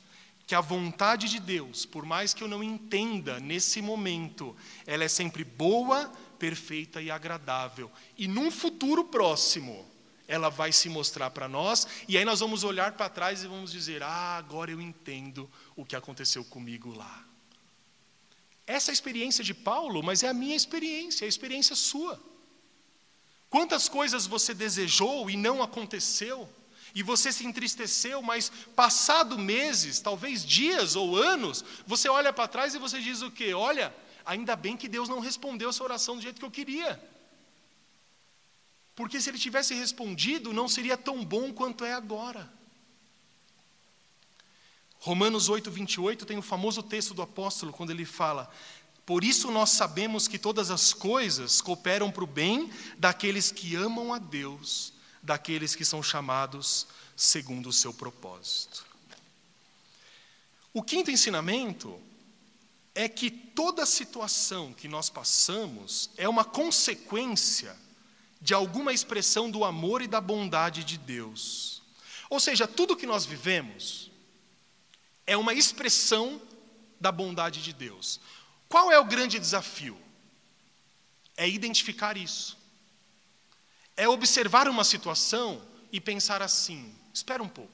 que 0.46 0.54
a 0.54 0.60
vontade 0.60 1.28
de 1.28 1.40
Deus, 1.40 1.86
por 1.86 2.04
mais 2.04 2.34
que 2.34 2.42
eu 2.42 2.48
não 2.48 2.62
entenda 2.62 3.40
nesse 3.40 3.80
momento, 3.80 4.54
ela 4.86 5.04
é 5.04 5.08
sempre 5.08 5.42
boa, 5.42 6.12
perfeita 6.44 7.00
e 7.00 7.10
agradável. 7.10 7.90
E 8.18 8.28
num 8.28 8.50
futuro 8.50 9.04
próximo, 9.04 9.86
ela 10.28 10.50
vai 10.50 10.72
se 10.72 10.90
mostrar 10.90 11.30
para 11.30 11.48
nós, 11.48 11.86
e 12.06 12.18
aí 12.18 12.24
nós 12.24 12.40
vamos 12.40 12.64
olhar 12.64 12.92
para 12.92 13.08
trás 13.08 13.42
e 13.42 13.46
vamos 13.46 13.72
dizer: 13.72 14.02
Ah, 14.02 14.36
agora 14.36 14.70
eu 14.70 14.78
entendo 14.78 15.50
o 15.74 15.86
que 15.86 15.96
aconteceu 15.96 16.44
comigo 16.44 16.94
lá. 16.94 17.24
Essa 18.66 18.90
é 18.90 18.92
a 18.92 18.94
experiência 18.94 19.42
de 19.42 19.54
Paulo, 19.54 20.02
mas 20.02 20.22
é 20.22 20.28
a 20.28 20.34
minha 20.34 20.54
experiência, 20.54 21.24
é 21.24 21.26
a 21.26 21.28
experiência 21.28 21.74
sua. 21.74 22.20
Quantas 23.48 23.88
coisas 23.88 24.26
você 24.26 24.52
desejou 24.52 25.30
e 25.30 25.36
não 25.36 25.62
aconteceu? 25.62 26.46
E 26.94 27.02
você 27.02 27.32
se 27.32 27.46
entristeceu, 27.46 28.20
mas 28.20 28.50
passado 28.76 29.38
meses, 29.38 29.98
talvez 29.98 30.44
dias 30.44 30.94
ou 30.94 31.16
anos, 31.16 31.64
você 31.86 32.08
olha 32.08 32.32
para 32.32 32.48
trás 32.48 32.74
e 32.74 32.78
você 32.78 33.00
diz 33.00 33.22
o 33.22 33.30
quê? 33.30 33.52
Olha, 33.54 33.94
ainda 34.24 34.56
bem 34.56 34.76
que 34.76 34.88
Deus 34.88 35.08
não 35.08 35.20
respondeu 35.20 35.70
essa 35.70 35.82
oração 35.82 36.16
do 36.16 36.22
jeito 36.22 36.38
que 36.38 36.44
eu 36.44 36.50
queria. 36.50 37.00
Porque 38.94 39.20
se 39.20 39.28
ele 39.30 39.38
tivesse 39.38 39.74
respondido, 39.74 40.52
não 40.52 40.68
seria 40.68 40.96
tão 40.96 41.24
bom 41.24 41.52
quanto 41.52 41.84
é 41.84 41.92
agora. 41.92 42.52
Romanos 45.00 45.48
8, 45.48 45.70
28 45.70 46.24
tem 46.24 46.38
o 46.38 46.42
famoso 46.42 46.82
texto 46.82 47.12
do 47.12 47.20
apóstolo, 47.20 47.72
quando 47.72 47.90
ele 47.90 48.04
fala: 48.04 48.50
Por 49.04 49.22
isso 49.24 49.50
nós 49.50 49.70
sabemos 49.70 50.26
que 50.26 50.38
todas 50.38 50.70
as 50.70 50.94
coisas 50.94 51.60
cooperam 51.60 52.10
para 52.10 52.24
o 52.24 52.26
bem 52.26 52.70
daqueles 52.96 53.50
que 53.50 53.74
amam 53.74 54.14
a 54.14 54.18
Deus, 54.18 54.92
daqueles 55.22 55.74
que 55.74 55.84
são 55.84 56.02
chamados 56.02 56.86
segundo 57.16 57.68
o 57.68 57.72
seu 57.72 57.92
propósito. 57.92 58.86
O 60.72 60.82
quinto 60.82 61.10
ensinamento 61.10 62.00
é 62.94 63.08
que 63.08 63.30
toda 63.30 63.84
situação 63.84 64.72
que 64.72 64.86
nós 64.86 65.10
passamos 65.10 66.10
é 66.16 66.28
uma 66.28 66.44
consequência 66.44 67.76
de 68.40 68.54
alguma 68.54 68.92
expressão 68.92 69.50
do 69.50 69.64
amor 69.64 70.02
e 70.02 70.06
da 70.06 70.20
bondade 70.20 70.84
de 70.84 70.96
Deus. 70.96 71.82
Ou 72.30 72.38
seja, 72.38 72.68
tudo 72.68 72.96
que 72.96 73.06
nós 73.06 73.24
vivemos 73.24 74.10
é 75.26 75.36
uma 75.36 75.54
expressão 75.54 76.40
da 77.00 77.10
bondade 77.10 77.62
de 77.62 77.72
Deus. 77.72 78.20
Qual 78.68 78.92
é 78.92 78.98
o 78.98 79.04
grande 79.04 79.38
desafio? 79.38 79.98
É 81.36 81.48
identificar 81.48 82.16
isso. 82.16 82.56
É 83.96 84.08
observar 84.08 84.68
uma 84.68 84.84
situação 84.84 85.62
e 85.90 86.00
pensar 86.00 86.42
assim: 86.42 86.94
espera 87.12 87.42
um 87.42 87.48
pouco. 87.48 87.72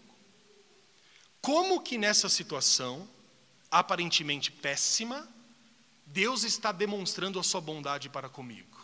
Como 1.40 1.80
que 1.80 1.96
nessa 1.96 2.28
situação, 2.28 3.08
aparentemente 3.70 4.50
péssima, 4.50 5.28
Deus 6.06 6.42
está 6.42 6.72
demonstrando 6.72 7.38
a 7.38 7.42
sua 7.42 7.60
bondade 7.60 8.08
para 8.08 8.28
comigo? 8.28 8.78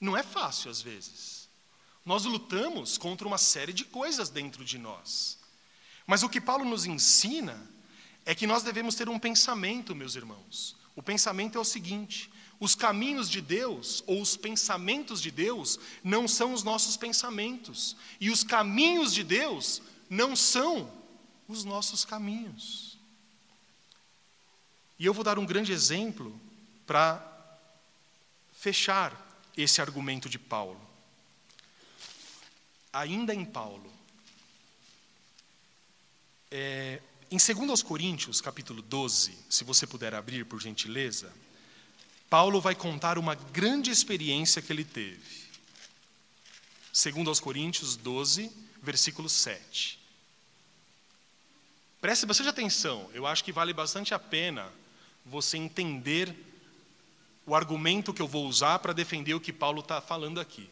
Não 0.00 0.16
é 0.16 0.22
fácil 0.22 0.70
às 0.70 0.82
vezes. 0.82 1.48
Nós 2.04 2.24
lutamos 2.24 2.98
contra 2.98 3.26
uma 3.26 3.38
série 3.38 3.72
de 3.72 3.84
coisas 3.84 4.28
dentro 4.30 4.64
de 4.64 4.78
nós. 4.78 5.38
Mas 6.06 6.22
o 6.22 6.28
que 6.28 6.40
Paulo 6.40 6.64
nos 6.64 6.86
ensina 6.86 7.70
é 8.24 8.34
que 8.34 8.46
nós 8.46 8.62
devemos 8.62 8.94
ter 8.94 9.08
um 9.08 9.18
pensamento, 9.18 9.94
meus 9.94 10.14
irmãos. 10.14 10.76
O 10.96 11.02
pensamento 11.02 11.56
é 11.56 11.60
o 11.60 11.64
seguinte: 11.64 12.30
os 12.58 12.74
caminhos 12.74 13.30
de 13.30 13.40
Deus, 13.40 14.02
ou 14.06 14.20
os 14.20 14.36
pensamentos 14.36 15.20
de 15.20 15.30
Deus, 15.30 15.78
não 16.02 16.26
são 16.26 16.52
os 16.52 16.62
nossos 16.62 16.96
pensamentos, 16.96 17.96
e 18.20 18.30
os 18.30 18.42
caminhos 18.42 19.14
de 19.14 19.22
Deus 19.22 19.80
não 20.08 20.34
são 20.34 20.90
os 21.46 21.64
nossos 21.64 22.04
caminhos. 22.04 22.89
E 25.00 25.06
eu 25.06 25.14
vou 25.14 25.24
dar 25.24 25.38
um 25.38 25.46
grande 25.46 25.72
exemplo 25.72 26.38
para 26.86 27.26
fechar 28.52 29.40
esse 29.56 29.80
argumento 29.80 30.28
de 30.28 30.38
Paulo. 30.38 30.78
Ainda 32.92 33.34
em 33.34 33.42
Paulo, 33.42 33.90
é, 36.50 37.00
em 37.30 37.38
2 37.38 37.82
Coríntios, 37.82 38.42
capítulo 38.42 38.82
12, 38.82 39.38
se 39.48 39.64
você 39.64 39.86
puder 39.86 40.14
abrir 40.14 40.44
por 40.44 40.60
gentileza, 40.60 41.32
Paulo 42.28 42.60
vai 42.60 42.74
contar 42.74 43.16
uma 43.16 43.34
grande 43.34 43.90
experiência 43.90 44.60
que 44.60 44.70
ele 44.70 44.84
teve. 44.84 45.48
2 46.92 47.40
Coríntios 47.40 47.96
12, 47.96 48.52
versículo 48.82 49.30
7. 49.30 49.98
Preste 52.02 52.26
bastante 52.26 52.50
atenção, 52.50 53.10
eu 53.14 53.26
acho 53.26 53.42
que 53.42 53.50
vale 53.50 53.72
bastante 53.72 54.12
a 54.12 54.18
pena 54.18 54.70
você 55.30 55.56
entender 55.56 56.34
o 57.46 57.54
argumento 57.54 58.12
que 58.12 58.20
eu 58.20 58.26
vou 58.26 58.46
usar 58.46 58.80
para 58.80 58.92
defender 58.92 59.32
o 59.32 59.40
que 59.40 59.52
Paulo 59.52 59.80
está 59.80 60.00
falando 60.00 60.40
aqui. 60.40 60.68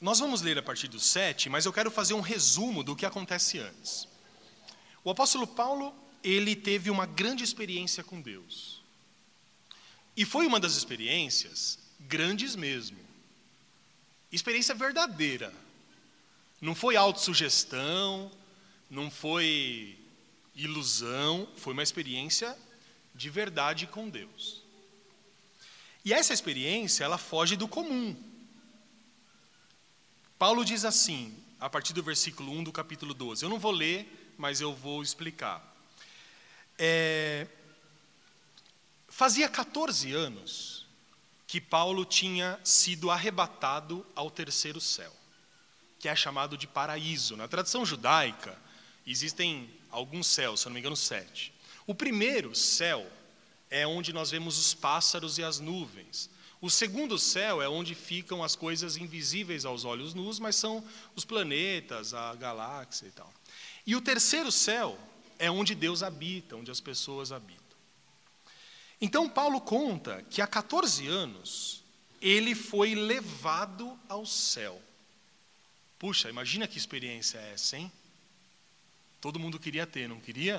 Nós 0.00 0.18
vamos 0.18 0.40
ler 0.40 0.58
a 0.58 0.62
partir 0.62 0.88
do 0.88 0.98
7, 0.98 1.48
mas 1.50 1.66
eu 1.66 1.72
quero 1.72 1.90
fazer 1.90 2.14
um 2.14 2.20
resumo 2.20 2.82
do 2.82 2.96
que 2.96 3.06
acontece 3.06 3.58
antes. 3.58 4.08
O 5.04 5.10
apóstolo 5.10 5.46
Paulo, 5.46 5.94
ele 6.24 6.56
teve 6.56 6.90
uma 6.90 7.06
grande 7.06 7.44
experiência 7.44 8.02
com 8.02 8.20
Deus. 8.20 8.82
E 10.16 10.24
foi 10.24 10.46
uma 10.46 10.58
das 10.58 10.76
experiências 10.76 11.78
grandes 12.00 12.56
mesmo. 12.56 12.98
Experiência 14.32 14.74
verdadeira. 14.74 15.52
Não 16.62 16.74
foi 16.74 16.96
autossugestão, 16.96 18.30
não 18.88 19.10
foi 19.10 19.98
ilusão, 20.54 21.46
foi 21.56 21.74
uma 21.74 21.82
experiência 21.82 22.56
de 23.14 23.28
verdade 23.28 23.86
com 23.86 24.08
Deus. 24.08 24.62
E 26.04 26.14
essa 26.14 26.32
experiência, 26.32 27.04
ela 27.04 27.18
foge 27.18 27.56
do 27.56 27.68
comum. 27.68 28.16
Paulo 30.38 30.64
diz 30.64 30.84
assim, 30.84 31.36
a 31.60 31.68
partir 31.68 31.92
do 31.92 32.02
versículo 32.02 32.50
1 32.52 32.64
do 32.64 32.72
capítulo 32.72 33.14
12. 33.14 33.44
Eu 33.44 33.48
não 33.48 33.58
vou 33.58 33.70
ler, 33.70 34.34
mas 34.38 34.60
eu 34.60 34.74
vou 34.74 35.02
explicar. 35.02 35.62
É, 36.78 37.46
fazia 39.08 39.48
14 39.48 40.12
anos 40.12 40.86
que 41.46 41.60
Paulo 41.60 42.04
tinha 42.04 42.58
sido 42.64 43.10
arrebatado 43.10 44.04
ao 44.16 44.30
terceiro 44.30 44.80
céu, 44.80 45.12
que 46.02 46.08
é 46.10 46.14
chamado 46.14 46.58
de 46.58 46.66
paraíso. 46.66 47.34
Na 47.34 47.48
tradição 47.48 47.86
judaica, 47.86 48.58
Existem 49.06 49.68
alguns 49.90 50.26
céus, 50.26 50.60
se 50.60 50.66
não 50.66 50.74
me 50.74 50.80
engano, 50.80 50.96
sete. 50.96 51.52
O 51.86 51.94
primeiro 51.94 52.54
céu 52.54 53.10
é 53.68 53.86
onde 53.86 54.12
nós 54.12 54.30
vemos 54.30 54.58
os 54.58 54.74
pássaros 54.74 55.38
e 55.38 55.42
as 55.42 55.58
nuvens. 55.58 56.30
O 56.60 56.70
segundo 56.70 57.18
céu 57.18 57.60
é 57.60 57.68
onde 57.68 57.94
ficam 57.94 58.44
as 58.44 58.54
coisas 58.54 58.96
invisíveis 58.96 59.64
aos 59.64 59.84
olhos 59.84 60.14
nus, 60.14 60.38
mas 60.38 60.54
são 60.54 60.84
os 61.16 61.24
planetas, 61.24 62.14
a 62.14 62.34
galáxia 62.36 63.06
e 63.06 63.10
tal. 63.10 63.32
E 63.84 63.96
o 63.96 64.00
terceiro 64.00 64.52
céu 64.52 64.96
é 65.38 65.50
onde 65.50 65.74
Deus 65.74 66.04
habita, 66.04 66.54
onde 66.54 66.70
as 66.70 66.80
pessoas 66.80 67.32
habitam. 67.32 67.62
Então, 69.00 69.28
Paulo 69.28 69.60
conta 69.60 70.24
que 70.30 70.40
há 70.40 70.46
14 70.46 71.08
anos 71.08 71.82
ele 72.20 72.54
foi 72.54 72.94
levado 72.94 73.98
ao 74.08 74.24
céu. 74.24 74.80
Puxa, 76.02 76.28
imagina 76.28 76.66
que 76.66 76.76
experiência 76.76 77.38
é 77.38 77.52
essa, 77.52 77.76
hein? 77.76 77.90
Todo 79.20 79.38
mundo 79.38 79.56
queria 79.56 79.86
ter, 79.86 80.08
não 80.08 80.18
queria? 80.18 80.58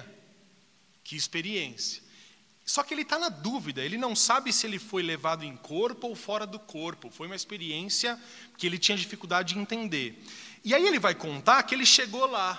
Que 1.03 1.17
experiência. 1.17 2.01
Só 2.65 2.81
que 2.81 2.93
ele 2.93 3.01
está 3.01 3.19
na 3.19 3.27
dúvida, 3.27 3.83
ele 3.83 3.97
não 3.97 4.15
sabe 4.15 4.53
se 4.53 4.65
ele 4.65 4.79
foi 4.79 5.03
levado 5.03 5.43
em 5.43 5.57
corpo 5.57 6.07
ou 6.07 6.15
fora 6.15 6.47
do 6.47 6.57
corpo. 6.57 7.09
Foi 7.09 7.27
uma 7.27 7.35
experiência 7.35 8.17
que 8.57 8.65
ele 8.65 8.79
tinha 8.79 8.97
dificuldade 8.97 9.53
de 9.53 9.59
entender. 9.59 10.17
E 10.63 10.73
aí 10.73 10.87
ele 10.87 10.97
vai 10.97 11.13
contar 11.13 11.61
que 11.63 11.75
ele 11.75 11.85
chegou 11.85 12.25
lá. 12.25 12.57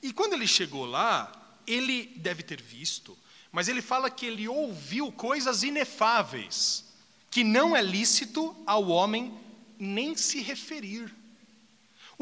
E 0.00 0.12
quando 0.12 0.34
ele 0.34 0.46
chegou 0.46 0.86
lá, 0.86 1.58
ele 1.66 2.06
deve 2.18 2.44
ter 2.44 2.62
visto, 2.62 3.18
mas 3.50 3.66
ele 3.66 3.82
fala 3.82 4.08
que 4.08 4.26
ele 4.26 4.46
ouviu 4.46 5.10
coisas 5.10 5.64
inefáveis, 5.64 6.84
que 7.32 7.42
não 7.42 7.74
é 7.74 7.82
lícito 7.82 8.54
ao 8.64 8.86
homem 8.86 9.36
nem 9.76 10.16
se 10.16 10.40
referir. 10.40 11.23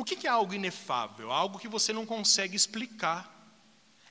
O 0.03 0.05
que 0.05 0.27
é 0.27 0.31
algo 0.31 0.53
inefável? 0.53 1.31
Algo 1.31 1.61
que 1.61 1.69
você 1.69 1.93
não 1.93 2.05
consegue 2.05 2.57
explicar. 2.57 3.33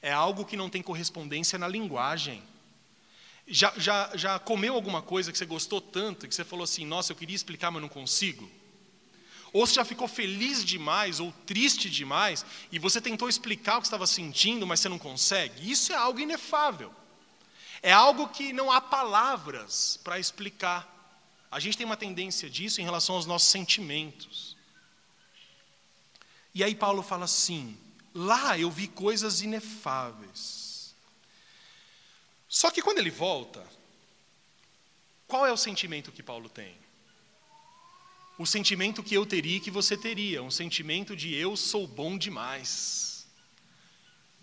É 0.01 0.09
algo 0.09 0.45
que 0.45 0.55
não 0.55 0.69
tem 0.69 0.81
correspondência 0.81 1.59
na 1.59 1.67
linguagem. 1.67 2.41
Já, 3.45 3.73
já, 3.75 4.09
já 4.15 4.39
comeu 4.39 4.73
alguma 4.73 5.01
coisa 5.01 5.33
que 5.33 5.37
você 5.37 5.45
gostou 5.45 5.81
tanto, 5.81 6.29
que 6.29 6.33
você 6.33 6.45
falou 6.45 6.63
assim: 6.63 6.85
nossa, 6.85 7.11
eu 7.11 7.15
queria 7.17 7.35
explicar, 7.35 7.71
mas 7.71 7.81
não 7.81 7.89
consigo? 7.89 8.49
Ou 9.51 9.67
você 9.67 9.73
já 9.73 9.83
ficou 9.83 10.07
feliz 10.07 10.63
demais 10.63 11.19
ou 11.19 11.29
triste 11.45 11.89
demais 11.89 12.45
e 12.71 12.79
você 12.79 13.01
tentou 13.01 13.27
explicar 13.27 13.77
o 13.77 13.81
que 13.81 13.87
estava 13.87 14.07
sentindo, 14.07 14.65
mas 14.65 14.79
você 14.79 14.87
não 14.87 14.97
consegue? 14.97 15.69
Isso 15.69 15.91
é 15.91 15.95
algo 15.97 16.21
inefável. 16.21 16.89
É 17.83 17.91
algo 17.91 18.29
que 18.29 18.53
não 18.53 18.71
há 18.71 18.79
palavras 18.79 19.99
para 20.01 20.17
explicar. 20.17 20.87
A 21.51 21.59
gente 21.59 21.77
tem 21.77 21.85
uma 21.85 21.97
tendência 21.97 22.49
disso 22.49 22.79
em 22.79 22.85
relação 22.85 23.15
aos 23.15 23.25
nossos 23.25 23.49
sentimentos. 23.49 24.55
E 26.53 26.63
aí 26.63 26.75
Paulo 26.75 27.01
fala 27.01 27.25
assim: 27.25 27.77
Lá 28.13 28.57
eu 28.57 28.69
vi 28.69 28.87
coisas 28.87 29.41
inefáveis. 29.41 30.93
Só 32.47 32.69
que 32.69 32.81
quando 32.81 32.97
ele 32.97 33.09
volta, 33.09 33.65
qual 35.25 35.45
é 35.45 35.51
o 35.51 35.57
sentimento 35.57 36.11
que 36.11 36.21
Paulo 36.21 36.49
tem? 36.49 36.75
O 38.37 38.45
sentimento 38.45 39.01
que 39.01 39.15
eu 39.15 39.25
teria 39.25 39.57
e 39.57 39.59
que 39.61 39.71
você 39.71 39.95
teria, 39.95 40.43
um 40.43 40.51
sentimento 40.51 41.15
de 41.15 41.33
eu 41.33 41.55
sou 41.55 41.87
bom 41.87 42.17
demais. 42.17 43.25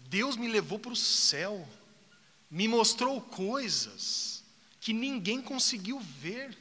Deus 0.09 0.37
me 0.37 0.49
levou 0.49 0.79
para 0.79 0.93
o 0.93 0.97
céu, 0.97 1.69
me 2.51 2.67
mostrou 2.67 3.21
coisas 3.21 4.43
que 4.81 4.95
ninguém 4.95 5.43
conseguiu 5.43 6.01
ver. 6.01 6.57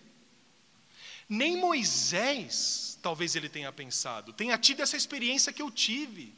Nem 1.29 1.57
Moisés, 1.57 2.97
talvez 3.01 3.35
ele 3.35 3.49
tenha 3.49 3.71
pensado, 3.71 4.31
tenha 4.33 4.57
tido 4.57 4.81
essa 4.81 4.95
experiência 4.95 5.51
que 5.51 5.61
eu 5.61 5.69
tive. 5.69 6.33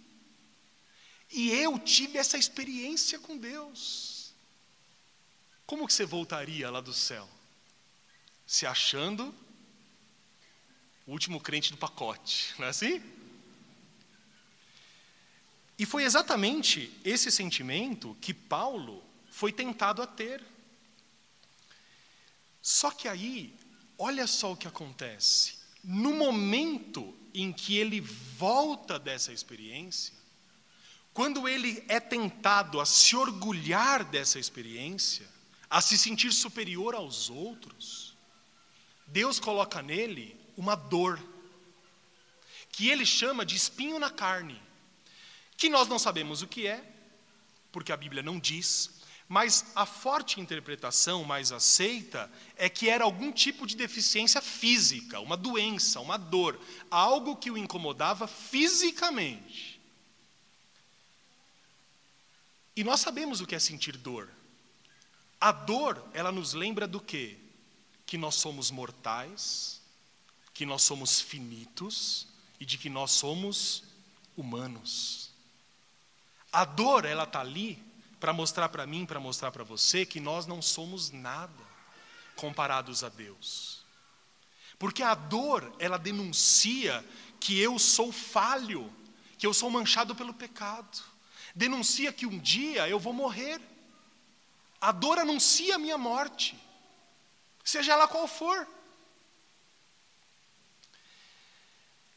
E 1.31 1.51
eu 1.51 1.77
tive 1.77 2.17
essa 2.17 2.37
experiência 2.37 3.19
com 3.19 3.37
Deus. 3.37 4.33
Como 5.65 5.85
que 5.85 5.93
você 5.93 6.05
voltaria 6.05 6.71
lá 6.71 6.81
do 6.81 6.93
céu? 6.93 7.29
Se 8.47 8.65
achando 8.65 9.33
o 11.05 11.11
último 11.11 11.39
crente 11.39 11.71
do 11.71 11.77
pacote, 11.77 12.55
não 12.57 12.65
é 12.65 12.69
assim? 12.69 13.01
E 15.77 15.85
foi 15.85 16.03
exatamente 16.03 16.91
esse 17.05 17.31
sentimento 17.31 18.17
que 18.19 18.33
Paulo 18.33 19.03
foi 19.29 19.53
tentado 19.53 20.01
a 20.01 20.07
ter. 20.07 20.43
Só 22.61 22.91
que 22.91 23.07
aí, 23.07 23.55
olha 23.99 24.25
só 24.25 24.53
o 24.53 24.57
que 24.57 24.67
acontece. 24.67 25.59
No 25.83 26.13
momento 26.13 27.13
em 27.33 27.51
que 27.51 27.77
ele 27.77 27.99
volta 27.99 28.97
dessa 28.97 29.31
experiência, 29.33 30.13
quando 31.13 31.47
ele 31.47 31.83
é 31.89 31.99
tentado 31.99 32.79
a 32.79 32.85
se 32.85 33.15
orgulhar 33.15 34.05
dessa 34.05 34.39
experiência, 34.39 35.27
a 35.69 35.81
se 35.81 35.97
sentir 35.97 36.31
superior 36.31 36.95
aos 36.95 37.29
outros, 37.29 38.15
Deus 39.05 39.39
coloca 39.39 39.81
nele 39.81 40.39
uma 40.55 40.75
dor, 40.75 41.21
que 42.71 42.89
ele 42.89 43.05
chama 43.05 43.45
de 43.45 43.55
espinho 43.55 43.99
na 43.99 44.09
carne, 44.09 44.61
que 45.57 45.69
nós 45.69 45.87
não 45.87 45.99
sabemos 45.99 46.41
o 46.41 46.47
que 46.47 46.65
é, 46.65 46.83
porque 47.71 47.91
a 47.91 47.97
Bíblia 47.97 48.23
não 48.23 48.39
diz, 48.39 48.98
mas 49.29 49.63
a 49.75 49.85
forte 49.85 50.41
interpretação 50.41 51.23
mais 51.23 51.51
aceita 51.51 52.31
é 52.55 52.67
que 52.67 52.89
era 52.89 53.03
algum 53.03 53.31
tipo 53.31 53.67
de 53.67 53.75
deficiência 53.75 54.41
física, 54.41 55.19
uma 55.19 55.37
doença, 55.37 55.99
uma 55.99 56.17
dor, 56.17 56.59
algo 56.89 57.35
que 57.35 57.51
o 57.51 57.57
incomodava 57.57 58.27
fisicamente. 58.27 59.79
E 62.75 62.83
nós 62.83 63.01
sabemos 63.01 63.39
o 63.39 63.45
que 63.45 63.53
é 63.53 63.59
sentir 63.59 63.97
dor. 63.97 64.27
A 65.39 65.51
dor, 65.51 66.03
ela 66.11 66.31
nos 66.31 66.53
lembra 66.53 66.87
do 66.87 66.99
quê? 66.99 67.37
Que 68.07 68.17
nós 68.17 68.33
somos 68.33 68.71
mortais, 68.71 69.79
que 70.55 70.65
nós 70.65 70.81
somos 70.81 71.21
finitos 71.21 72.25
e 72.59 72.65
de 72.65 72.79
que 72.79 72.89
nós 72.89 73.11
somos 73.11 73.83
humanos. 74.35 75.29
A 76.51 76.65
dor, 76.65 77.05
ela 77.05 77.25
está 77.25 77.41
ali 77.41 77.88
para 78.19 78.33
mostrar 78.33 78.69
para 78.69 78.85
mim, 78.85 79.05
para 79.05 79.19
mostrar 79.19 79.51
para 79.51 79.63
você 79.63 80.05
que 80.05 80.19
nós 80.19 80.45
não 80.45 80.61
somos 80.61 81.11
nada 81.11 81.69
comparados 82.35 83.03
a 83.03 83.09
Deus. 83.09 83.83
Porque 84.77 85.03
a 85.03 85.13
dor, 85.13 85.75
ela 85.79 85.97
denuncia 85.97 87.05
que 87.39 87.59
eu 87.59 87.77
sou 87.79 88.11
falho, 88.11 88.93
que 89.37 89.45
eu 89.45 89.53
sou 89.53 89.69
manchado 89.69 90.15
pelo 90.15 90.33
pecado 90.33 91.09
denuncia 91.59 92.13
que 92.13 92.25
um 92.25 92.39
dia 92.39 92.87
eu 92.87 92.99
vou 92.99 93.13
morrer. 93.13 93.59
A 94.79 94.91
dor 94.91 95.19
anuncia 95.19 95.75
a 95.75 95.79
minha 95.79 95.97
morte, 95.97 96.57
seja 97.63 97.93
ela 97.93 98.07
qual 98.07 98.27
for. 98.27 98.65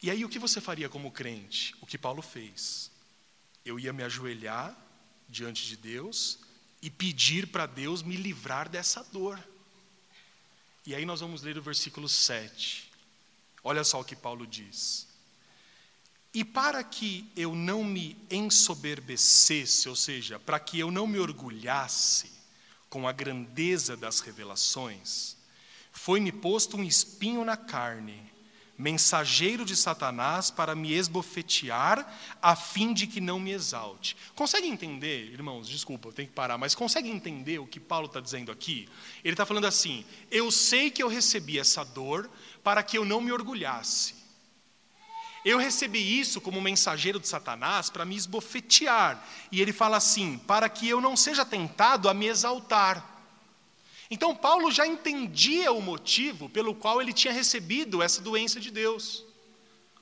E 0.01 0.11
aí 0.11 0.25
o 0.25 0.29
que 0.29 0.39
você 0.39 0.61
faria 0.61 0.89
como 0.89 1.11
crente? 1.11 1.75
O 1.81 1.87
que 1.87 1.99
Paulo 1.99 2.23
fez. 2.23 2.91
Eu 3.65 3.79
ia 3.79 3.93
me 3.93 4.03
ajoelhar 4.03 4.77
diante 5.33 5.67
de 5.67 5.77
Deus 5.77 6.39
e 6.81 6.91
pedir 6.91 7.49
para 7.49 7.67
Deus 7.67 8.03
me 8.03 8.17
livrar 8.17 8.69
dessa 8.69 9.03
dor. 9.05 9.43
E 10.87 10.95
aí 10.95 11.05
nós 11.05 11.21
vamos 11.21 11.43
ler 11.43 11.57
o 11.57 11.63
versículo 11.63 12.09
7. 12.09 12.91
Olha 13.65 13.83
só 13.85 14.01
o 14.01 14.05
que 14.05 14.15
Paulo 14.17 14.47
diz. 14.47 15.07
E 16.35 16.45
para 16.45 16.83
que 16.83 17.31
eu 17.37 17.55
não 17.55 17.85
me 17.85 18.17
ensoberbecesse, 18.31 19.89
ou 19.89 19.95
seja, 19.95 20.39
para 20.39 20.59
que 20.59 20.79
eu 20.79 20.91
não 20.91 21.07
me 21.07 21.19
orgulhasse 21.19 22.33
com 22.89 23.07
a 23.07 23.13
grandeza 23.13 23.97
das 23.97 24.21
revelações, 24.21 25.37
foi-me 25.93 26.33
posto 26.33 26.77
um 26.77 26.83
espinho 26.83 27.45
na 27.45 27.57
carne, 27.57 28.32
mensageiro 28.83 29.65
de 29.65 29.77
Satanás 29.77 30.51
para 30.51 30.75
me 30.75 30.93
esbofetear, 30.93 32.05
a 32.43 32.57
fim 32.57 32.93
de 32.93 33.07
que 33.07 33.21
não 33.21 33.39
me 33.39 33.53
exalte. 33.53 34.17
Consegue 34.35 34.67
entender, 34.67 35.33
irmãos? 35.33 35.69
Desculpa, 35.69 36.09
eu 36.09 36.13
tenho 36.13 36.29
que 36.29 36.35
parar, 36.35 36.59
mas 36.59 36.75
consegue 36.75 37.09
entender 37.09 37.61
o 37.61 37.67
que 37.67 37.79
Paulo 37.79 38.07
está 38.07 38.21
dizendo 38.21 38.51
aqui? 38.51 38.89
Ele 39.23 39.35
está 39.35 39.47
falando 39.47 39.67
assim: 39.67 40.05
eu 40.31 40.51
sei 40.51 40.91
que 40.91 41.03
eu 41.03 41.09
recebi 41.09 41.59
essa 41.59 41.85
dor 41.85 42.29
para 42.65 42.83
que 42.83 42.99
eu 42.99 43.05
não 43.05 43.21
me 43.21 43.31
orgulhasse. 43.31 44.21
Eu 45.45 45.59
recebi 45.59 46.21
isso 46.21 46.41
como 46.41 46.61
mensageiro 46.61 47.19
de 47.19 47.27
Satanás 47.27 47.89
para 47.91 48.05
me 48.05 48.17
esbofetear. 48.17 49.25
E 49.51 49.61
ele 49.61 49.73
fala 49.73 49.97
assim: 49.97 50.39
para 50.39 50.69
que 50.69 50.89
eu 50.89 51.01
não 51.01 51.17
seja 51.17 51.45
tentado 51.45 52.09
a 52.09 52.15
me 52.15 52.27
exaltar. 52.27 53.12
Então, 54.13 54.37
Paulo 54.37 54.71
já 54.71 54.87
entendia 54.87 55.73
o 55.73 55.81
motivo 55.81 56.47
pelo 56.47 56.75
qual 56.75 57.01
ele 57.01 57.15
tinha 57.15 57.33
recebido 57.33 58.03
essa 58.03 58.21
doença 58.21 58.61
de 58.61 58.71
Deus, 58.71 59.25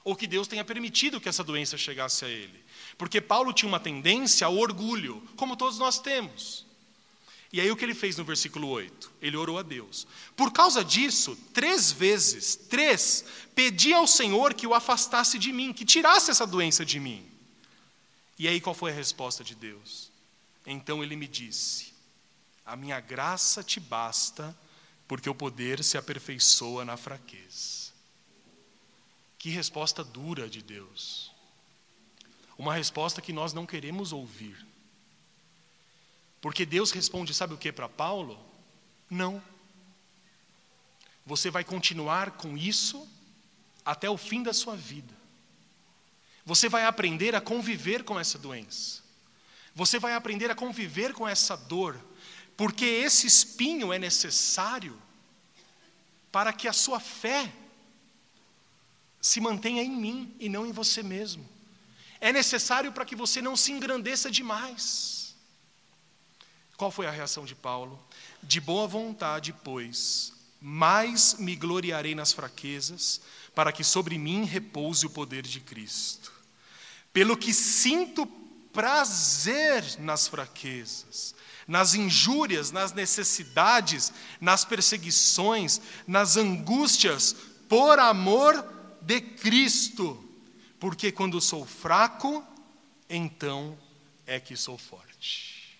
ou 0.03 0.17
que 0.17 0.27
Deus 0.27 0.49
tenha 0.49 0.65
permitido 0.65 1.21
que 1.21 1.29
essa 1.29 1.45
doença 1.45 1.79
chegasse 1.79 2.25
a 2.25 2.29
ele. 2.29 2.61
Porque 2.99 3.21
Paulo 3.21 3.53
tinha 3.53 3.69
uma 3.69 3.79
tendência 3.79 4.45
ao 4.45 4.59
orgulho, 4.59 5.23
como 5.37 5.57
todos 5.57 5.79
nós 5.79 6.01
temos. 6.01 6.67
E 7.53 7.61
aí 7.61 7.71
o 7.71 7.77
que 7.77 7.85
ele 7.85 7.95
fez 7.95 8.17
no 8.17 8.25
versículo 8.25 8.67
8? 8.67 9.13
Ele 9.23 9.37
orou 9.37 9.57
a 9.59 9.63
Deus. 9.63 10.09
Por 10.35 10.51
causa 10.51 10.85
disso, 10.85 11.39
três 11.55 11.93
vezes, 11.93 12.57
três, 12.57 13.25
pedi 13.55 13.93
ao 13.93 14.09
Senhor 14.09 14.55
que 14.55 14.67
o 14.67 14.75
afastasse 14.75 15.39
de 15.39 15.53
mim, 15.53 15.73
que 15.73 15.85
tirasse 15.85 16.33
essa 16.33 16.49
doença 16.49 16.85
de 16.85 16.99
mim. 16.99 17.25
E 18.37 18.49
aí 18.49 18.61
qual 18.61 18.75
foi 18.75 18.91
a 18.91 18.95
resposta 18.95 19.45
de 19.45 19.55
Deus? 19.55 20.11
Então 20.67 21.01
ele 21.01 21.15
me 21.15 21.29
disse: 21.29 21.90
A 22.71 22.77
minha 22.77 23.01
graça 23.01 23.65
te 23.65 23.81
basta, 23.81 24.57
porque 25.09 25.29
o 25.29 25.35
poder 25.35 25.83
se 25.83 25.99
aperfeiçoa 25.99 26.85
na 26.85 26.97
fraqueza. 26.97 27.91
Que 29.37 29.51
resposta 29.51 30.05
dura 30.05 30.49
de 30.49 30.63
Deus. 30.63 31.33
Uma 32.57 32.73
resposta 32.73 33.21
que 33.21 33.33
nós 33.33 33.53
não 33.53 33.67
queremos 33.67 34.13
ouvir. 34.13 34.65
Porque 36.41 36.65
Deus 36.65 36.93
responde, 36.93 37.35
sabe 37.35 37.55
o 37.55 37.59
que 37.59 37.73
para 37.73 37.89
Paulo? 37.89 38.39
Não. 39.11 39.43
Você 41.27 41.51
vai 41.51 41.65
continuar 41.65 42.31
com 42.31 42.57
isso 42.57 43.05
até 43.85 44.09
o 44.09 44.17
fim 44.17 44.45
da 44.45 44.53
sua 44.53 44.77
vida. 44.77 45.13
Você 46.47 46.69
vai 46.69 46.85
aprender 46.85 47.35
a 47.35 47.41
conviver 47.41 48.05
com 48.05 48.17
essa 48.17 48.39
doença. 48.39 49.03
Você 49.75 49.99
vai 49.99 50.15
aprender 50.15 50.53
a 50.53 50.55
conviver 50.55 51.13
com 51.13 51.29
essa 51.29 51.57
dor, 51.57 51.99
porque 52.61 52.85
esse 52.85 53.27
espinho 53.27 53.91
é 53.91 53.99
necessário 53.99 54.95
para 56.31 56.53
que 56.53 56.69
a 56.69 56.75
sua 56.75 57.01
fé 57.01 57.51
se 59.19 59.41
mantenha 59.41 59.83
em 59.83 59.91
mim 59.91 60.37
e 60.39 60.47
não 60.47 60.67
em 60.67 60.71
você 60.71 61.03
mesmo. 61.03 61.49
É 62.21 62.31
necessário 62.31 62.93
para 62.93 63.07
que 63.07 63.17
você 63.17 63.41
não 63.41 63.57
se 63.57 63.73
engrandeça 63.73 64.31
demais. 64.31 65.35
Qual 66.77 66.91
foi 66.91 67.07
a 67.07 67.11
reação 67.11 67.47
de 67.47 67.55
Paulo? 67.55 67.99
De 68.43 68.61
boa 68.61 68.87
vontade, 68.87 69.55
pois, 69.65 70.35
mais 70.61 71.37
me 71.39 71.57
gloriarei 71.57 72.15
nas 72.15 72.31
fraquezas, 72.31 73.23
para 73.55 73.73
que 73.73 73.83
sobre 73.83 74.19
mim 74.19 74.45
repouse 74.45 75.07
o 75.07 75.11
poder 75.11 75.45
de 75.45 75.61
Cristo. 75.61 76.31
Pelo 77.11 77.39
que 77.39 77.55
sinto 77.55 78.27
prazer 78.71 79.99
nas 79.99 80.29
fraquezas, 80.29 81.35
nas 81.71 81.95
injúrias, 81.95 82.73
nas 82.73 82.93
necessidades, 82.93 84.13
nas 84.41 84.65
perseguições, 84.65 85.81
nas 86.05 86.37
angústias, 86.37 87.33
por 87.69 87.97
amor 88.01 88.67
de 89.01 89.21
Cristo. 89.21 90.19
Porque 90.81 91.13
quando 91.13 91.41
sou 91.41 91.65
fraco, 91.65 92.45
então 93.09 93.79
é 94.27 94.41
que 94.41 94.57
sou 94.57 94.77
forte. 94.77 95.79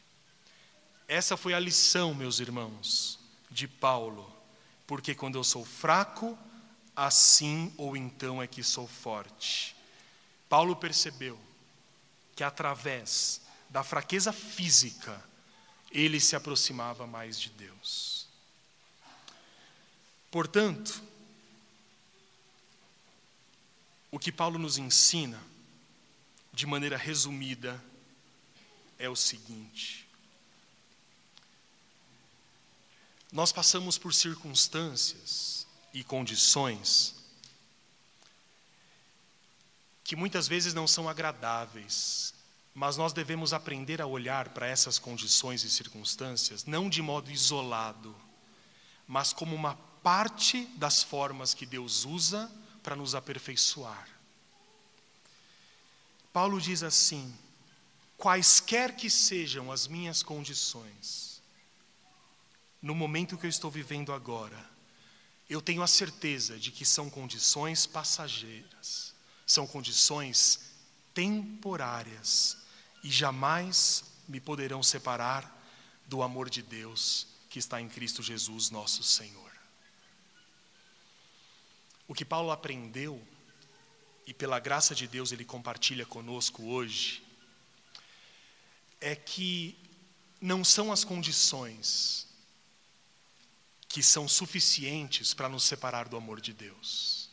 Essa 1.09 1.37
foi 1.37 1.55
a 1.55 1.59
lição, 1.59 2.15
meus 2.15 2.39
irmãos, 2.39 3.19
de 3.51 3.67
Paulo, 3.67 4.33
porque 4.87 5.13
quando 5.13 5.35
eu 5.35 5.43
sou 5.43 5.65
fraco, 5.65 6.39
assim 6.95 7.75
ou 7.77 7.97
então 7.97 8.41
é 8.41 8.47
que 8.47 8.63
sou 8.63 8.87
forte. 8.87 9.75
Paulo 10.49 10.77
percebeu 10.77 11.37
que 12.37 12.45
através 12.45 13.41
da 13.69 13.83
fraqueza 13.83 14.33
física 14.33 15.29
ele 15.91 16.21
se 16.21 16.37
aproximava 16.37 17.07
mais 17.07 17.39
de 17.39 17.51
Deus. 17.51 18.29
Portanto, 20.31 21.03
o 24.11 24.19
que 24.19 24.31
Paulo 24.31 24.59
nos 24.59 24.79
ensina, 24.79 25.43
de 26.53 26.67
maneira 26.67 26.97
resumida, 26.97 27.83
é 28.99 29.09
o 29.09 29.17
seguinte: 29.17 30.07
nós 33.33 33.51
passamos 33.51 33.99
por 33.99 34.15
circunstâncias 34.15 35.67
e 35.93 36.05
condições 36.05 37.17
que 40.05 40.17
muitas 40.17 40.49
vezes 40.49 40.75
não 40.75 40.89
são 40.89 41.09
agradáveis, 41.09 42.35
mas 42.81 42.97
nós 42.97 43.13
devemos 43.13 43.53
aprender 43.53 44.01
a 44.01 44.07
olhar 44.07 44.49
para 44.49 44.67
essas 44.67 44.99
condições 44.99 45.65
e 45.65 45.71
circunstâncias 45.71 46.65
não 46.65 46.89
de 46.89 47.03
modo 47.03 47.31
isolado, 47.31 48.17
mas 49.07 49.35
como 49.35 49.55
uma 49.55 49.75
parte 50.03 50.65
das 50.77 51.03
formas 51.03 51.53
que 51.53 51.67
Deus 51.67 52.07
usa 52.07 52.51
para 52.83 52.97
nos 52.97 53.15
aperfeiçoar. 53.15 54.09
Paulo 56.33 56.59
diz 56.59 56.83
assim: 56.83 57.37
quaisquer 58.17 58.97
que 58.97 59.11
sejam 59.11 59.71
as 59.71 59.87
minhas 59.87 60.23
condições, 60.23 61.43
no 62.81 62.95
momento 62.95 63.37
que 63.37 63.45
eu 63.45 63.51
estou 63.51 63.71
vivendo 63.71 64.11
agora, 64.11 64.71
eu 65.51 65.61
tenho 65.61 65.83
a 65.83 65.87
certeza 65.87 66.59
de 66.59 66.73
que 66.73 66.87
são 66.87 67.11
condições 67.11 67.85
passageiras, 67.85 69.15
são 69.47 69.67
condições 69.67 70.61
temporárias 71.13 72.60
e 73.03 73.11
jamais 73.11 74.05
me 74.29 74.41
poderão 74.41 74.83
separar 74.83 75.59
do 76.07 76.23
amor 76.23 76.51
de 76.51 76.63
Deus 76.63 77.27
que 77.49 77.59
está 77.59 77.81
em 77.81 77.89
Cristo 77.89 78.23
Jesus, 78.23 78.71
nosso 78.71 79.03
Senhor. 79.03 79.51
O 82.07 82.15
que 82.15 82.25
Paulo 82.25 82.51
aprendeu, 82.51 83.25
e 84.27 84.35
pela 84.35 84.59
graça 84.59 84.95
de 84.95 85.07
Deus 85.07 85.33
ele 85.33 85.45
compartilha 85.45 86.05
conosco 86.05 86.65
hoje, 86.65 87.23
é 89.01 89.15
que 89.15 89.77
não 90.41 90.65
são 90.65 90.93
as 90.93 91.05
condições 91.05 92.27
que 93.89 94.03
são 94.03 94.29
suficientes 94.29 95.35
para 95.35 95.49
nos 95.49 95.65
separar 95.65 96.09
do 96.09 96.17
amor 96.17 96.41
de 96.41 96.53
Deus. 96.53 97.29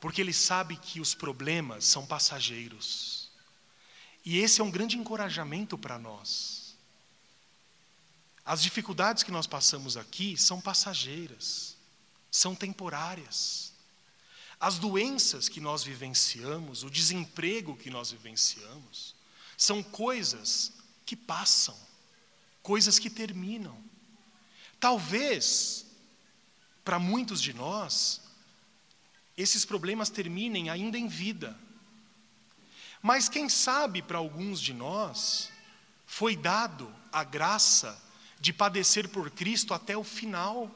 Porque 0.00 0.20
ele 0.20 0.32
sabe 0.32 0.76
que 0.76 1.00
os 1.00 1.14
problemas 1.14 1.84
são 1.84 2.06
passageiros. 2.06 3.21
E 4.24 4.38
esse 4.38 4.60
é 4.60 4.64
um 4.64 4.70
grande 4.70 4.96
encorajamento 4.96 5.76
para 5.76 5.98
nós. 5.98 6.76
As 8.44 8.62
dificuldades 8.62 9.22
que 9.22 9.30
nós 9.30 9.46
passamos 9.46 9.96
aqui 9.96 10.36
são 10.36 10.60
passageiras, 10.60 11.76
são 12.30 12.54
temporárias. 12.54 13.72
As 14.58 14.78
doenças 14.78 15.48
que 15.48 15.60
nós 15.60 15.82
vivenciamos, 15.82 16.82
o 16.82 16.90
desemprego 16.90 17.76
que 17.76 17.90
nós 17.90 18.10
vivenciamos, 18.10 19.14
são 19.56 19.82
coisas 19.82 20.72
que 21.04 21.16
passam, 21.16 21.76
coisas 22.62 22.98
que 22.98 23.10
terminam. 23.10 23.76
Talvez, 24.78 25.86
para 26.84 26.98
muitos 26.98 27.40
de 27.40 27.52
nós, 27.52 28.20
esses 29.36 29.64
problemas 29.64 30.10
terminem 30.10 30.68
ainda 30.70 30.98
em 30.98 31.06
vida. 31.06 31.58
Mas 33.02 33.28
quem 33.28 33.48
sabe 33.48 34.00
para 34.00 34.18
alguns 34.18 34.60
de 34.60 34.72
nós, 34.72 35.50
foi 36.06 36.36
dado 36.36 36.94
a 37.10 37.24
graça 37.24 38.00
de 38.38 38.52
padecer 38.52 39.08
por 39.08 39.30
Cristo 39.30 39.74
até 39.74 39.96
o 39.96 40.04
final. 40.04 40.70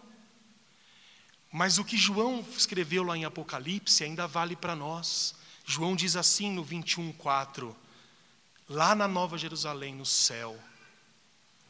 Mas 1.53 1.79
o 1.79 1.85
que 1.85 1.97
João 1.97 2.45
escreveu 2.57 3.05
lá 3.05 3.17
em 3.17 3.25
Apocalipse 3.25 4.03
ainda 4.03 4.27
vale 4.27 4.57
para 4.57 4.75
nós. 4.75 5.35
João 5.65 5.95
diz 5.95 6.17
assim 6.17 6.51
no 6.51 6.65
21:4, 6.65 7.75
lá 8.69 8.95
na 8.95 9.07
Nova 9.07 9.37
Jerusalém, 9.37 9.95
no 9.95 10.07
céu, 10.07 10.59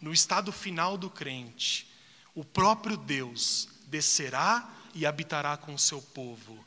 no 0.01 0.13
estado 0.13 0.53
final 0.53 0.97
do 0.97 1.11
crente, 1.11 1.91
o 2.35 2.45
próprio 2.45 2.97
Deus 2.97 3.69
descerá 3.87 4.69
e 4.95 5.07
habitará 5.07 5.57
com 5.57 5.75
o 5.75 5.79
seu 5.79 6.01
povo. 6.01 6.65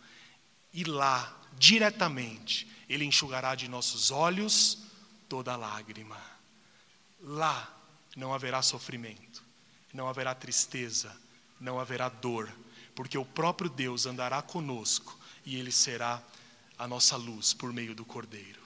E 0.73 0.83
lá, 0.83 1.35
diretamente, 1.57 2.67
ele 2.89 3.05
enxugará 3.05 3.55
de 3.55 3.67
nossos 3.67 4.11
olhos 4.11 4.79
toda 5.29 5.55
lágrima. 5.55 6.19
Lá 7.21 7.71
não 8.15 8.33
haverá 8.33 8.61
sofrimento, 8.61 9.43
não 9.93 10.09
haverá 10.09 10.33
tristeza, 10.33 11.15
não 11.59 11.79
haverá 11.79 12.09
dor 12.09 12.51
porque 12.99 13.17
o 13.17 13.23
próprio 13.23 13.69
Deus 13.69 14.05
andará 14.05 14.41
conosco 14.41 15.17
e 15.45 15.55
Ele 15.55 15.71
será 15.71 16.21
a 16.77 16.85
nossa 16.85 17.15
luz 17.15 17.53
por 17.53 17.71
meio 17.71 17.95
do 17.95 18.03
Cordeiro. 18.03 18.61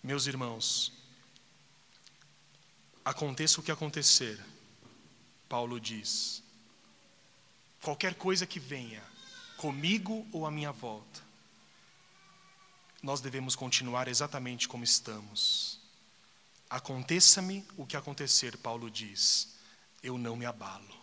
Meus 0.00 0.28
irmãos, 0.28 0.92
aconteça 3.04 3.58
o 3.58 3.62
que 3.64 3.72
acontecer, 3.72 4.38
Paulo 5.48 5.80
diz, 5.80 6.44
qualquer 7.82 8.14
coisa 8.14 8.46
que 8.46 8.60
venha, 8.60 9.02
comigo 9.58 10.26
ou 10.32 10.46
à 10.46 10.50
minha 10.50 10.72
volta, 10.72 11.20
nós 13.02 13.20
devemos 13.20 13.54
continuar 13.54 14.08
exatamente 14.08 14.66
como 14.66 14.82
estamos. 14.82 15.78
Aconteça-me 16.70 17.64
o 17.76 17.84
que 17.84 17.96
acontecer, 17.96 18.56
Paulo 18.56 18.90
diz, 18.90 19.56
eu 20.02 20.16
não 20.16 20.36
me 20.36 20.46
abalo. 20.46 20.96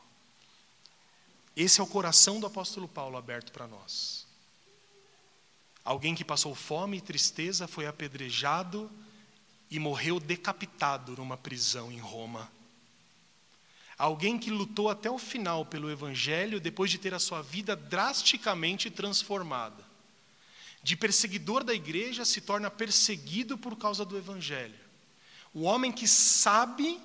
Esse 1.55 1.79
é 1.79 1.83
o 1.83 1.87
coração 1.87 2.39
do 2.39 2.47
apóstolo 2.47 2.87
Paulo 2.87 3.17
aberto 3.17 3.51
para 3.51 3.67
nós. 3.67 4.25
Alguém 5.83 6.15
que 6.15 6.25
passou 6.25 6.55
fome 6.55 6.97
e 6.97 7.01
tristeza 7.01 7.67
foi 7.67 7.85
apedrejado 7.85 8.91
e 9.69 9.79
morreu 9.79 10.19
decapitado 10.19 11.15
numa 11.15 11.37
prisão 11.37 11.91
em 11.91 11.99
Roma. 11.99 12.51
Alguém 13.97 14.37
que 14.37 14.49
lutou 14.49 14.89
até 14.89 15.09
o 15.09 15.17
final 15.17 15.65
pelo 15.65 15.89
Evangelho 15.89 16.59
depois 16.59 16.91
de 16.91 16.97
ter 16.97 17.13
a 17.13 17.19
sua 17.19 17.41
vida 17.41 17.75
drasticamente 17.75 18.89
transformada. 18.89 19.83
De 20.83 20.95
perseguidor 20.95 21.63
da 21.63 21.73
igreja 21.73 22.25
se 22.25 22.41
torna 22.41 22.69
perseguido 22.69 23.57
por 23.57 23.77
causa 23.77 24.03
do 24.03 24.17
Evangelho. 24.17 24.75
O 25.53 25.61
homem 25.61 25.91
que 25.91 26.07
sabe 26.07 26.99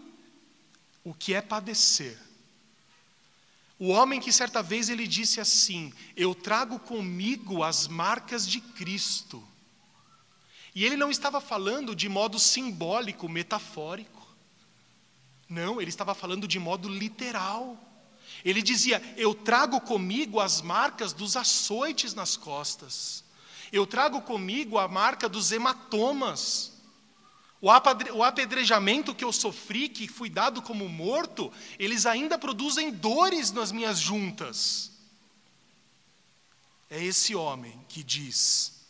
o 1.05 1.15
que 1.15 1.33
é 1.33 1.41
padecer. 1.41 2.19
O 3.79 3.89
homem 3.89 4.21
que 4.21 4.31
certa 4.31 4.63
vez 4.63 4.91
ele 4.91 5.07
disse 5.07 5.41
assim: 5.41 5.93
Eu 6.17 6.35
trago 6.35 6.79
comigo 6.79 7.63
as 7.63 7.89
marcas 7.89 8.47
de 8.47 8.61
Cristo. 8.61 9.43
E 10.75 10.85
ele 10.85 10.97
não 10.97 11.11
estava 11.11 11.41
falando 11.41 11.95
de 11.95 12.09
modo 12.09 12.39
simbólico, 12.39 13.29
metafórico. 13.29 14.20
Não, 15.51 15.81
ele 15.81 15.91
estava 15.91 16.15
falando 16.15 16.47
de 16.47 16.61
modo 16.61 16.89
literal. 16.89 17.77
Ele 18.45 18.63
dizia: 18.63 19.03
Eu 19.17 19.35
trago 19.35 19.81
comigo 19.81 20.39
as 20.39 20.63
marcas 20.63 21.13
dos 21.13 21.37
açoites 21.37 22.15
nas 22.15 22.37
costas. 22.37 23.25
Eu 23.73 23.85
trago 23.85 24.23
comigo 24.23 24.79
a 24.79 24.87
marca 24.87 25.29
dos 25.29 25.51
hematomas. 25.51 26.73
O 27.61 28.23
apedrejamento 28.23 29.15
que 29.15 29.25
eu 29.25 29.33
sofri, 29.33 29.89
que 29.89 30.09
fui 30.09 30.31
dado 30.31 30.63
como 30.63 30.89
morto, 30.89 31.53
eles 31.79 32.07
ainda 32.07 32.39
produzem 32.39 32.91
dores 32.93 33.51
nas 33.51 33.71
minhas 33.73 33.99
juntas. 33.99 34.93
É 36.89 37.03
esse 37.05 37.35
homem 37.35 37.85
que 37.89 38.05
diz 38.05 38.87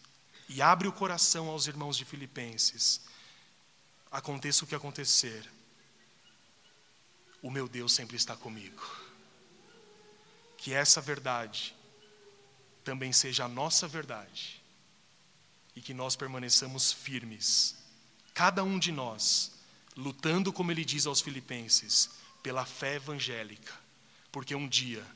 e 0.48 0.60
abre 0.60 0.86
o 0.86 0.92
coração 0.92 1.48
aos 1.48 1.66
irmãos 1.66 1.96
de 1.96 2.04
Filipenses: 2.04 3.00
aconteça 4.10 4.64
o 4.64 4.68
que 4.68 4.74
acontecer, 4.74 5.50
o 7.42 7.50
meu 7.50 7.68
Deus 7.68 7.92
sempre 7.92 8.16
está 8.16 8.36
comigo. 8.36 8.82
Que 10.56 10.72
essa 10.72 11.00
verdade 11.00 11.74
também 12.84 13.12
seja 13.12 13.44
a 13.44 13.48
nossa 13.48 13.86
verdade 13.88 14.60
e 15.74 15.80
que 15.80 15.94
nós 15.94 16.16
permaneçamos 16.16 16.92
firmes 16.92 17.76
cada 18.34 18.64
um 18.64 18.78
de 18.78 18.90
nós, 18.90 19.52
lutando, 19.96 20.52
como 20.52 20.72
ele 20.72 20.84
diz 20.84 21.06
aos 21.06 21.20
Filipenses, 21.20 22.10
pela 22.42 22.64
fé 22.64 22.94
evangélica, 22.94 23.72
porque 24.32 24.54
um 24.54 24.66
dia 24.66 25.06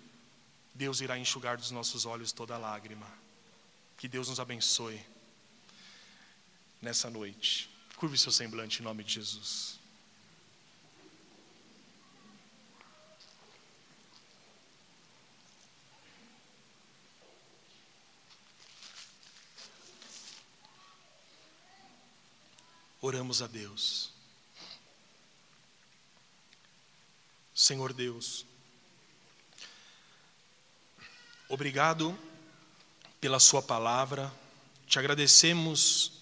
Deus 0.74 1.00
irá 1.00 1.16
enxugar 1.16 1.56
dos 1.56 1.70
nossos 1.70 2.04
olhos 2.04 2.32
toda 2.32 2.58
lágrima. 2.58 3.06
Que 3.96 4.08
Deus 4.08 4.28
nos 4.28 4.40
abençoe 4.40 5.00
nessa 6.82 7.08
noite. 7.08 7.70
Curve 7.96 8.18
seu 8.18 8.32
semblante 8.32 8.80
em 8.80 8.84
nome 8.84 9.04
de 9.04 9.14
Jesus. 9.14 9.78
Oramos 23.06 23.42
a 23.42 23.46
Deus. 23.46 24.10
Senhor 27.54 27.92
Deus, 27.92 28.46
obrigado 31.46 32.18
pela 33.20 33.38
Sua 33.38 33.60
palavra, 33.60 34.32
te 34.86 34.98
agradecemos 34.98 36.12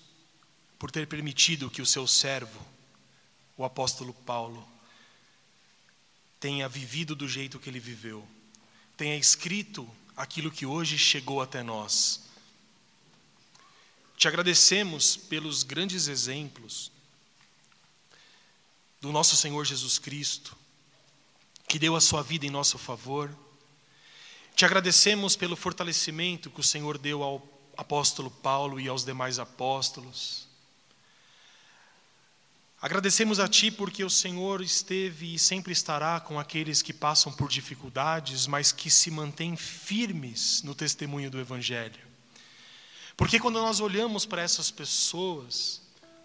por 0.77 0.91
ter 0.91 1.07
permitido 1.07 1.71
que 1.71 1.81
o 1.81 1.87
seu 1.87 2.05
servo, 2.09 2.61
o 3.57 3.65
apóstolo 3.65 4.13
Paulo, 4.13 4.69
tenha 6.41 6.69
vivido 6.69 7.15
do 7.15 7.29
jeito 7.29 7.61
que 7.61 7.71
ele 7.71 7.79
viveu, 7.79 8.27
tenha 8.97 9.17
escrito 9.17 9.89
aquilo 10.17 10.51
que 10.51 10.67
hoje 10.67 10.99
chegou 10.99 11.41
até 11.41 11.63
nós. 11.63 12.32
Te 14.23 14.29
agradecemos 14.29 15.17
pelos 15.17 15.65
grandes 15.65 16.07
exemplos 16.07 16.93
do 19.01 19.11
nosso 19.11 19.35
Senhor 19.35 19.65
Jesus 19.65 19.99
Cristo, 19.99 20.57
que 21.67 21.77
deu 21.77 21.97
a 21.97 22.01
sua 22.01 22.23
vida 22.23 22.47
em 22.47 22.49
nosso 22.49 22.79
favor. 22.79 23.37
Te 24.55 24.65
agradecemos 24.65 25.35
pelo 25.35 25.57
fortalecimento 25.57 26.53
que 26.53 26.61
o 26.61 26.63
Senhor 26.63 26.99
deu 26.99 27.25
ao 27.25 27.43
apóstolo 27.77 28.31
Paulo 28.31 28.79
e 28.79 28.87
aos 28.87 29.05
demais 29.05 29.41
apóstolos. 29.41 30.47
Agradecemos 32.81 33.41
a 33.41 33.49
Ti 33.49 33.73
porque 33.73 34.05
o 34.05 34.09
Senhor 34.09 34.61
esteve 34.61 35.35
e 35.35 35.39
sempre 35.41 35.73
estará 35.73 36.21
com 36.21 36.39
aqueles 36.39 36.81
que 36.81 36.93
passam 36.93 37.33
por 37.33 37.49
dificuldades, 37.49 38.47
mas 38.47 38.71
que 38.71 38.89
se 38.89 39.11
mantêm 39.11 39.57
firmes 39.57 40.63
no 40.63 40.77
testemunho 40.77 41.29
do 41.29 41.41
Evangelho. 41.41 42.12
Porque 43.17 43.39
quando 43.39 43.61
nós 43.61 43.81
olhamos 43.81 44.25
para 44.25 44.43
essas 44.43 44.71
pessoas, 44.71 45.81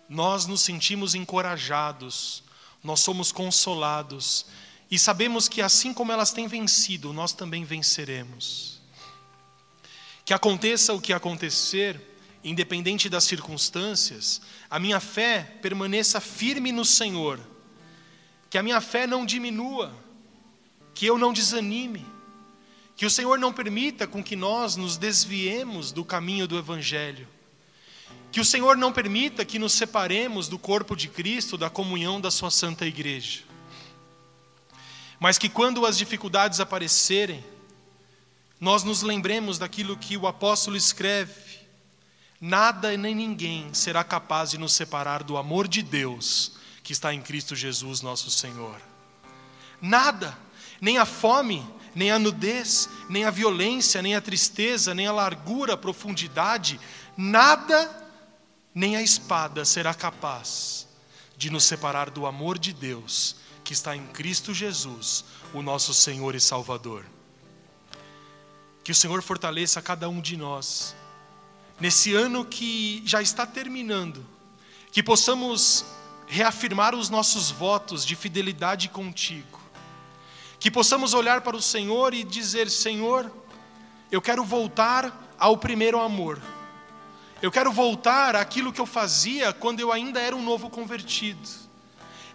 nós 0.10 0.46
nos 0.46 0.62
sentimos 0.62 1.16
encorajados, 1.16 2.44
nós 2.84 3.00
somos 3.02 3.32
consolados 3.32 4.46
e 4.90 4.98
sabemos 4.98 5.50
que 5.50 5.62
assim 5.62 5.94
como 5.94 6.12
elas 6.12 6.32
têm 6.32 6.48
vencido, 6.48 7.12
nós 7.12 7.34
também 7.34 7.66
venceremos. 7.66 8.80
Que 10.24 10.34
aconteça 10.34 10.94
o 10.94 11.02
que 11.02 11.12
acontecer, 11.12 12.00
independente 12.44 13.10
das 13.10 13.26
circunstâncias, 13.26 14.42
a 14.70 14.80
minha 14.80 15.00
fé 15.00 15.58
permaneça 15.62 16.22
firme 16.22 16.72
no 16.72 16.86
Senhor, 16.86 17.40
que 18.50 18.58
a 18.58 18.64
minha 18.64 18.80
fé 18.80 19.06
não 19.06 19.26
diminua, 19.26 19.94
que 20.94 21.06
eu 21.06 21.18
não 21.18 21.34
desanime, 21.34 22.06
que 22.98 23.06
o 23.06 23.10
Senhor 23.10 23.40
não 23.40 23.54
permita 23.54 24.06
com 24.06 24.22
que 24.22 24.36
nós 24.36 24.76
nos 24.76 24.98
desviemos 24.98 25.94
do 25.94 26.04
caminho 26.04 26.48
do 26.48 26.58
Evangelho, 26.58 27.28
que 28.32 28.42
o 28.42 28.46
Senhor 28.46 28.76
não 28.76 28.92
permita 28.92 29.46
que 29.46 29.58
nos 29.58 29.72
separemos 29.72 30.50
do 30.50 30.60
corpo 30.60 30.96
de 30.96 31.08
Cristo, 31.08 31.58
da 31.58 31.70
comunhão 31.70 32.20
da 32.20 32.30
Sua 32.30 32.52
Santa 32.52 32.86
Igreja, 32.86 33.44
mas 35.20 35.38
que 35.38 35.48
quando 35.48 35.86
as 35.86 35.98
dificuldades 35.98 36.60
aparecerem, 36.60 37.42
nós 38.60 38.84
nos 38.84 39.02
lembremos 39.02 39.58
daquilo 39.58 39.96
que 39.96 40.18
o 40.18 40.28
apóstolo 40.28 40.76
escreve, 40.76 41.48
Nada 42.40 42.96
nem 42.96 43.16
ninguém 43.16 43.74
será 43.74 44.04
capaz 44.04 44.52
de 44.52 44.60
nos 44.60 44.74
separar 44.74 45.24
do 45.24 45.38
amor 45.38 45.68
de 45.68 45.82
Deus 45.82 46.52
que 46.84 46.94
está 46.94 47.12
em 47.12 47.22
Cristo 47.22 47.56
Jesus, 47.56 48.02
nosso 48.02 48.30
Senhor. 48.30 48.80
Nada, 49.82 50.38
nem 50.80 51.00
a 51.00 51.06
fome, 51.06 51.66
nem 51.98 52.12
a 52.12 52.20
nudez, 52.20 52.88
nem 53.10 53.26
a 53.26 53.32
violência, 53.32 54.04
nem 54.04 54.16
a 54.16 54.22
tristeza, 54.22 54.94
nem 54.94 55.08
a 55.08 55.12
largura, 55.12 55.74
a 55.74 55.78
profundidade, 55.78 56.80
nada, 57.18 57.90
nem 58.74 58.96
a 58.96 59.02
espada 59.02 59.66
será 59.66 59.96
capaz 59.96 60.88
de 61.36 61.50
nos 61.50 61.64
separar 61.64 62.12
do 62.12 62.28
amor 62.28 62.60
de 62.60 62.72
Deus 62.72 63.38
que 63.64 63.74
está 63.74 63.96
em 63.96 64.06
Cristo 64.06 64.54
Jesus, 64.54 65.26
o 65.56 65.64
nosso 65.64 65.92
Senhor 65.92 66.36
e 66.36 66.40
Salvador. 66.40 67.04
Que 68.84 68.92
o 68.92 68.96
Senhor 68.96 69.24
fortaleça 69.24 69.82
cada 69.82 70.08
um 70.08 70.22
de 70.22 70.38
nós 70.38 70.96
nesse 71.80 72.14
ano 72.14 72.46
que 72.46 73.02
já 73.08 73.24
está 73.24 73.44
terminando, 73.44 74.24
que 74.92 75.02
possamos 75.02 75.84
reafirmar 76.28 76.94
os 76.94 77.10
nossos 77.10 77.50
votos 77.50 78.06
de 78.06 78.16
fidelidade 78.16 78.88
contigo, 78.88 79.57
que 80.60 80.72
possamos 80.72 81.14
olhar 81.14 81.42
para 81.42 81.56
o 81.56 81.62
Senhor 81.62 82.14
e 82.14 82.24
dizer: 82.24 82.70
Senhor, 82.70 83.32
eu 84.12 84.22
quero 84.22 84.44
voltar 84.44 85.36
ao 85.38 85.58
primeiro 85.58 86.00
amor. 86.00 86.42
Eu 87.42 87.52
quero 87.52 87.72
voltar 87.72 88.36
àquilo 88.36 88.74
que 88.74 88.82
eu 88.82 88.86
fazia 88.86 89.54
quando 89.54 89.80
eu 89.80 89.92
ainda 89.92 90.20
era 90.20 90.36
um 90.36 90.42
novo 90.42 90.70
convertido. 90.70 91.48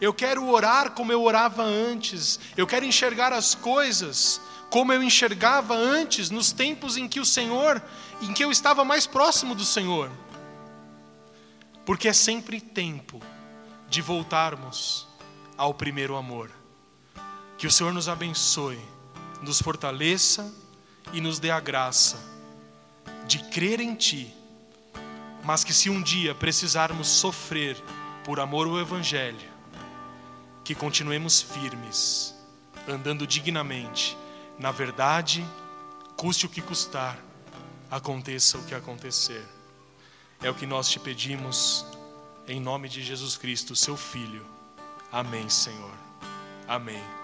Eu 0.01 0.13
quero 0.13 0.49
orar 0.49 0.93
como 0.93 1.13
eu 1.13 1.23
orava 1.23 1.63
antes. 1.63 2.39
Eu 2.57 2.67
quero 2.67 2.85
enxergar 2.85 3.33
as 3.33 3.55
coisas 3.55 4.41
como 4.71 4.91
eu 4.91 5.03
enxergava 5.03 5.75
antes, 5.75 6.31
nos 6.31 6.51
tempos 6.51 6.97
em 6.97 7.07
que 7.07 7.21
o 7.21 7.27
Senhor, 7.27 7.83
em 8.23 8.33
que 8.33 8.43
eu 8.43 8.51
estava 8.51 8.83
mais 8.87 9.07
próximo 9.07 9.55
do 9.55 9.67
Senhor. 9.67 10.11
Porque 11.85 12.09
é 12.09 12.13
sempre 12.15 12.59
tempo 12.59 13.21
de 13.91 14.01
voltarmos 14.01 15.07
ao 15.59 15.75
primeiro 15.75 16.17
amor. 16.17 16.51
Que 17.63 17.69
o 17.69 17.71
Senhor 17.71 17.93
nos 17.93 18.09
abençoe, 18.09 18.81
nos 19.41 19.63
fortaleça 19.63 20.53
e 21.13 21.21
nos 21.21 21.39
dê 21.39 21.49
a 21.49 21.61
graça 21.61 22.19
de 23.25 23.39
crer 23.51 23.79
em 23.79 23.95
Ti, 23.95 24.35
mas 25.45 25.63
que 25.63 25.73
se 25.73 25.89
um 25.89 26.03
dia 26.03 26.35
precisarmos 26.35 27.07
sofrer 27.07 27.81
por 28.25 28.41
amor 28.41 28.67
ao 28.67 28.81
Evangelho, 28.81 29.49
que 30.65 30.75
continuemos 30.75 31.41
firmes, 31.41 32.35
andando 32.89 33.29
dignamente 33.29 34.19
na 34.59 34.73
verdade, 34.73 35.47
custe 36.17 36.47
o 36.47 36.49
que 36.49 36.61
custar, 36.61 37.17
aconteça 37.89 38.59
o 38.59 38.65
que 38.65 38.75
acontecer. 38.75 39.47
É 40.43 40.51
o 40.51 40.55
que 40.55 40.67
nós 40.67 40.91
te 40.91 40.99
pedimos, 40.99 41.87
em 42.49 42.61
nome 42.61 42.89
de 42.89 43.05
Jesus 43.05 43.37
Cristo, 43.37 43.77
seu 43.77 43.97
Filho. 43.97 44.45
Amém, 45.13 45.49
Senhor. 45.49 45.95
Amém. 46.67 47.22